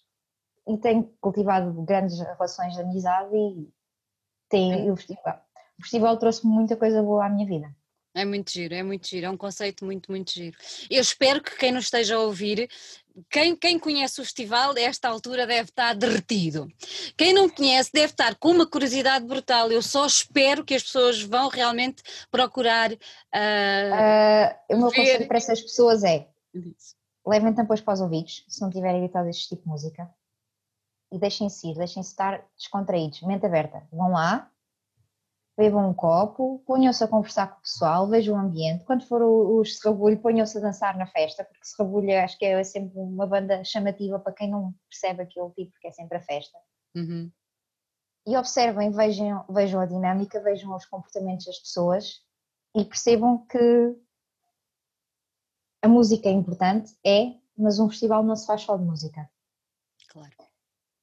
e 0.70 0.78
tenho 0.78 1.12
cultivado 1.20 1.72
grandes 1.84 2.20
relações 2.20 2.76
de 2.76 2.82
amizade 2.82 3.36
e 3.36 3.68
tem, 4.48 4.90
o 4.92 4.96
festival, 4.96 5.42
o 5.78 5.82
festival 5.82 6.18
trouxe 6.18 6.46
muita 6.46 6.76
coisa 6.76 7.02
boa 7.02 7.26
à 7.26 7.30
minha 7.30 7.48
vida. 7.48 7.76
É 8.16 8.26
muito 8.26 8.52
giro, 8.52 8.74
é 8.74 8.82
muito 8.82 9.08
giro, 9.08 9.28
é 9.28 9.30
um 9.30 9.38
conceito 9.38 9.86
muito, 9.86 10.12
muito 10.12 10.32
giro. 10.32 10.58
Eu 10.90 11.02
espero 11.02 11.42
que 11.42 11.56
quem 11.58 11.72
nos 11.72 11.86
esteja 11.86 12.16
a 12.16 12.20
ouvir, 12.20 12.68
quem, 13.30 13.56
quem 13.56 13.78
conhece 13.78 14.20
o 14.20 14.24
festival, 14.24 14.74
a 14.76 14.82
esta 14.82 15.08
altura 15.08 15.46
deve 15.46 15.70
estar 15.70 15.94
derretido. 15.94 16.68
Quem 17.16 17.34
não 17.34 17.48
conhece 17.48 17.92
deve 17.94 18.12
estar 18.12 18.36
com 18.36 18.50
uma 18.50 18.68
curiosidade 18.68 19.26
brutal. 19.26 19.72
Eu 19.72 19.84
só 19.84 20.06
espero 20.08 20.66
que 20.66 20.74
as 20.74 20.84
pessoas 20.84 21.22
vão 21.22 21.50
realmente 21.50 22.02
procurar. 22.32 22.92
Uh, 22.92 22.96
uh, 22.96 24.76
o 24.76 24.78
meu 24.78 24.90
ver... 24.90 24.96
conselho 24.96 25.28
para 25.28 25.38
essas 25.38 25.62
pessoas 25.62 26.04
é: 26.04 26.28
levem 27.30 27.54
tampões 27.54 27.80
para 27.80 27.94
os 27.94 28.02
ouvidos, 28.02 28.44
se 28.48 28.62
não 28.62 28.70
tiverem 28.70 29.00
habituado 29.00 29.28
a 29.28 29.30
este 29.30 29.50
tipo 29.50 29.64
de 29.64 29.70
música, 29.70 30.10
e 31.12 31.20
deixem-se 31.20 31.70
ir, 31.70 31.76
deixem-se 31.76 32.10
estar 32.10 32.44
descontraídos, 32.58 33.22
mente 33.22 33.46
aberta. 33.46 33.88
Vão 33.92 34.12
lá, 34.12 34.52
bebam 35.58 35.90
um 35.90 35.94
copo, 35.94 36.64
ponham-se 36.66 37.04
a 37.04 37.08
conversar 37.08 37.48
com 37.48 37.60
o 37.60 37.62
pessoal, 37.62 38.08
vejam 38.08 38.36
o 38.36 38.40
ambiente. 38.40 38.84
Quando 38.86 39.06
for 39.06 39.22
o, 39.22 39.60
o 39.60 39.66
Serrabulho, 39.66 40.20
ponham-se 40.20 40.58
a 40.58 40.62
dançar 40.62 40.98
na 40.98 41.06
festa, 41.06 41.44
porque 41.44 41.66
Serrabulho 41.66 42.18
acho 42.20 42.38
que 42.38 42.46
é 42.46 42.64
sempre 42.64 42.98
uma 43.00 43.28
banda 43.28 43.64
chamativa 43.64 44.20
para 44.20 44.34
quem 44.34 44.50
não 44.50 44.74
percebe 44.90 45.24
aquele 45.24 45.50
tipo, 45.52 45.72
porque 45.72 45.88
é 45.88 45.92
sempre 45.92 46.18
a 46.18 46.22
festa. 46.22 46.58
Uhum. 46.96 47.32
E 48.28 48.38
observem, 48.38 48.92
vejam, 48.92 49.46
vejam 49.50 49.82
a 49.82 49.86
dinâmica, 49.86 50.42
vejam 50.42 50.76
os 50.76 50.86
comportamentos 50.86 51.46
das 51.46 51.60
pessoas 51.60 52.22
e 52.76 52.86
percebam 52.86 53.46
que 53.48 53.96
a 55.82 55.88
música 55.88 56.28
é 56.30 56.32
importante, 56.32 56.94
é, 57.06 57.34
mas 57.58 57.80
um 57.80 57.90
festival 57.90 58.24
não 58.24 58.36
se 58.36 58.46
faz 58.46 58.62
só 58.62 58.76
de 58.78 58.84
música. 58.84 59.30
Claro. 60.10 60.32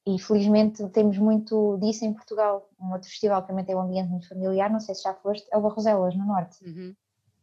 E 0.06 0.18
felizmente 0.20 0.88
temos 0.90 1.18
muito 1.18 1.78
disso 1.78 2.04
em 2.04 2.12
Portugal. 2.12 2.68
Um 2.80 2.92
outro 2.92 3.08
festival 3.08 3.42
que 3.42 3.48
também 3.48 3.64
tem 3.64 3.74
um 3.74 3.80
ambiente 3.80 4.08
muito 4.08 4.28
familiar, 4.28 4.70
não 4.70 4.80
sei 4.80 4.94
se 4.94 5.02
já 5.02 5.14
foste, 5.14 5.48
é 5.52 5.56
o 5.56 5.60
Barroselas, 5.60 6.14
no 6.14 6.24
Norte. 6.24 6.64
Uhum. 6.64 6.94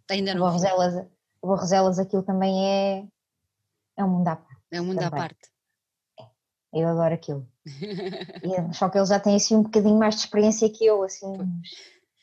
Ainda 0.10 0.34
não. 0.34 0.42
O 0.42 0.46
Barroselas, 0.46 1.08
o 1.42 1.48
Barroselas 1.48 2.00
aquilo 2.00 2.24
também 2.24 2.66
é, 2.66 3.08
é 3.98 4.04
um 4.04 4.10
mundo 4.10 4.28
à 4.28 4.36
parte. 4.38 4.62
É 4.72 4.82
um 4.82 4.86
mundo 4.86 5.00
também. 5.00 5.08
à 5.08 5.24
parte. 5.24 5.50
É. 6.20 6.26
Eu 6.82 6.88
adoro 6.88 7.14
aquilo. 7.14 7.48
e, 7.66 8.74
só 8.74 8.90
que 8.90 8.98
eles 8.98 9.10
já 9.10 9.20
têm 9.20 9.36
assim 9.36 9.56
um 9.56 9.64
bocadinho 9.64 9.98
mais 9.98 10.16
de 10.16 10.22
experiência 10.22 10.70
que 10.70 10.86
eu, 10.86 11.04
assim, 11.04 11.28
uns, 11.28 11.70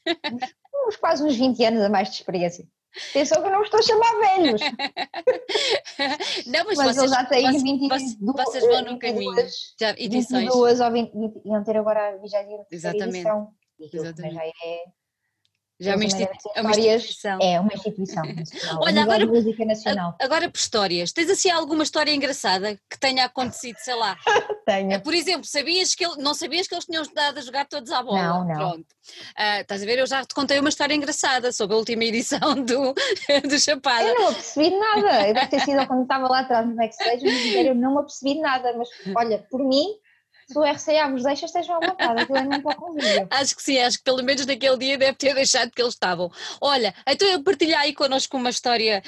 uns, 0.06 0.54
uns 0.88 0.96
quase 0.96 1.22
uns 1.22 1.36
20 1.36 1.64
anos 1.64 1.82
a 1.82 1.88
mais 1.88 2.08
de 2.08 2.14
experiência. 2.14 2.66
Atenção 3.10 3.40
que 3.40 3.48
eu 3.48 3.52
não 3.52 3.62
estou 3.62 3.78
a 3.78 3.82
chamar 3.82 4.12
velhos. 4.18 4.60
Não, 6.46 6.64
mas, 6.64 6.76
mas 6.76 6.96
vocês, 6.96 6.96
eu 6.96 7.08
já 7.08 7.24
tenho 7.24 7.52
22, 7.52 8.16
vocês 8.18 8.66
vão 8.66 8.82
no 8.82 8.98
caminho. 8.98 9.34
Já, 9.78 9.90
edições. 9.90 10.44
22 10.44 10.80
ou 10.80 10.90
20, 10.92 11.12
iam 11.44 11.64
ter 11.64 11.76
agora 11.76 12.08
a 12.08 12.16
20 12.16 12.66
Exatamente. 12.70 13.16
edição. 13.16 13.52
Exatamente. 13.78 14.34
Já 14.34 14.44
é 14.44 14.84
já 15.80 15.92
é 15.92 15.96
uma, 15.96 16.04
é 16.04 16.60
uma 16.60 16.70
instituição. 16.70 17.38
É 17.40 17.60
uma 17.60 17.72
instituição 17.72 18.22
Olha, 18.80 19.02
agora, 19.02 19.26
música 19.26 19.64
nacional. 19.64 20.14
agora 20.20 20.50
por 20.50 20.58
histórias. 20.58 21.10
Tens 21.10 21.30
assim 21.30 21.50
alguma 21.50 21.82
história 21.82 22.12
engraçada 22.12 22.78
que 22.88 23.00
tenha 23.00 23.24
acontecido, 23.24 23.76
sei 23.78 23.94
lá? 23.94 24.16
Tenho. 24.66 25.00
Por 25.00 25.14
exemplo, 25.14 25.44
sabias 25.44 25.94
que 25.94 26.04
ele, 26.04 26.16
não 26.18 26.34
sabias 26.34 26.68
que 26.68 26.74
eles 26.74 26.84
tinham 26.84 27.02
dado 27.14 27.38
a 27.38 27.40
jogar 27.40 27.66
todos 27.66 27.90
à 27.90 28.02
bola? 28.02 28.22
Não, 28.22 28.44
não. 28.44 28.54
Pronto. 28.56 28.86
Uh, 29.38 29.60
estás 29.62 29.82
a 29.82 29.86
ver? 29.86 29.98
Eu 29.98 30.06
já 30.06 30.22
te 30.22 30.34
contei 30.34 30.60
uma 30.60 30.68
história 30.68 30.94
engraçada 30.94 31.50
sobre 31.50 31.74
a 31.74 31.78
última 31.78 32.04
edição 32.04 32.54
do, 32.54 32.94
do 33.48 33.58
Chapada. 33.58 34.04
Eu 34.04 34.14
não 34.16 34.28
apercebi 34.28 34.70
nada. 34.70 35.28
Eu 35.28 35.34
deve 35.34 35.46
ter 35.46 35.60
sido 35.60 35.86
quando 35.86 36.02
estava 36.02 36.28
lá 36.28 36.40
atrás 36.40 36.66
no 36.66 36.76
backstage, 36.76 37.24
mas 37.24 37.66
eu 37.66 37.74
não 37.74 37.98
apercebi 37.98 38.38
nada. 38.38 38.74
Mas 38.76 38.88
olha, 39.16 39.38
por 39.50 39.64
mim, 39.64 39.94
se 40.50 40.58
o 40.58 40.64
RCA 40.64 41.08
vos 41.08 41.22
deixa, 41.22 41.46
estejam 41.46 41.76
à 41.76 41.86
vontade, 41.86 42.22
aquilo 42.22 42.38
é 42.38 42.42
mesmo 42.42 42.62
para 42.64 42.76
o 42.76 42.80
convívio. 42.80 43.28
Acho 43.30 43.54
que 43.54 43.62
sim, 43.62 43.78
acho 43.78 43.98
que 43.98 44.04
pelo 44.04 44.22
menos 44.24 44.44
naquele 44.44 44.76
dia 44.76 44.98
deve 44.98 45.16
ter 45.16 45.32
deixado 45.32 45.70
que 45.70 45.80
eles 45.80 45.94
estavam. 45.94 46.28
Olha, 46.60 46.92
então 47.06 47.28
eu 47.28 47.42
partilho 47.44 47.76
aí 47.78 47.94
connosco 47.94 48.36
uma 48.36 48.50
história. 48.50 49.00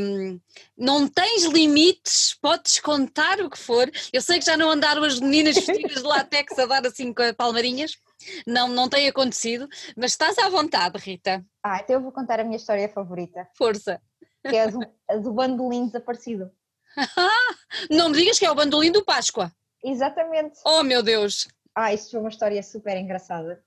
Um, 0.00 0.40
não 0.76 1.06
tens 1.06 1.44
limites, 1.44 2.36
podes 2.42 2.80
contar 2.80 3.40
o 3.40 3.48
que 3.48 3.58
for. 3.58 3.88
Eu 4.12 4.20
sei 4.20 4.40
que 4.40 4.44
já 4.44 4.56
não 4.56 4.68
andaram 4.68 5.04
as 5.04 5.20
meninas 5.20 5.54
vestidas 5.54 6.02
de 6.02 6.08
látex 6.08 6.58
a 6.58 6.66
dar 6.66 6.84
assim 6.84 7.14
com 7.14 7.34
palmarinhas. 7.34 7.96
Não, 8.44 8.66
não 8.66 8.88
tem 8.88 9.06
acontecido, 9.06 9.68
mas 9.96 10.10
estás 10.10 10.36
à 10.38 10.48
vontade, 10.48 10.98
Rita. 10.98 11.44
Ah, 11.64 11.78
então 11.82 11.96
eu 11.96 12.02
vou 12.02 12.10
contar 12.10 12.40
a 12.40 12.44
minha 12.44 12.56
história 12.56 12.88
favorita. 12.88 13.48
Força. 13.56 14.00
Que 14.44 14.56
é 14.56 14.64
a 14.64 14.66
do, 14.66 14.80
a 15.08 15.16
do 15.16 15.32
bandolim 15.32 15.86
desaparecido. 15.86 16.50
não 17.88 18.08
me 18.08 18.16
digas 18.16 18.38
que 18.38 18.44
é 18.44 18.50
o 18.50 18.54
bandolim 18.56 18.90
do 18.90 19.04
Páscoa. 19.04 19.52
Exatamente. 19.82 20.60
Oh 20.64 20.82
meu 20.82 21.02
Deus! 21.02 21.48
Ah, 21.74 21.92
isso 21.92 22.10
foi 22.10 22.20
uma 22.20 22.28
história 22.28 22.62
super 22.62 22.96
engraçada. 22.96 23.62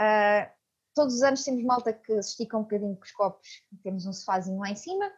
Uh, 0.00 0.50
todos 0.94 1.14
os 1.14 1.22
anos 1.22 1.44
temos 1.44 1.62
malta 1.64 1.92
que 1.92 2.22
se 2.22 2.30
estica 2.30 2.56
um 2.56 2.62
bocadinho 2.62 2.96
com 2.96 3.04
os 3.04 3.12
copos. 3.12 3.62
Temos 3.82 4.06
um 4.06 4.12
sofazinho 4.12 4.58
lá 4.58 4.70
em 4.70 4.76
cima, 4.76 5.10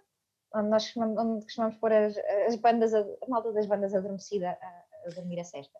onde 0.54 0.68
nós 0.68 0.84
costumamos, 0.84 1.18
onde 1.18 1.44
costumamos 1.44 1.76
pôr 1.76 1.92
as, 1.92 2.16
as 2.46 2.54
bandas, 2.56 2.94
a, 2.94 3.00
a, 3.00 3.28
malta 3.28 3.52
das 3.52 3.66
bandas 3.66 3.94
adormecida 3.94 4.50
a, 4.60 5.08
a 5.08 5.14
dormir 5.14 5.40
a 5.40 5.44
cesta. 5.44 5.78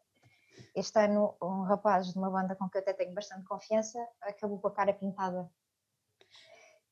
Este 0.74 0.99
ano, 0.99 1.37
um 1.43 1.62
rapaz 1.62 2.12
de 2.12 2.18
uma 2.18 2.31
banda 2.31 2.55
com 2.57 2.68
que 2.68 2.79
eu 2.79 2.83
até 2.83 2.93
tenho 2.93 3.14
bastante 3.14 3.45
confiança 3.47 3.99
acabou 4.22 4.59
com 4.59 4.68
a 4.68 4.74
cara 4.74 4.93
pintada. 4.93 5.51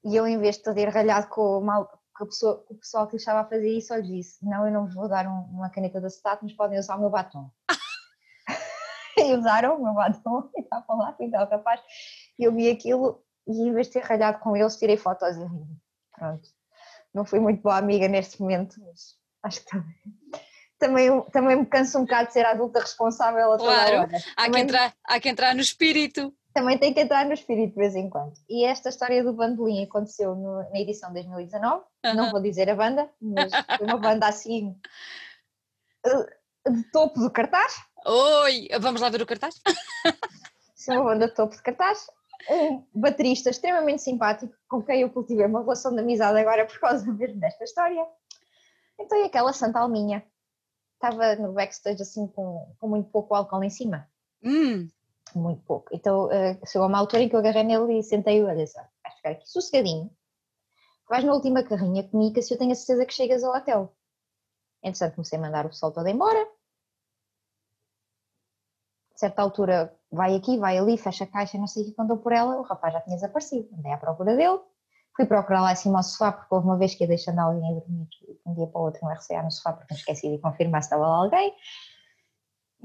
E 0.04 0.16
eu, 0.16 0.26
em 0.26 0.38
vez 0.38 0.58
de 0.58 0.62
ter 0.62 0.88
ralhado 0.88 1.28
com, 1.28 1.60
mal, 1.60 1.90
que, 2.16 2.24
pessoa, 2.26 2.64
que 2.66 2.74
o 2.74 2.76
pessoal 2.76 3.06
que 3.06 3.16
estava 3.16 3.40
a 3.40 3.44
fazer 3.44 3.68
isso, 3.68 3.92
eu 3.92 4.02
disse: 4.02 4.44
Não, 4.44 4.66
eu 4.66 4.72
não 4.72 4.86
vos 4.86 4.94
vou 4.94 5.08
dar 5.08 5.26
um, 5.26 5.42
uma 5.52 5.70
caneta 5.70 6.00
de 6.00 6.06
acetato, 6.06 6.44
mas 6.44 6.52
podem 6.52 6.78
usar 6.78 6.96
o 6.96 7.00
meu 7.00 7.10
batom. 7.10 7.50
e 9.18 9.34
usaram 9.34 9.76
o 9.76 9.84
meu 9.84 9.94
batom 9.94 10.50
e 10.56 10.60
estavam 10.60 10.98
lá, 10.98 11.16
então 11.20 11.46
capaz. 11.48 11.80
E 12.38 12.44
eu 12.44 12.52
vi 12.52 12.70
aquilo 12.70 13.24
e 13.46 13.68
em 13.68 13.72
vez 13.72 13.88
de 13.88 13.94
ter 13.94 14.04
ralhado 14.04 14.38
com 14.38 14.56
eles, 14.56 14.76
tirei 14.76 14.96
fotos 14.96 15.36
e 15.36 15.40
ri. 15.40 15.66
Pronto. 16.16 16.48
Não 17.12 17.24
fui 17.24 17.38
muito 17.38 17.62
boa 17.62 17.76
amiga 17.76 18.08
neste 18.08 18.40
momento, 18.40 18.76
mas 18.80 19.16
acho 19.42 19.60
que 19.60 19.70
também. 19.70 19.94
Também, 20.76 21.30
também 21.30 21.56
me 21.56 21.66
canso 21.66 21.98
um 21.98 22.02
bocado 22.02 22.26
de 22.26 22.32
ser 22.32 22.44
adulta 22.44 22.80
responsável 22.80 23.52
a 23.52 23.56
toda 23.56 23.70
claro, 23.70 23.96
hora. 24.00 24.18
Há, 24.36 24.50
que 24.50 24.58
entrar, 24.58 24.94
há 25.04 25.20
que 25.20 25.28
entrar 25.28 25.54
no 25.54 25.60
espírito 25.60 26.34
também 26.54 26.78
tem 26.78 26.94
que 26.94 27.00
entrar 27.00 27.26
no 27.26 27.34
espírito 27.34 27.72
de 27.72 27.78
vez 27.78 27.96
em 27.96 28.08
quando. 28.08 28.32
E 28.48 28.64
esta 28.64 28.88
história 28.88 29.24
do 29.24 29.32
bandolim 29.32 29.84
aconteceu 29.84 30.36
no, 30.36 30.58
na 30.70 30.78
edição 30.78 31.08
de 31.12 31.14
2019, 31.14 31.84
uhum. 32.06 32.14
não 32.14 32.30
vou 32.30 32.40
dizer 32.40 32.70
a 32.70 32.76
banda, 32.76 33.10
mas 33.20 33.52
foi 33.76 33.86
uma 33.86 33.98
banda 33.98 34.28
assim 34.28 34.78
eh, 36.06 36.70
de 36.70 36.84
topo 36.92 37.18
do 37.18 37.30
cartaz. 37.30 37.74
Oi, 38.06 38.68
vamos 38.80 39.00
lá 39.00 39.10
ver 39.10 39.20
o 39.20 39.26
cartaz? 39.26 39.60
Sim, 40.76 40.92
uma 40.92 41.04
banda 41.04 41.26
de 41.26 41.34
topo 41.34 41.56
de 41.56 41.62
cartaz. 41.62 42.06
Um 42.48 42.84
baterista 42.94 43.50
extremamente 43.50 44.02
simpático, 44.02 44.54
com 44.68 44.80
quem 44.80 45.00
eu 45.00 45.10
cultivei 45.10 45.46
uma 45.46 45.62
relação 45.62 45.92
de 45.92 46.00
amizade 46.00 46.38
agora 46.38 46.66
por 46.66 46.78
causa 46.78 47.10
mesmo 47.10 47.40
desta 47.40 47.64
história. 47.64 48.06
Então, 48.98 49.18
e 49.18 49.24
aquela 49.24 49.52
Santa 49.52 49.80
Alminha? 49.80 50.24
Estava 50.94 51.34
no 51.36 51.52
backstage 51.52 52.00
assim 52.00 52.28
com, 52.28 52.72
com 52.78 52.88
muito 52.88 53.10
pouco 53.10 53.34
álcool 53.34 53.64
em 53.64 53.70
cima. 53.70 54.08
Hum 54.42 54.88
muito 55.34 55.62
pouco. 55.62 55.88
Então 55.92 56.26
uh, 56.26 56.66
chegou 56.66 56.86
uma 56.86 56.98
altura 56.98 57.22
em 57.22 57.28
que 57.28 57.34
eu 57.34 57.40
agarrei 57.40 57.64
nele 57.64 57.98
e 57.98 58.02
sentei-o 58.02 58.48
a 58.48 58.54
dizer, 58.54 58.82
vai 59.02 59.12
ficar 59.12 59.30
aqui 59.30 59.48
sossegadinho, 59.48 60.10
vais 61.08 61.24
na 61.24 61.32
última 61.32 61.62
carrinha, 61.62 62.08
comunica 62.08 62.42
se 62.42 62.54
eu 62.54 62.58
tenho 62.58 62.72
a 62.72 62.74
certeza 62.74 63.06
que 63.06 63.14
chegas 63.14 63.44
ao 63.44 63.54
hotel. 63.54 63.94
Entretanto, 64.82 65.14
comecei 65.14 65.38
a 65.38 65.42
mandar 65.42 65.66
o 65.66 65.70
pessoal 65.70 65.92
todo 65.92 66.06
embora. 66.08 66.46
A 69.14 69.18
certa 69.18 69.42
altura, 69.42 69.96
vai 70.10 70.36
aqui, 70.36 70.58
vai 70.58 70.76
ali, 70.76 70.98
fecha 70.98 71.24
a 71.24 71.26
caixa, 71.26 71.56
não 71.56 71.66
sei 71.66 71.84
o 71.84 71.86
que, 71.86 71.92
quando 71.92 72.10
eu 72.10 72.18
por 72.18 72.32
ela, 72.32 72.58
o 72.58 72.62
rapaz 72.62 72.92
já 72.92 73.00
tinha 73.00 73.16
desaparecido. 73.16 73.68
Andei 73.78 73.92
à 73.92 73.96
procura 73.96 74.36
dele, 74.36 74.60
fui 75.16 75.24
procurar 75.24 75.62
lá 75.62 75.72
em 75.72 75.76
cima 75.76 75.98
ao 75.98 76.02
sofá, 76.02 76.32
porque 76.32 76.54
houve 76.54 76.66
uma 76.66 76.76
vez 76.76 76.94
que 76.94 77.04
ia 77.04 77.08
deixando 77.08 77.38
alguém 77.38 77.70
a 77.70 77.80
dormir 77.80 78.08
de 78.10 78.38
um 78.44 78.54
dia 78.54 78.66
para 78.66 78.80
o 78.80 78.84
outro 78.84 79.00
no 79.04 79.10
RCA 79.10 79.42
no 79.42 79.50
sofá, 79.50 79.72
porque 79.72 79.94
me 79.94 79.98
esqueci 79.98 80.30
de 80.30 80.38
confirmar 80.38 80.82
se 80.82 80.86
estava 80.86 81.06
lá 81.06 81.16
alguém. 81.16 81.54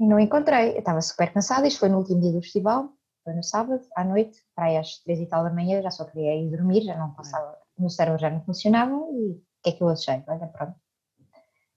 E 0.00 0.06
não 0.06 0.18
encontrei. 0.18 0.72
Eu 0.72 0.78
estava 0.78 1.00
super 1.02 1.30
cansada, 1.30 1.68
isto 1.68 1.78
foi 1.78 1.90
no 1.90 1.98
último 1.98 2.22
dia 2.22 2.32
do 2.32 2.40
festival, 2.40 2.88
foi 3.22 3.34
no 3.34 3.44
sábado, 3.44 3.86
à 3.94 4.02
noite, 4.02 4.42
para 4.54 4.64
aí 4.64 4.78
às 4.78 4.98
três 5.00 5.20
e 5.20 5.26
tal 5.26 5.44
da 5.44 5.50
manhã, 5.50 5.82
já 5.82 5.90
só 5.90 6.06
queria 6.06 6.34
ir 6.34 6.50
dormir, 6.50 6.82
já 6.82 6.96
não 6.96 7.12
passava, 7.12 7.54
o 7.76 7.82
meu 7.82 7.90
cérebro 7.90 8.18
já 8.18 8.30
não 8.30 8.40
funcionava 8.40 8.92
e 8.92 9.32
o 9.32 9.42
que 9.62 9.68
é 9.68 9.72
que 9.72 9.82
eu 9.82 9.88
achei? 9.90 10.24
Olha, 10.26 10.46
pronto. 10.46 10.74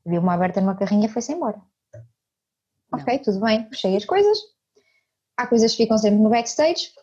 Vi 0.06 0.18
uma 0.18 0.34
aberta 0.34 0.62
numa 0.62 0.76
carrinha 0.76 1.08
e 1.08 1.10
foi-se 1.10 1.34
embora. 1.34 1.62
Não. 2.92 3.00
Ok, 3.00 3.20
tudo 3.20 3.42
bem, 3.42 3.68
fechei 3.70 3.96
as 3.98 4.06
coisas. 4.06 4.38
Há 5.36 5.46
coisas 5.46 5.72
que 5.72 5.84
ficam 5.84 5.98
sempre 5.98 6.20
no 6.20 6.30
backstage, 6.30 6.94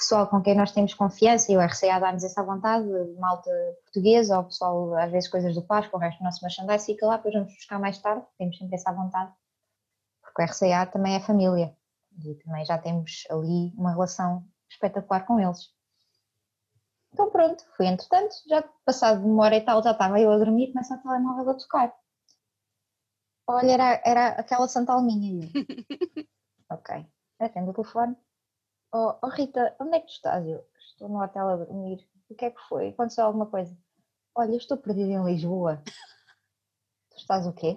pessoal 0.00 0.28
com 0.28 0.40
quem 0.40 0.54
nós 0.54 0.70
temos 0.70 0.94
confiança 0.94 1.50
e 1.50 1.56
o 1.56 1.60
RCA 1.60 1.98
dá-nos 1.98 2.22
essa 2.22 2.42
vontade, 2.44 2.86
malta 3.18 3.50
portuguesa 3.82 4.38
ou 4.38 4.44
pessoal, 4.44 4.94
às 4.94 5.10
vezes 5.10 5.28
coisas 5.28 5.54
do 5.54 5.62
Páscoa, 5.62 5.98
o 5.98 6.00
resto 6.00 6.18
do 6.18 6.24
nosso 6.24 6.42
merchandise 6.42 6.86
fica 6.86 7.06
lá, 7.06 7.16
depois 7.16 7.34
vamos 7.34 7.52
buscar 7.54 7.78
mais 7.78 7.98
tarde, 7.98 8.24
temos 8.38 8.56
sempre 8.56 8.76
essa 8.76 8.92
vontade, 8.92 9.32
porque 10.32 10.42
o 10.42 10.44
RCA 10.44 10.86
também 10.86 11.14
é 11.14 11.20
família 11.20 11.76
e 12.18 12.34
também 12.36 12.64
já 12.64 12.78
temos 12.78 13.24
ali 13.30 13.72
uma 13.76 13.92
relação 13.92 14.46
espetacular 14.68 15.26
com 15.26 15.40
eles. 15.40 15.72
Então 17.12 17.30
pronto, 17.30 17.64
fui 17.76 17.86
entretanto, 17.86 18.34
já 18.48 18.62
passado 18.84 19.26
uma 19.26 19.44
hora 19.44 19.56
e 19.56 19.60
tal, 19.60 19.82
já 19.82 19.90
estava 19.90 20.20
eu 20.20 20.30
a 20.30 20.38
dormir, 20.38 20.72
começa 20.72 20.94
o 20.94 21.02
telemóvel 21.02 21.50
a 21.50 21.54
tocar. 21.54 21.94
Olha, 23.48 23.72
era, 23.72 24.02
era 24.04 24.28
aquela 24.28 24.68
Santa 24.68 24.92
Alminha. 24.92 25.48
ok, 26.70 27.06
atendo 27.40 27.70
o 27.72 27.74
telefone. 27.74 28.16
Oh, 28.92 29.14
oh, 29.22 29.28
Rita, 29.28 29.74
onde 29.80 29.96
é 29.96 30.00
que 30.00 30.06
tu 30.06 30.12
estás? 30.12 30.46
Eu 30.46 30.64
estou 30.78 31.08
no 31.08 31.22
hotel 31.22 31.48
a 31.48 31.56
dormir. 31.56 32.08
O 32.28 32.34
que 32.34 32.44
é 32.44 32.50
que 32.50 32.60
foi? 32.68 32.90
Aconteceu 32.90 33.24
alguma 33.24 33.46
coisa? 33.46 33.76
Olha, 34.36 34.52
eu 34.52 34.56
estou 34.56 34.76
perdida 34.76 35.10
em 35.10 35.24
Lisboa. 35.24 35.82
Tu 37.10 37.16
estás 37.16 37.46
o 37.46 37.52
quê? 37.52 37.76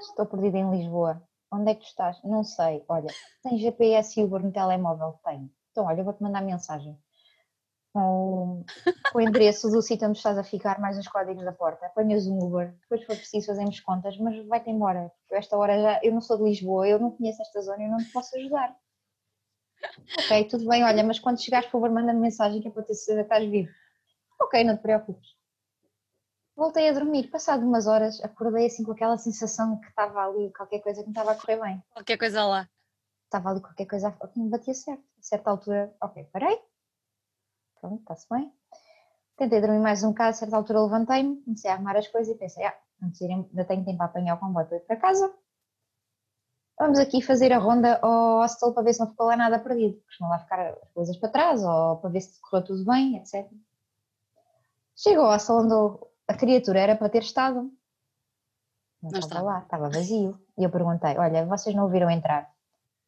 Estou 0.00 0.26
perdida 0.26 0.58
em 0.58 0.70
Lisboa. 0.70 1.20
Onde 1.54 1.70
é 1.70 1.74
que 1.74 1.82
tu 1.82 1.86
estás? 1.86 2.22
Não 2.24 2.42
sei. 2.42 2.84
Olha, 2.88 3.08
tem 3.42 3.58
GPS 3.58 4.18
e 4.18 4.24
Uber 4.24 4.42
no 4.42 4.52
telemóvel? 4.52 5.18
Tenho. 5.24 5.50
Então, 5.70 5.86
olha, 5.86 6.04
vou-te 6.04 6.22
mandar 6.22 6.42
mensagem 6.42 6.98
com, 7.94 8.64
o 9.14 9.20
endereço 9.20 9.70
do 9.70 9.80
sítio 9.80 10.08
onde 10.08 10.18
estás 10.18 10.36
a 10.36 10.42
ficar, 10.42 10.80
mais 10.80 10.98
os 10.98 11.06
códigos 11.06 11.44
da 11.44 11.52
porta. 11.52 11.86
Apanhas 11.86 12.26
um 12.26 12.38
Uber, 12.38 12.74
depois 12.82 13.04
for 13.04 13.16
preciso 13.16 13.46
fazemos 13.46 13.78
contas, 13.80 14.18
mas 14.18 14.44
vai-te 14.48 14.68
embora. 14.68 15.12
Porque 15.20 15.36
esta 15.36 15.56
hora 15.56 15.80
já, 15.80 16.00
eu 16.02 16.12
não 16.12 16.20
sou 16.20 16.36
de 16.36 16.42
Lisboa, 16.42 16.88
eu 16.88 16.98
não 16.98 17.12
conheço 17.12 17.40
esta 17.40 17.62
zona, 17.62 17.84
eu 17.84 17.90
não 17.90 17.98
te 17.98 18.10
posso 18.10 18.36
ajudar. 18.36 18.76
Ok, 20.18 20.44
tudo 20.48 20.68
bem, 20.68 20.82
olha, 20.82 21.04
mas 21.04 21.20
quando 21.20 21.40
chegares, 21.40 21.66
por 21.66 21.72
favor, 21.72 21.90
manda-me 21.90 22.18
mensagem 22.18 22.60
que 22.60 22.66
é 22.66 22.70
para 22.70 22.82
ter 22.82 22.94
certeza 22.94 23.28
que 23.28 23.34
estás 23.34 23.50
vivo. 23.50 23.70
Ok, 24.40 24.64
não 24.64 24.76
te 24.76 24.82
preocupes. 24.82 25.33
Voltei 26.56 26.88
a 26.88 26.92
dormir, 26.92 27.30
passado 27.30 27.66
umas 27.66 27.86
horas, 27.86 28.22
acordei 28.22 28.66
assim 28.66 28.84
com 28.84 28.92
aquela 28.92 29.18
sensação 29.18 29.80
que 29.80 29.88
estava 29.88 30.24
ali 30.24 30.52
qualquer 30.52 30.80
coisa 30.80 31.00
que 31.00 31.06
não 31.06 31.12
estava 31.12 31.32
a 31.32 31.34
correr 31.34 31.60
bem. 31.60 31.82
Qualquer 31.90 32.16
coisa 32.16 32.44
lá. 32.44 32.68
Estava 33.24 33.50
ali 33.50 33.60
qualquer 33.60 33.86
coisa 33.86 34.12
que 34.12 34.38
me 34.38 34.48
batia 34.48 34.72
certo. 34.72 35.02
A 35.18 35.22
certa 35.22 35.50
altura, 35.50 35.92
ok, 36.00 36.24
parei. 36.32 36.56
Pronto, 37.80 38.00
está-se 38.00 38.26
bem. 38.30 38.52
Tentei 39.36 39.60
dormir 39.60 39.80
mais 39.80 40.04
um 40.04 40.10
bocado, 40.10 40.30
a 40.30 40.34
certa 40.34 40.56
altura 40.56 40.82
levantei-me, 40.82 41.42
comecei 41.42 41.68
a 41.68 41.74
arrumar 41.74 41.96
as 41.96 42.06
coisas 42.06 42.32
e 42.32 42.38
pensei, 42.38 42.64
ah, 42.64 42.78
ainda 43.02 43.64
tenho 43.64 43.84
tempo 43.84 43.98
para 43.98 44.06
apanhar 44.06 44.36
o 44.36 44.38
comboio 44.38 44.66
para 44.66 44.76
ir 44.76 44.80
para 44.80 44.96
casa. 44.96 45.34
Vamos 46.78 47.00
aqui 47.00 47.20
fazer 47.20 47.52
a 47.52 47.58
ronda 47.58 47.98
ao 48.00 48.42
hostel 48.42 48.72
para 48.72 48.84
ver 48.84 48.94
se 48.94 49.00
não 49.00 49.10
ficou 49.10 49.26
lá 49.26 49.36
nada 49.36 49.58
perdido, 49.58 49.96
porque 50.02 50.22
não 50.22 50.28
vai 50.28 50.38
ficar 50.38 50.70
as 50.70 50.90
coisas 50.92 51.16
para 51.16 51.28
trás, 51.30 51.64
ou 51.64 51.96
para 51.96 52.10
ver 52.10 52.20
se 52.20 52.40
correu 52.40 52.64
tudo 52.64 52.84
bem, 52.84 53.16
etc. 53.16 53.50
Chegou 54.96 55.24
ao 55.24 55.32
hostel 55.32 55.56
onde 55.56 56.13
a 56.26 56.34
criatura 56.34 56.80
era 56.80 56.96
para 56.96 57.08
ter 57.08 57.22
estado. 57.22 57.70
Não, 59.02 59.10
não 59.10 59.18
estava 59.18 59.42
lá, 59.42 59.58
estava 59.60 59.90
vazio. 59.90 60.38
E 60.56 60.64
eu 60.64 60.70
perguntei: 60.70 61.16
Olha, 61.18 61.44
vocês 61.46 61.74
não 61.74 61.84
ouviram 61.84 62.10
entrar? 62.10 62.50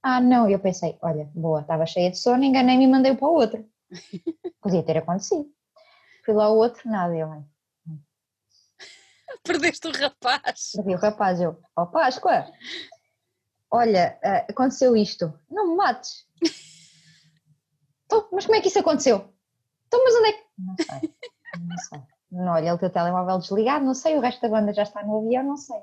Ah, 0.02 0.20
não. 0.20 0.48
E 0.48 0.52
eu 0.52 0.58
pensei: 0.58 0.98
Olha, 1.00 1.30
boa, 1.34 1.60
estava 1.60 1.86
cheia 1.86 2.10
de 2.10 2.18
sono, 2.18 2.44
enganei-me 2.44 2.84
e 2.84 2.88
mandei-o 2.88 3.16
para 3.16 3.28
o 3.28 3.34
outro. 3.34 3.66
Podia 4.60 4.82
ter 4.82 4.98
acontecido. 4.98 5.46
Fui 6.24 6.34
lá 6.34 6.50
o 6.50 6.56
outro, 6.56 6.88
nada. 6.90 7.16
Eu, 7.16 7.28
Perdeste 9.44 9.88
o 9.88 9.92
rapaz. 9.92 10.72
Perdi 10.74 10.94
o 10.94 10.98
rapaz. 10.98 11.40
Eu, 11.40 11.60
ó 11.76 11.82
oh, 11.82 11.86
Páscoa, 11.86 12.50
olha, 13.70 14.18
eh, 14.22 14.46
aconteceu 14.50 14.96
isto. 14.96 15.32
Não 15.48 15.68
me 15.68 15.76
mates. 15.76 16.26
então, 18.04 18.28
mas 18.32 18.44
como 18.44 18.56
é 18.56 18.60
que 18.60 18.68
isso 18.68 18.78
aconteceu? 18.78 19.32
Então, 19.86 20.04
mas 20.04 20.14
onde 20.16 20.28
é 20.28 20.32
que. 20.32 20.44
Não 20.58 20.76
sei. 20.76 21.14
Não 21.60 21.78
sei. 21.78 22.15
Não, 22.30 22.52
olha, 22.52 22.70
ele 22.70 22.78
tem 22.78 22.88
o 22.88 22.92
telemóvel 22.92 23.38
desligado, 23.38 23.84
não 23.84 23.94
sei, 23.94 24.16
o 24.16 24.20
resto 24.20 24.40
da 24.42 24.48
banda 24.48 24.72
já 24.74 24.82
está 24.82 25.04
no 25.04 25.18
avião, 25.18 25.44
não 25.44 25.56
sei. 25.56 25.80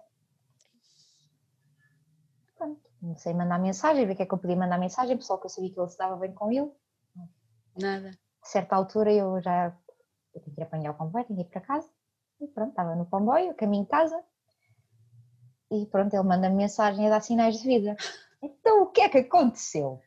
Pronto, 2.57 2.81
não 3.01 3.15
sei 3.15 3.33
mandar 3.33 3.59
mensagem, 3.59 4.05
ver 4.05 4.13
o 4.13 4.15
que 4.15 4.23
é 4.23 4.25
que 4.25 4.33
eu 4.33 4.37
podia 4.37 4.55
mandar 4.55 4.77
mensagem, 4.77 5.17
pessoal 5.17 5.39
que 5.39 5.45
eu 5.45 5.49
sabia 5.49 5.73
que 5.73 5.79
ele 5.79 5.87
estava 5.87 6.15
bem 6.17 6.33
com 6.33 6.51
ele. 6.51 6.71
Nada. 7.79 8.11
A 8.41 8.45
certa 8.45 8.75
altura 8.75 9.11
eu 9.11 9.41
já 9.41 9.75
eu 10.33 10.41
tinha 10.41 10.55
que 10.55 10.63
apanhar 10.63 10.91
o 10.91 10.95
comboio, 10.95 11.25
tinha 11.25 11.43
que 11.43 11.49
ir 11.49 11.51
para 11.51 11.61
casa. 11.61 11.89
E 12.41 12.47
pronto, 12.47 12.71
estava 12.71 12.95
no 12.95 13.05
comboio, 13.05 13.55
caminho 13.55 13.83
de 13.83 13.89
casa. 13.89 14.21
E 15.71 15.85
pronto, 15.85 16.13
ele 16.13 16.23
manda 16.23 16.49
-me 16.49 16.55
mensagem 16.55 17.07
a 17.07 17.09
dar 17.09 17.21
sinais 17.21 17.59
de 17.59 17.67
vida. 17.67 17.95
Então 18.45 18.83
o 18.83 18.87
que 18.87 18.99
é 18.99 19.07
que 19.07 19.19
aconteceu? 19.19 20.01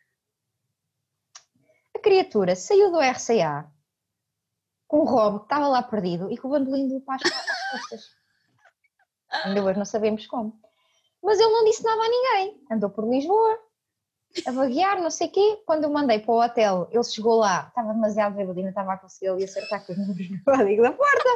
A 1.96 1.98
criatura 1.98 2.54
saiu 2.54 2.92
do 2.92 3.00
RCA 3.00 3.72
com 4.86 5.00
o 5.00 5.04
Rob, 5.04 5.38
que 5.40 5.44
estava 5.44 5.68
lá 5.68 5.82
perdido, 5.82 6.30
e 6.30 6.36
com 6.38 6.48
o 6.48 6.50
bandolim 6.50 6.88
do 6.88 7.00
Páscoa 7.00 7.30
às 7.30 7.70
costas. 7.70 8.06
Ainda 9.44 9.64
hoje 9.64 9.78
não 9.78 9.84
sabemos 9.84 10.26
como. 10.26 10.58
Mas 11.22 11.40
ele 11.40 11.50
não 11.50 11.64
disse 11.64 11.82
nada 11.82 12.00
a 12.00 12.08
ninguém. 12.08 12.64
Andou 12.70 12.90
por 12.90 13.08
Lisboa, 13.08 13.58
a 14.46 14.52
vaguear, 14.52 15.00
não 15.00 15.10
sei 15.10 15.28
o 15.28 15.30
quê. 15.30 15.62
Quando 15.66 15.84
eu 15.84 15.90
mandei 15.90 16.20
para 16.20 16.32
o 16.32 16.42
hotel, 16.42 16.88
ele 16.90 17.04
chegou 17.04 17.36
lá, 17.36 17.66
estava 17.68 17.92
demasiado 17.92 18.34
bêbado, 18.34 18.58
ainda 18.58 18.70
estava 18.70 18.92
a 18.92 18.98
conseguir 18.98 19.28
ali 19.28 19.44
acertar 19.44 19.84
com 19.84 19.92
os 19.92 19.98
números 20.06 20.30
no 20.30 20.44
código 20.44 20.82
da 20.82 20.92
porta. 20.92 21.28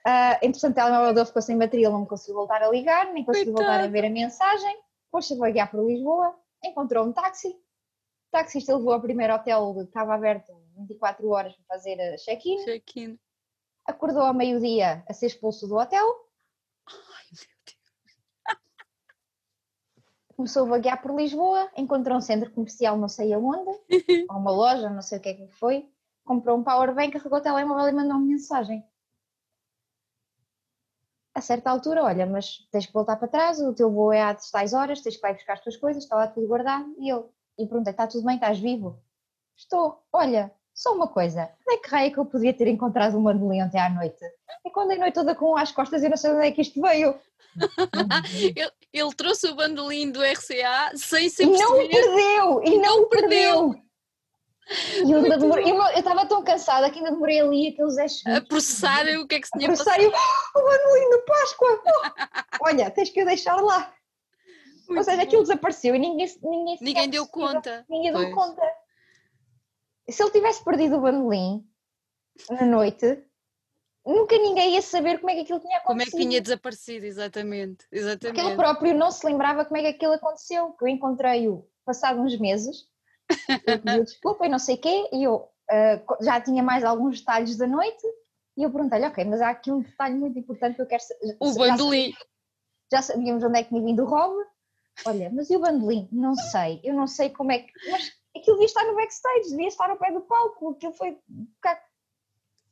Uh, 0.00 0.36
entretanto, 0.42 0.72
o 0.72 0.74
telemóvel 0.74 1.14
dele 1.14 1.26
ficou 1.26 1.42
sem 1.42 1.58
bateria, 1.58 1.86
ele 1.86 1.92
não 1.92 2.00
me 2.00 2.06
conseguiu 2.06 2.34
voltar 2.34 2.62
a 2.62 2.70
ligar, 2.70 3.12
nem 3.12 3.24
conseguiu 3.24 3.52
voltar 3.52 3.80
a 3.80 3.86
ver 3.86 4.04
a 4.06 4.10
mensagem. 4.10 4.76
Depois 5.06 5.30
a 5.30 5.36
vaguear 5.36 5.70
para 5.70 5.82
Lisboa, 5.82 6.34
encontrou 6.64 7.06
um 7.06 7.12
táxi. 7.12 7.54
O 8.30 8.38
taxista 8.38 8.76
levou 8.76 8.92
ao 8.92 9.00
primeiro 9.00 9.34
hotel 9.34 9.74
que 9.74 9.80
estava 9.80 10.14
aberto 10.14 10.52
24 10.76 11.28
horas 11.28 11.52
para 11.56 11.76
fazer 11.76 12.16
check-in. 12.18 12.64
Check-in. 12.64 13.18
Acordou 13.84 14.22
ao 14.22 14.32
meio-dia 14.32 15.04
a 15.08 15.12
ser 15.12 15.26
expulso 15.26 15.66
do 15.66 15.74
hotel. 15.74 16.06
Ai, 16.88 17.24
meu 17.32 17.48
Deus. 17.66 17.80
Começou 20.36 20.64
a 20.64 20.68
vaguear 20.68 21.02
por 21.02 21.12
Lisboa, 21.16 21.68
encontrou 21.76 22.16
um 22.16 22.20
centro 22.20 22.52
comercial 22.52 22.96
não 22.96 23.08
sei 23.08 23.32
aonde, 23.32 23.68
ou 24.30 24.36
uma 24.36 24.52
loja, 24.52 24.88
não 24.88 25.02
sei 25.02 25.18
o 25.18 25.20
que 25.20 25.28
é 25.30 25.34
que 25.34 25.48
foi, 25.48 25.90
comprou 26.24 26.56
um 26.56 26.62
powerbank, 26.62 27.10
carregou 27.10 27.40
o 27.40 27.42
telemóvel 27.42 27.88
e 27.88 27.92
mandou 27.92 28.16
uma 28.16 28.26
mensagem. 28.26 28.86
A 31.34 31.40
certa 31.40 31.68
altura, 31.68 32.04
olha, 32.04 32.26
mas 32.26 32.68
tens 32.70 32.86
que 32.86 32.92
voltar 32.92 33.16
para 33.16 33.26
trás, 33.26 33.60
o 33.60 33.74
teu 33.74 33.90
voo 33.90 34.12
é 34.12 34.22
às 34.22 34.50
tais 34.52 34.72
horas, 34.72 35.00
tens 35.00 35.16
que 35.16 35.26
ir 35.26 35.34
buscar 35.34 35.54
as 35.54 35.60
tuas 35.60 35.76
coisas, 35.76 36.04
está 36.04 36.14
lá 36.14 36.28
tudo 36.28 36.46
guardado. 36.46 36.94
E 36.98 37.08
eu, 37.08 37.32
e 37.60 37.66
perguntei, 37.66 37.92
está 37.92 38.06
tudo 38.06 38.24
bem, 38.24 38.36
estás 38.36 38.58
vivo? 38.58 38.98
Estou, 39.56 40.02
olha, 40.12 40.50
só 40.74 40.94
uma 40.94 41.08
coisa, 41.08 41.50
onde 41.66 41.78
é 41.78 41.82
que 41.82 41.90
raio 41.90 42.06
é 42.06 42.10
que 42.10 42.18
eu 42.18 42.24
podia 42.24 42.54
ter 42.54 42.66
encontrado 42.66 43.18
uma 43.18 43.34
mandolim 43.34 43.62
ontem 43.62 43.78
à 43.78 43.90
noite? 43.90 44.24
E 44.64 44.70
quando 44.70 44.92
a 44.92 44.96
noite 44.96 45.14
toda 45.14 45.34
com 45.34 45.56
as 45.56 45.70
costas, 45.70 46.02
eu 46.02 46.08
não 46.08 46.16
sei 46.16 46.30
onde 46.30 46.46
é 46.46 46.52
que 46.52 46.62
isto 46.62 46.80
veio. 46.80 47.20
ele, 48.56 48.72
ele, 48.92 49.14
trouxe 49.14 49.48
o 49.48 49.54
bandolim 49.54 50.10
do 50.10 50.22
RCA 50.22 50.92
sem 50.96 51.28
ser 51.28 51.44
E 51.44 51.58
não 51.58 51.74
o 51.74 51.88
perdeu! 51.88 52.62
E, 52.64 52.78
não 52.78 53.02
o 53.02 53.06
perdeu! 53.06 53.74
E 55.04 55.10
eu, 55.10 55.22
demorei, 55.22 55.70
eu 55.70 55.82
estava 55.98 56.24
tão 56.26 56.44
cansada 56.44 56.88
que 56.90 56.98
ainda 56.98 57.10
demorei 57.10 57.40
ali 57.40 57.68
aqueles 57.68 57.96
10 57.96 58.18
segundos. 58.18 58.38
A 58.38 58.46
processar 58.46 59.06
o 59.18 59.26
que 59.26 59.34
é 59.34 59.40
que 59.40 59.48
se 59.48 59.58
tinha 59.58 59.68
a 59.68 59.76
passado. 59.76 60.00
o 60.00 60.62
bandolim 60.62 61.10
do 61.10 61.24
Páscoa! 61.26 61.82
Olha, 62.62 62.90
tens 62.90 63.10
que 63.10 63.22
o 63.22 63.26
deixar 63.26 63.56
lá. 63.56 63.92
Muito 64.90 64.98
Ou 64.98 65.04
seja, 65.04 65.22
aquilo 65.22 65.42
desapareceu 65.42 65.94
e 65.94 65.98
ninguém, 65.98 66.26
ninguém, 66.42 66.78
ninguém 66.80 67.08
deu 67.08 67.26
conta. 67.26 67.84
Ninguém 67.88 68.12
pois. 68.12 68.26
deu 68.26 68.34
conta 68.34 68.62
se 70.10 70.22
ele 70.22 70.30
tivesse 70.30 70.64
perdido 70.64 70.96
o 70.96 71.00
bandolim 71.00 71.64
na 72.50 72.64
noite, 72.64 73.22
nunca 74.04 74.36
ninguém 74.36 74.74
ia 74.74 74.82
saber 74.82 75.18
como 75.18 75.30
é 75.30 75.34
que 75.34 75.40
aquilo 75.42 75.60
tinha 75.60 75.78
acontecido. 75.78 75.86
Como 75.86 76.02
é 76.02 76.04
que 76.04 76.28
tinha 76.30 76.40
desaparecido, 76.40 77.06
exatamente. 77.06 77.86
exatamente. 77.92 78.34
Porque 78.34 78.40
ele 78.40 78.56
próprio 78.56 78.94
não 78.94 79.10
se 79.10 79.26
lembrava 79.26 79.64
como 79.64 79.76
é 79.78 79.82
que 79.82 79.88
aquilo 79.88 80.14
aconteceu. 80.14 80.74
Eu 80.80 80.88
encontrei-o 80.88 81.68
passado 81.84 82.20
uns 82.20 82.38
meses, 82.38 82.86
eu 83.66 83.78
pedi 83.80 84.04
desculpa 84.04 84.46
e 84.46 84.48
não 84.48 84.58
sei 84.58 84.76
o 84.76 84.78
quê, 84.78 85.08
e 85.12 85.24
eu, 85.24 85.36
uh, 85.36 86.24
já 86.24 86.40
tinha 86.40 86.62
mais 86.62 86.84
alguns 86.84 87.20
detalhes 87.20 87.56
da 87.56 87.66
noite 87.66 88.06
e 88.56 88.62
eu 88.62 88.70
perguntei-lhe, 88.70 89.06
ok, 89.06 89.24
mas 89.24 89.40
há 89.40 89.50
aqui 89.50 89.70
um 89.70 89.80
detalhe 89.80 90.14
muito 90.14 90.38
importante 90.38 90.76
que 90.76 90.82
eu 90.82 90.86
quero 90.86 91.02
saber. 91.02 91.36
O 91.40 91.54
bandolim. 91.54 92.12
Já 92.92 93.02
sabíamos 93.02 93.44
onde 93.44 93.60
é 93.60 93.62
que 93.62 93.68
tinha 93.68 93.82
vindo 93.82 94.02
o 94.02 94.06
Rob. 94.06 94.34
Olha, 95.06 95.30
mas 95.30 95.48
e 95.50 95.56
o 95.56 95.60
bandolim? 95.60 96.08
Não 96.12 96.34
sei, 96.34 96.80
eu 96.84 96.94
não 96.94 97.06
sei 97.06 97.30
como 97.30 97.52
é 97.52 97.60
que. 97.60 97.72
Mas 97.90 98.12
aquilo 98.36 98.56
devia 98.56 98.66
estar 98.66 98.84
no 98.84 98.94
backstage, 98.94 99.50
devia 99.50 99.68
estar 99.68 99.90
ao 99.90 99.96
pé 99.96 100.12
do 100.12 100.20
palco, 100.22 100.70
aquilo 100.70 100.92
foi. 100.92 101.18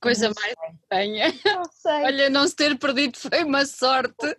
Coisa 0.01 0.33
mais 0.35 0.55
estranha. 0.81 1.33
Não 1.45 1.65
sei. 1.65 2.05
Olha, 2.05 2.31
não 2.31 2.47
se 2.47 2.55
ter 2.55 2.79
perdido 2.79 3.19
foi 3.19 3.43
uma 3.45 3.67
sorte. 3.67 4.37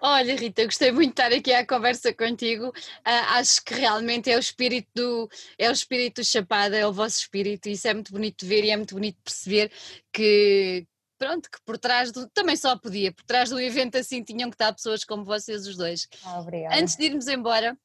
Olha, 0.00 0.34
Rita, 0.34 0.64
gostei 0.64 0.90
muito 0.90 1.14
de 1.14 1.22
estar 1.22 1.32
aqui 1.36 1.52
à 1.52 1.66
conversa 1.66 2.12
contigo. 2.14 2.68
Uh, 2.68 3.24
acho 3.34 3.62
que 3.62 3.74
realmente 3.74 4.30
é 4.30 4.36
o 4.36 4.40
espírito 4.40 4.88
do 4.94 5.28
é 5.58 5.68
o 5.68 5.72
espírito 5.72 6.22
do 6.22 6.24
Chapada, 6.24 6.76
é 6.76 6.86
o 6.86 6.92
vosso 6.92 7.18
espírito, 7.18 7.68
e 7.68 7.72
isso 7.72 7.86
é 7.86 7.94
muito 7.94 8.12
bonito 8.12 8.40
de 8.40 8.46
ver 8.46 8.64
e 8.64 8.70
é 8.70 8.76
muito 8.76 8.94
bonito 8.94 9.16
de 9.16 9.22
perceber 9.22 9.70
que 10.12 10.86
pronto, 11.18 11.50
que 11.50 11.60
por 11.64 11.76
trás 11.76 12.12
do 12.12 12.28
também 12.28 12.56
só 12.56 12.76
podia, 12.76 13.12
por 13.12 13.24
trás 13.24 13.50
do 13.50 13.60
evento 13.60 13.98
assim 13.98 14.22
tinham 14.22 14.48
que 14.48 14.54
estar 14.54 14.72
pessoas 14.72 15.04
como 15.04 15.24
vocês 15.24 15.66
os 15.66 15.76
dois. 15.76 16.08
Ah, 16.24 16.40
obrigada. 16.40 16.76
Antes 16.76 16.96
de 16.96 17.04
irmos 17.04 17.26
embora, 17.26 17.76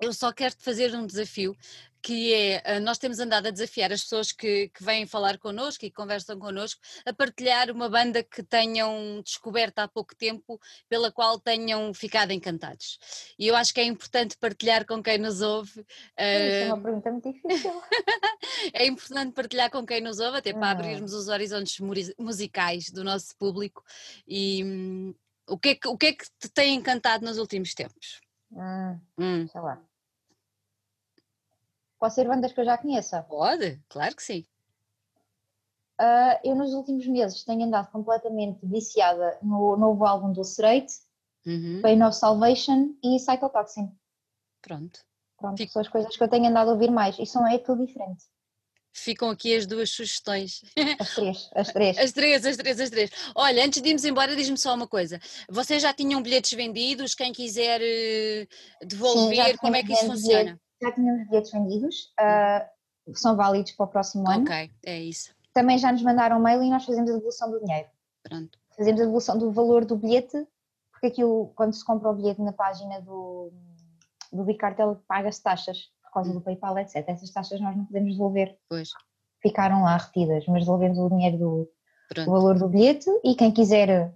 eu 0.00 0.12
só 0.12 0.32
quero 0.32 0.54
te 0.54 0.62
fazer 0.62 0.94
um 0.94 1.06
desafio 1.06 1.56
que 2.04 2.34
é, 2.34 2.62
eh, 2.66 2.80
nós 2.80 2.98
temos 2.98 3.18
andado 3.18 3.46
a 3.46 3.50
desafiar 3.50 3.90
as 3.90 4.02
pessoas 4.02 4.30
que, 4.30 4.68
que 4.68 4.84
vêm 4.84 5.06
falar 5.06 5.38
connosco 5.38 5.86
e 5.86 5.90
conversam 5.90 6.38
connosco 6.38 6.78
a 7.06 7.14
partilhar 7.14 7.70
uma 7.70 7.88
banda 7.88 8.22
que 8.22 8.42
tenham 8.42 9.22
descoberto 9.24 9.78
há 9.78 9.88
pouco 9.88 10.14
tempo, 10.14 10.60
pela 10.86 11.10
qual 11.10 11.40
tenham 11.40 11.94
ficado 11.94 12.30
encantados. 12.30 12.98
E 13.38 13.46
eu 13.46 13.56
acho 13.56 13.72
que 13.72 13.80
é 13.80 13.84
importante 13.84 14.36
partilhar 14.36 14.84
com 14.84 15.02
quem 15.02 15.16
nos 15.16 15.40
ouve. 15.40 15.80
Isso 15.80 15.86
é 16.18 16.66
uma 16.66 16.76
eh, 16.76 16.82
pergunta 16.82 17.10
muito 17.10 17.32
difícil. 17.32 17.72
é 18.74 18.86
importante 18.86 19.32
partilhar 19.32 19.70
com 19.70 19.86
quem 19.86 20.02
nos 20.02 20.20
ouve, 20.20 20.36
até 20.36 20.52
para 20.52 20.72
abrirmos 20.72 21.14
os 21.14 21.28
horizontes 21.28 21.80
musicais 22.18 22.90
do 22.90 23.02
nosso 23.02 23.34
público. 23.38 23.82
E 24.28 24.62
hum, 24.62 25.14
o, 25.48 25.58
que 25.58 25.70
é 25.70 25.74
que, 25.74 25.88
o 25.88 25.96
que 25.96 26.06
é 26.06 26.12
que 26.12 26.26
te 26.38 26.50
tem 26.50 26.74
encantado 26.74 27.24
nos 27.24 27.38
últimos 27.38 27.72
tempos? 27.72 28.20
Hum, 28.52 29.00
hum. 29.18 29.48
Sei 29.48 29.60
lá. 29.62 29.82
Pode 31.98 32.14
ser 32.14 32.26
bandas 32.26 32.52
que 32.52 32.60
eu 32.60 32.64
já 32.64 32.76
conheça? 32.76 33.22
Pode, 33.22 33.80
claro 33.88 34.14
que 34.14 34.22
sim. 34.22 34.44
Uh, 36.00 36.36
eu 36.42 36.56
nos 36.56 36.74
últimos 36.74 37.06
meses 37.06 37.44
tenho 37.44 37.64
andado 37.64 37.90
completamente 37.92 38.58
viciada 38.66 39.38
no 39.40 39.76
novo 39.76 40.04
álbum 40.04 40.32
do 40.32 40.42
Straight, 40.42 40.92
uhum. 41.46 41.80
Pain 41.82 42.02
of 42.02 42.16
Salvation 42.16 42.94
e 43.02 43.18
Cytotoxin. 43.18 43.92
Pronto. 44.60 45.00
Pronto, 45.38 45.56
Fico... 45.56 45.72
são 45.72 45.82
as 45.82 45.88
coisas 45.88 46.16
que 46.16 46.22
eu 46.22 46.28
tenho 46.28 46.46
andado 46.46 46.70
a 46.70 46.72
ouvir 46.72 46.90
mais 46.90 47.18
e 47.18 47.26
são 47.26 47.46
é 47.46 47.58
tudo 47.58 47.86
diferente. 47.86 48.24
Ficam 48.96 49.28
aqui 49.28 49.54
as 49.54 49.66
duas 49.66 49.90
sugestões. 49.90 50.62
As 51.00 51.14
três, 51.16 51.50
as 51.52 51.72
três. 51.72 51.98
As 51.98 52.12
três, 52.12 52.46
as 52.46 52.56
três, 52.56 52.80
as 52.80 52.90
três. 52.90 53.10
Olha, 53.34 53.64
antes 53.64 53.82
de 53.82 53.88
irmos 53.88 54.04
embora, 54.04 54.36
diz-me 54.36 54.56
só 54.56 54.72
uma 54.72 54.86
coisa. 54.86 55.20
Vocês 55.50 55.82
já 55.82 55.92
tinham 55.92 56.22
bilhetes 56.22 56.52
vendidos? 56.52 57.12
Quem 57.12 57.32
quiser 57.32 57.80
eh, 57.82 58.46
devolver, 58.86 59.50
Sim, 59.50 59.56
como 59.56 59.74
é 59.74 59.82
que 59.82 59.92
isso 59.92 60.06
funciona? 60.06 60.60
Já 60.82 60.92
tínhamos 60.92 61.26
bilhetes 61.28 61.52
vendidos, 61.52 62.12
uh, 62.20 63.14
são 63.14 63.36
válidos 63.36 63.72
para 63.72 63.84
o 63.84 63.88
próximo 63.88 64.28
ano. 64.28 64.42
Ok, 64.42 64.70
é 64.84 65.00
isso. 65.00 65.34
Também 65.52 65.78
já 65.78 65.92
nos 65.92 66.02
mandaram 66.02 66.38
um 66.38 66.42
mail 66.42 66.62
e 66.62 66.70
nós 66.70 66.84
fazemos 66.84 67.10
a 67.10 67.14
devolução 67.14 67.50
do 67.50 67.60
dinheiro. 67.60 67.88
Pronto. 68.22 68.58
Fazemos 68.76 69.00
a 69.00 69.04
devolução 69.04 69.38
do 69.38 69.52
valor 69.52 69.84
do 69.84 69.96
bilhete, 69.96 70.46
porque 70.90 71.06
aquilo, 71.06 71.52
quando 71.54 71.74
se 71.74 71.84
compra 71.84 72.10
o 72.10 72.14
bilhete 72.14 72.42
na 72.42 72.52
página 72.52 73.00
do, 73.00 73.52
do 74.32 74.44
Bicartel, 74.44 75.00
paga-se 75.06 75.42
taxas 75.42 75.90
por 76.02 76.12
causa 76.12 76.30
hum. 76.30 76.34
do 76.34 76.40
PayPal, 76.40 76.78
etc. 76.78 77.04
Essas 77.08 77.30
taxas 77.30 77.60
nós 77.60 77.76
não 77.76 77.84
podemos 77.84 78.12
devolver. 78.12 78.56
Pois. 78.68 78.90
Ficaram 79.40 79.82
lá 79.82 79.96
retidas, 79.96 80.44
mas 80.46 80.60
devolvemos 80.60 80.98
o 80.98 81.08
dinheiro 81.08 81.38
do, 81.38 81.70
do 82.14 82.24
valor 82.24 82.58
do 82.58 82.68
bilhete 82.68 83.10
e 83.22 83.34
quem 83.34 83.52
quiser 83.52 84.12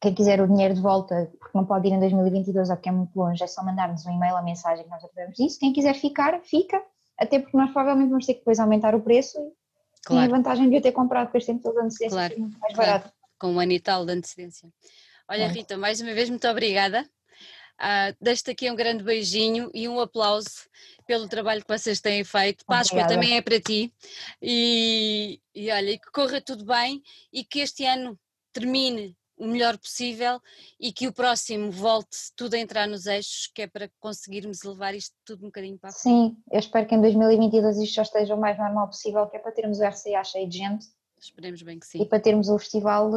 quem 0.00 0.14
quiser 0.14 0.40
o 0.40 0.46
dinheiro 0.46 0.74
de 0.74 0.80
volta, 0.80 1.30
porque 1.40 1.56
não 1.56 1.64
pode 1.64 1.88
ir 1.88 1.92
em 1.92 1.98
2022 1.98 2.70
ou 2.70 2.76
porque 2.76 2.88
é 2.88 2.92
muito 2.92 3.16
longe, 3.16 3.42
é 3.42 3.46
só 3.46 3.64
mandar-nos 3.64 4.06
um 4.06 4.12
e-mail, 4.12 4.36
a 4.36 4.42
mensagem 4.42 4.84
que 4.84 4.90
nós 4.90 5.00
tratamos 5.00 5.36
disso. 5.36 5.58
Quem 5.58 5.72
quiser 5.72 5.94
ficar, 5.94 6.40
fica, 6.42 6.80
até 7.18 7.38
porque 7.38 7.56
nós 7.56 7.70
provavelmente 7.72 8.10
vamos 8.10 8.26
ter 8.26 8.34
que 8.34 8.40
depois 8.40 8.60
aumentar 8.60 8.94
o 8.94 9.00
preço 9.00 9.38
e 9.38 10.06
claro. 10.06 10.22
tem 10.22 10.32
a 10.32 10.36
vantagem 10.36 10.68
de 10.68 10.76
eu 10.76 10.82
ter 10.82 10.92
comprado 10.92 11.30
com 11.30 11.38
este 11.38 11.52
tempo 11.52 11.72
de 11.72 11.80
antecedência, 11.80 12.16
claro. 12.16 12.34
é 12.34 12.36
muito 12.36 12.58
mais 12.60 12.74
claro. 12.74 12.90
barato. 12.90 13.12
Com 13.40 13.52
um 13.52 13.60
ano 13.60 13.72
e 13.72 13.80
tal 13.80 14.06
de 14.06 14.12
antecedência. 14.12 14.68
Olha, 15.28 15.48
Rita, 15.48 15.76
mais 15.76 16.00
uma 16.00 16.14
vez, 16.14 16.30
muito 16.30 16.48
obrigada. 16.48 17.02
Uh, 17.80 18.16
Deixo-te 18.20 18.50
aqui 18.50 18.70
um 18.70 18.74
grande 18.74 19.04
beijinho 19.04 19.70
e 19.72 19.88
um 19.88 20.00
aplauso 20.00 20.68
pelo 21.06 21.28
trabalho 21.28 21.60
que 21.64 21.78
vocês 21.78 22.00
têm 22.00 22.24
feito. 22.24 22.64
Páscoa 22.64 23.00
Obrigada. 23.00 23.14
também 23.14 23.36
é 23.36 23.42
para 23.42 23.60
ti. 23.60 23.92
E, 24.42 25.40
e 25.54 25.70
olha, 25.70 25.98
que 25.98 26.10
corra 26.10 26.40
tudo 26.40 26.64
bem 26.64 27.02
e 27.32 27.44
que 27.44 27.60
este 27.60 27.84
ano 27.84 28.18
termine 28.52 29.16
o 29.38 29.46
melhor 29.46 29.78
possível 29.78 30.40
e 30.78 30.92
que 30.92 31.06
o 31.06 31.12
próximo 31.12 31.70
volte 31.70 32.16
tudo 32.36 32.54
a 32.54 32.58
entrar 32.58 32.86
nos 32.86 33.06
eixos, 33.06 33.50
que 33.54 33.62
é 33.62 33.66
para 33.66 33.90
conseguirmos 34.00 34.62
levar 34.62 34.94
isto 34.94 35.14
tudo 35.24 35.44
um 35.44 35.48
bocadinho 35.48 35.78
para 35.78 35.90
a 35.90 35.92
Sim, 35.92 36.36
eu 36.50 36.58
espero 36.58 36.86
que 36.86 36.94
em 36.94 37.00
2022 37.00 37.78
isto 37.78 37.94
já 37.94 38.02
esteja 38.02 38.34
o 38.34 38.40
mais 38.40 38.58
normal 38.58 38.88
possível, 38.88 39.26
que 39.26 39.36
é 39.36 39.40
para 39.40 39.52
termos 39.52 39.78
o 39.78 39.84
RCA 39.84 40.24
cheio 40.24 40.48
de 40.48 40.58
gente. 40.58 40.86
Esperemos 41.20 41.62
bem 41.62 41.78
que 41.78 41.86
sim. 41.86 42.02
E 42.02 42.06
para 42.06 42.20
termos 42.20 42.48
o 42.48 42.58
festival, 42.58 43.10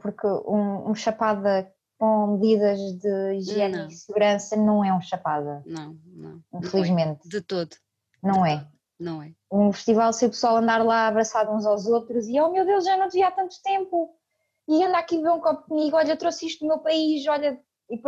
porque 0.00 0.26
um, 0.26 0.90
um 0.90 0.94
chapada 0.94 1.72
com 1.98 2.38
medidas 2.38 2.78
de 2.98 3.34
higiene 3.34 3.76
não. 3.76 3.88
e 3.88 3.92
segurança 3.92 4.56
não 4.56 4.84
é 4.84 4.92
um 4.92 5.00
chapada. 5.00 5.62
Não, 5.66 5.96
não. 6.06 6.42
Infelizmente. 6.54 7.20
Não 7.24 7.26
é. 7.26 7.28
De 7.28 7.40
todo. 7.40 7.76
Não 8.22 8.46
é. 8.46 8.66
Não 8.98 9.22
é. 9.22 9.32
Um 9.50 9.72
festival 9.72 10.12
se 10.12 10.26
o 10.26 10.30
pessoal 10.30 10.56
andar 10.56 10.84
lá 10.84 11.06
abraçado 11.06 11.52
uns 11.52 11.66
aos 11.66 11.86
outros 11.86 12.26
e 12.26 12.40
oh 12.40 12.50
meu 12.50 12.64
Deus, 12.64 12.84
já 12.84 12.96
não 12.96 13.06
devia 13.06 13.28
há 13.28 13.30
tanto 13.30 13.54
tempo 13.62 14.17
e 14.68 14.84
anda 14.84 14.98
aqui 14.98 15.16
beber 15.16 15.32
um 15.32 15.40
copo 15.40 15.62
comigo, 15.68 15.96
olha, 15.96 16.16
trouxe 16.16 16.46
isto 16.46 16.60
do 16.60 16.68
meu 16.68 16.78
país, 16.78 17.26
olha, 17.26 17.58
e 17.90 18.00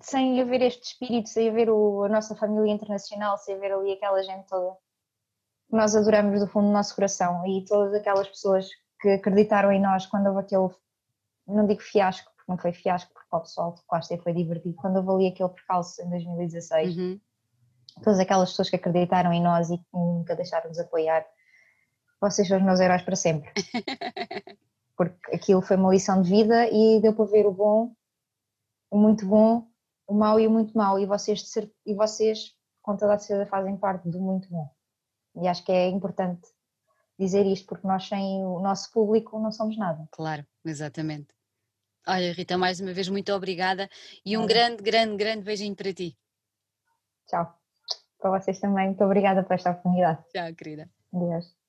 sem 0.00 0.40
haver 0.40 0.62
este 0.62 0.82
espírito, 0.82 1.28
sem 1.28 1.48
haver 1.48 1.70
o, 1.70 2.04
a 2.04 2.08
nossa 2.08 2.34
família 2.34 2.72
internacional, 2.72 3.36
sem 3.38 3.54
haver 3.54 3.72
ali 3.72 3.92
aquela 3.92 4.22
gente 4.22 4.46
toda 4.48 4.76
que 5.72 5.76
nós 5.76 5.96
adoramos 5.96 6.38
do 6.38 6.46
fundo 6.46 6.66
do 6.66 6.72
nosso 6.72 6.94
coração 6.94 7.46
e 7.46 7.64
todas 7.64 7.94
aquelas 7.94 8.28
pessoas 8.28 8.68
que 9.00 9.08
acreditaram 9.08 9.72
em 9.72 9.80
nós 9.80 10.04
quando 10.04 10.26
houve 10.26 10.40
aquele, 10.40 10.68
não 11.46 11.66
digo 11.66 11.80
fiasco, 11.80 12.30
porque 12.36 12.52
não 12.52 12.58
foi 12.58 12.74
fiasco, 12.74 13.10
porque 13.14 13.34
o 13.34 13.40
pessoal 13.40 13.74
de 13.74 13.82
Costa 13.86 14.18
foi 14.18 14.34
divertido, 14.34 14.74
quando 14.76 14.96
houve 14.96 15.10
ali 15.10 15.34
aquele 15.34 15.48
percalço 15.48 16.02
em 16.02 16.10
2016, 16.10 16.96
uhum. 16.96 17.20
todas 18.02 18.20
aquelas 18.20 18.50
pessoas 18.50 18.68
que 18.68 18.76
acreditaram 18.76 19.32
em 19.32 19.42
nós 19.42 19.70
e 19.70 19.78
que 19.78 19.86
nunca 19.94 20.36
deixaram 20.36 20.64
de 20.64 20.68
nos 20.76 20.78
apoiar, 20.78 21.24
vocês 22.20 22.46
são 22.46 22.58
os 22.58 22.64
meus 22.64 22.78
heróis 22.78 23.02
para 23.02 23.16
sempre. 23.16 23.50
porque 24.96 25.34
aquilo 25.34 25.62
foi 25.62 25.76
uma 25.76 25.90
lição 25.90 26.20
de 26.22 26.30
vida 26.30 26.68
e 26.68 27.00
deu 27.00 27.14
para 27.14 27.24
ver 27.24 27.46
o 27.46 27.52
bom, 27.52 27.94
o 28.90 28.98
muito 28.98 29.26
bom, 29.26 29.66
o 30.06 30.14
mau 30.14 30.38
e 30.38 30.46
o 30.46 30.50
muito 30.50 30.76
mau, 30.76 30.98
e 30.98 31.06
vocês, 31.06 31.44
e 31.86 31.94
vocês 31.94 32.54
com 32.82 32.96
toda 32.96 33.14
a 33.14 33.18
certeza 33.18 33.48
fazem 33.48 33.76
parte 33.76 34.08
do 34.08 34.20
muito 34.20 34.48
bom. 34.48 34.68
E 35.36 35.48
acho 35.48 35.64
que 35.64 35.72
é 35.72 35.88
importante 35.88 36.42
dizer 37.18 37.46
isto, 37.46 37.66
porque 37.66 37.86
nós 37.86 38.06
sem 38.06 38.44
o 38.44 38.60
nosso 38.60 38.90
público 38.92 39.38
não 39.38 39.52
somos 39.52 39.76
nada. 39.76 40.06
Claro, 40.10 40.44
exatamente. 40.64 41.28
Olha, 42.06 42.32
Rita, 42.32 42.58
mais 42.58 42.80
uma 42.80 42.92
vez 42.92 43.08
muito 43.08 43.32
obrigada 43.32 43.88
e 44.26 44.36
um 44.36 44.46
grande, 44.46 44.82
grande, 44.82 45.16
grande 45.16 45.44
beijinho 45.44 45.76
para 45.76 45.92
ti. 45.92 46.18
Tchau. 47.28 47.56
Para 48.18 48.38
vocês 48.38 48.58
também, 48.58 48.88
muito 48.88 49.04
obrigada 49.04 49.42
por 49.42 49.54
esta 49.54 49.70
oportunidade. 49.70 50.22
Tchau, 50.30 50.54
querida. 50.54 50.90
Adeus. 51.12 51.61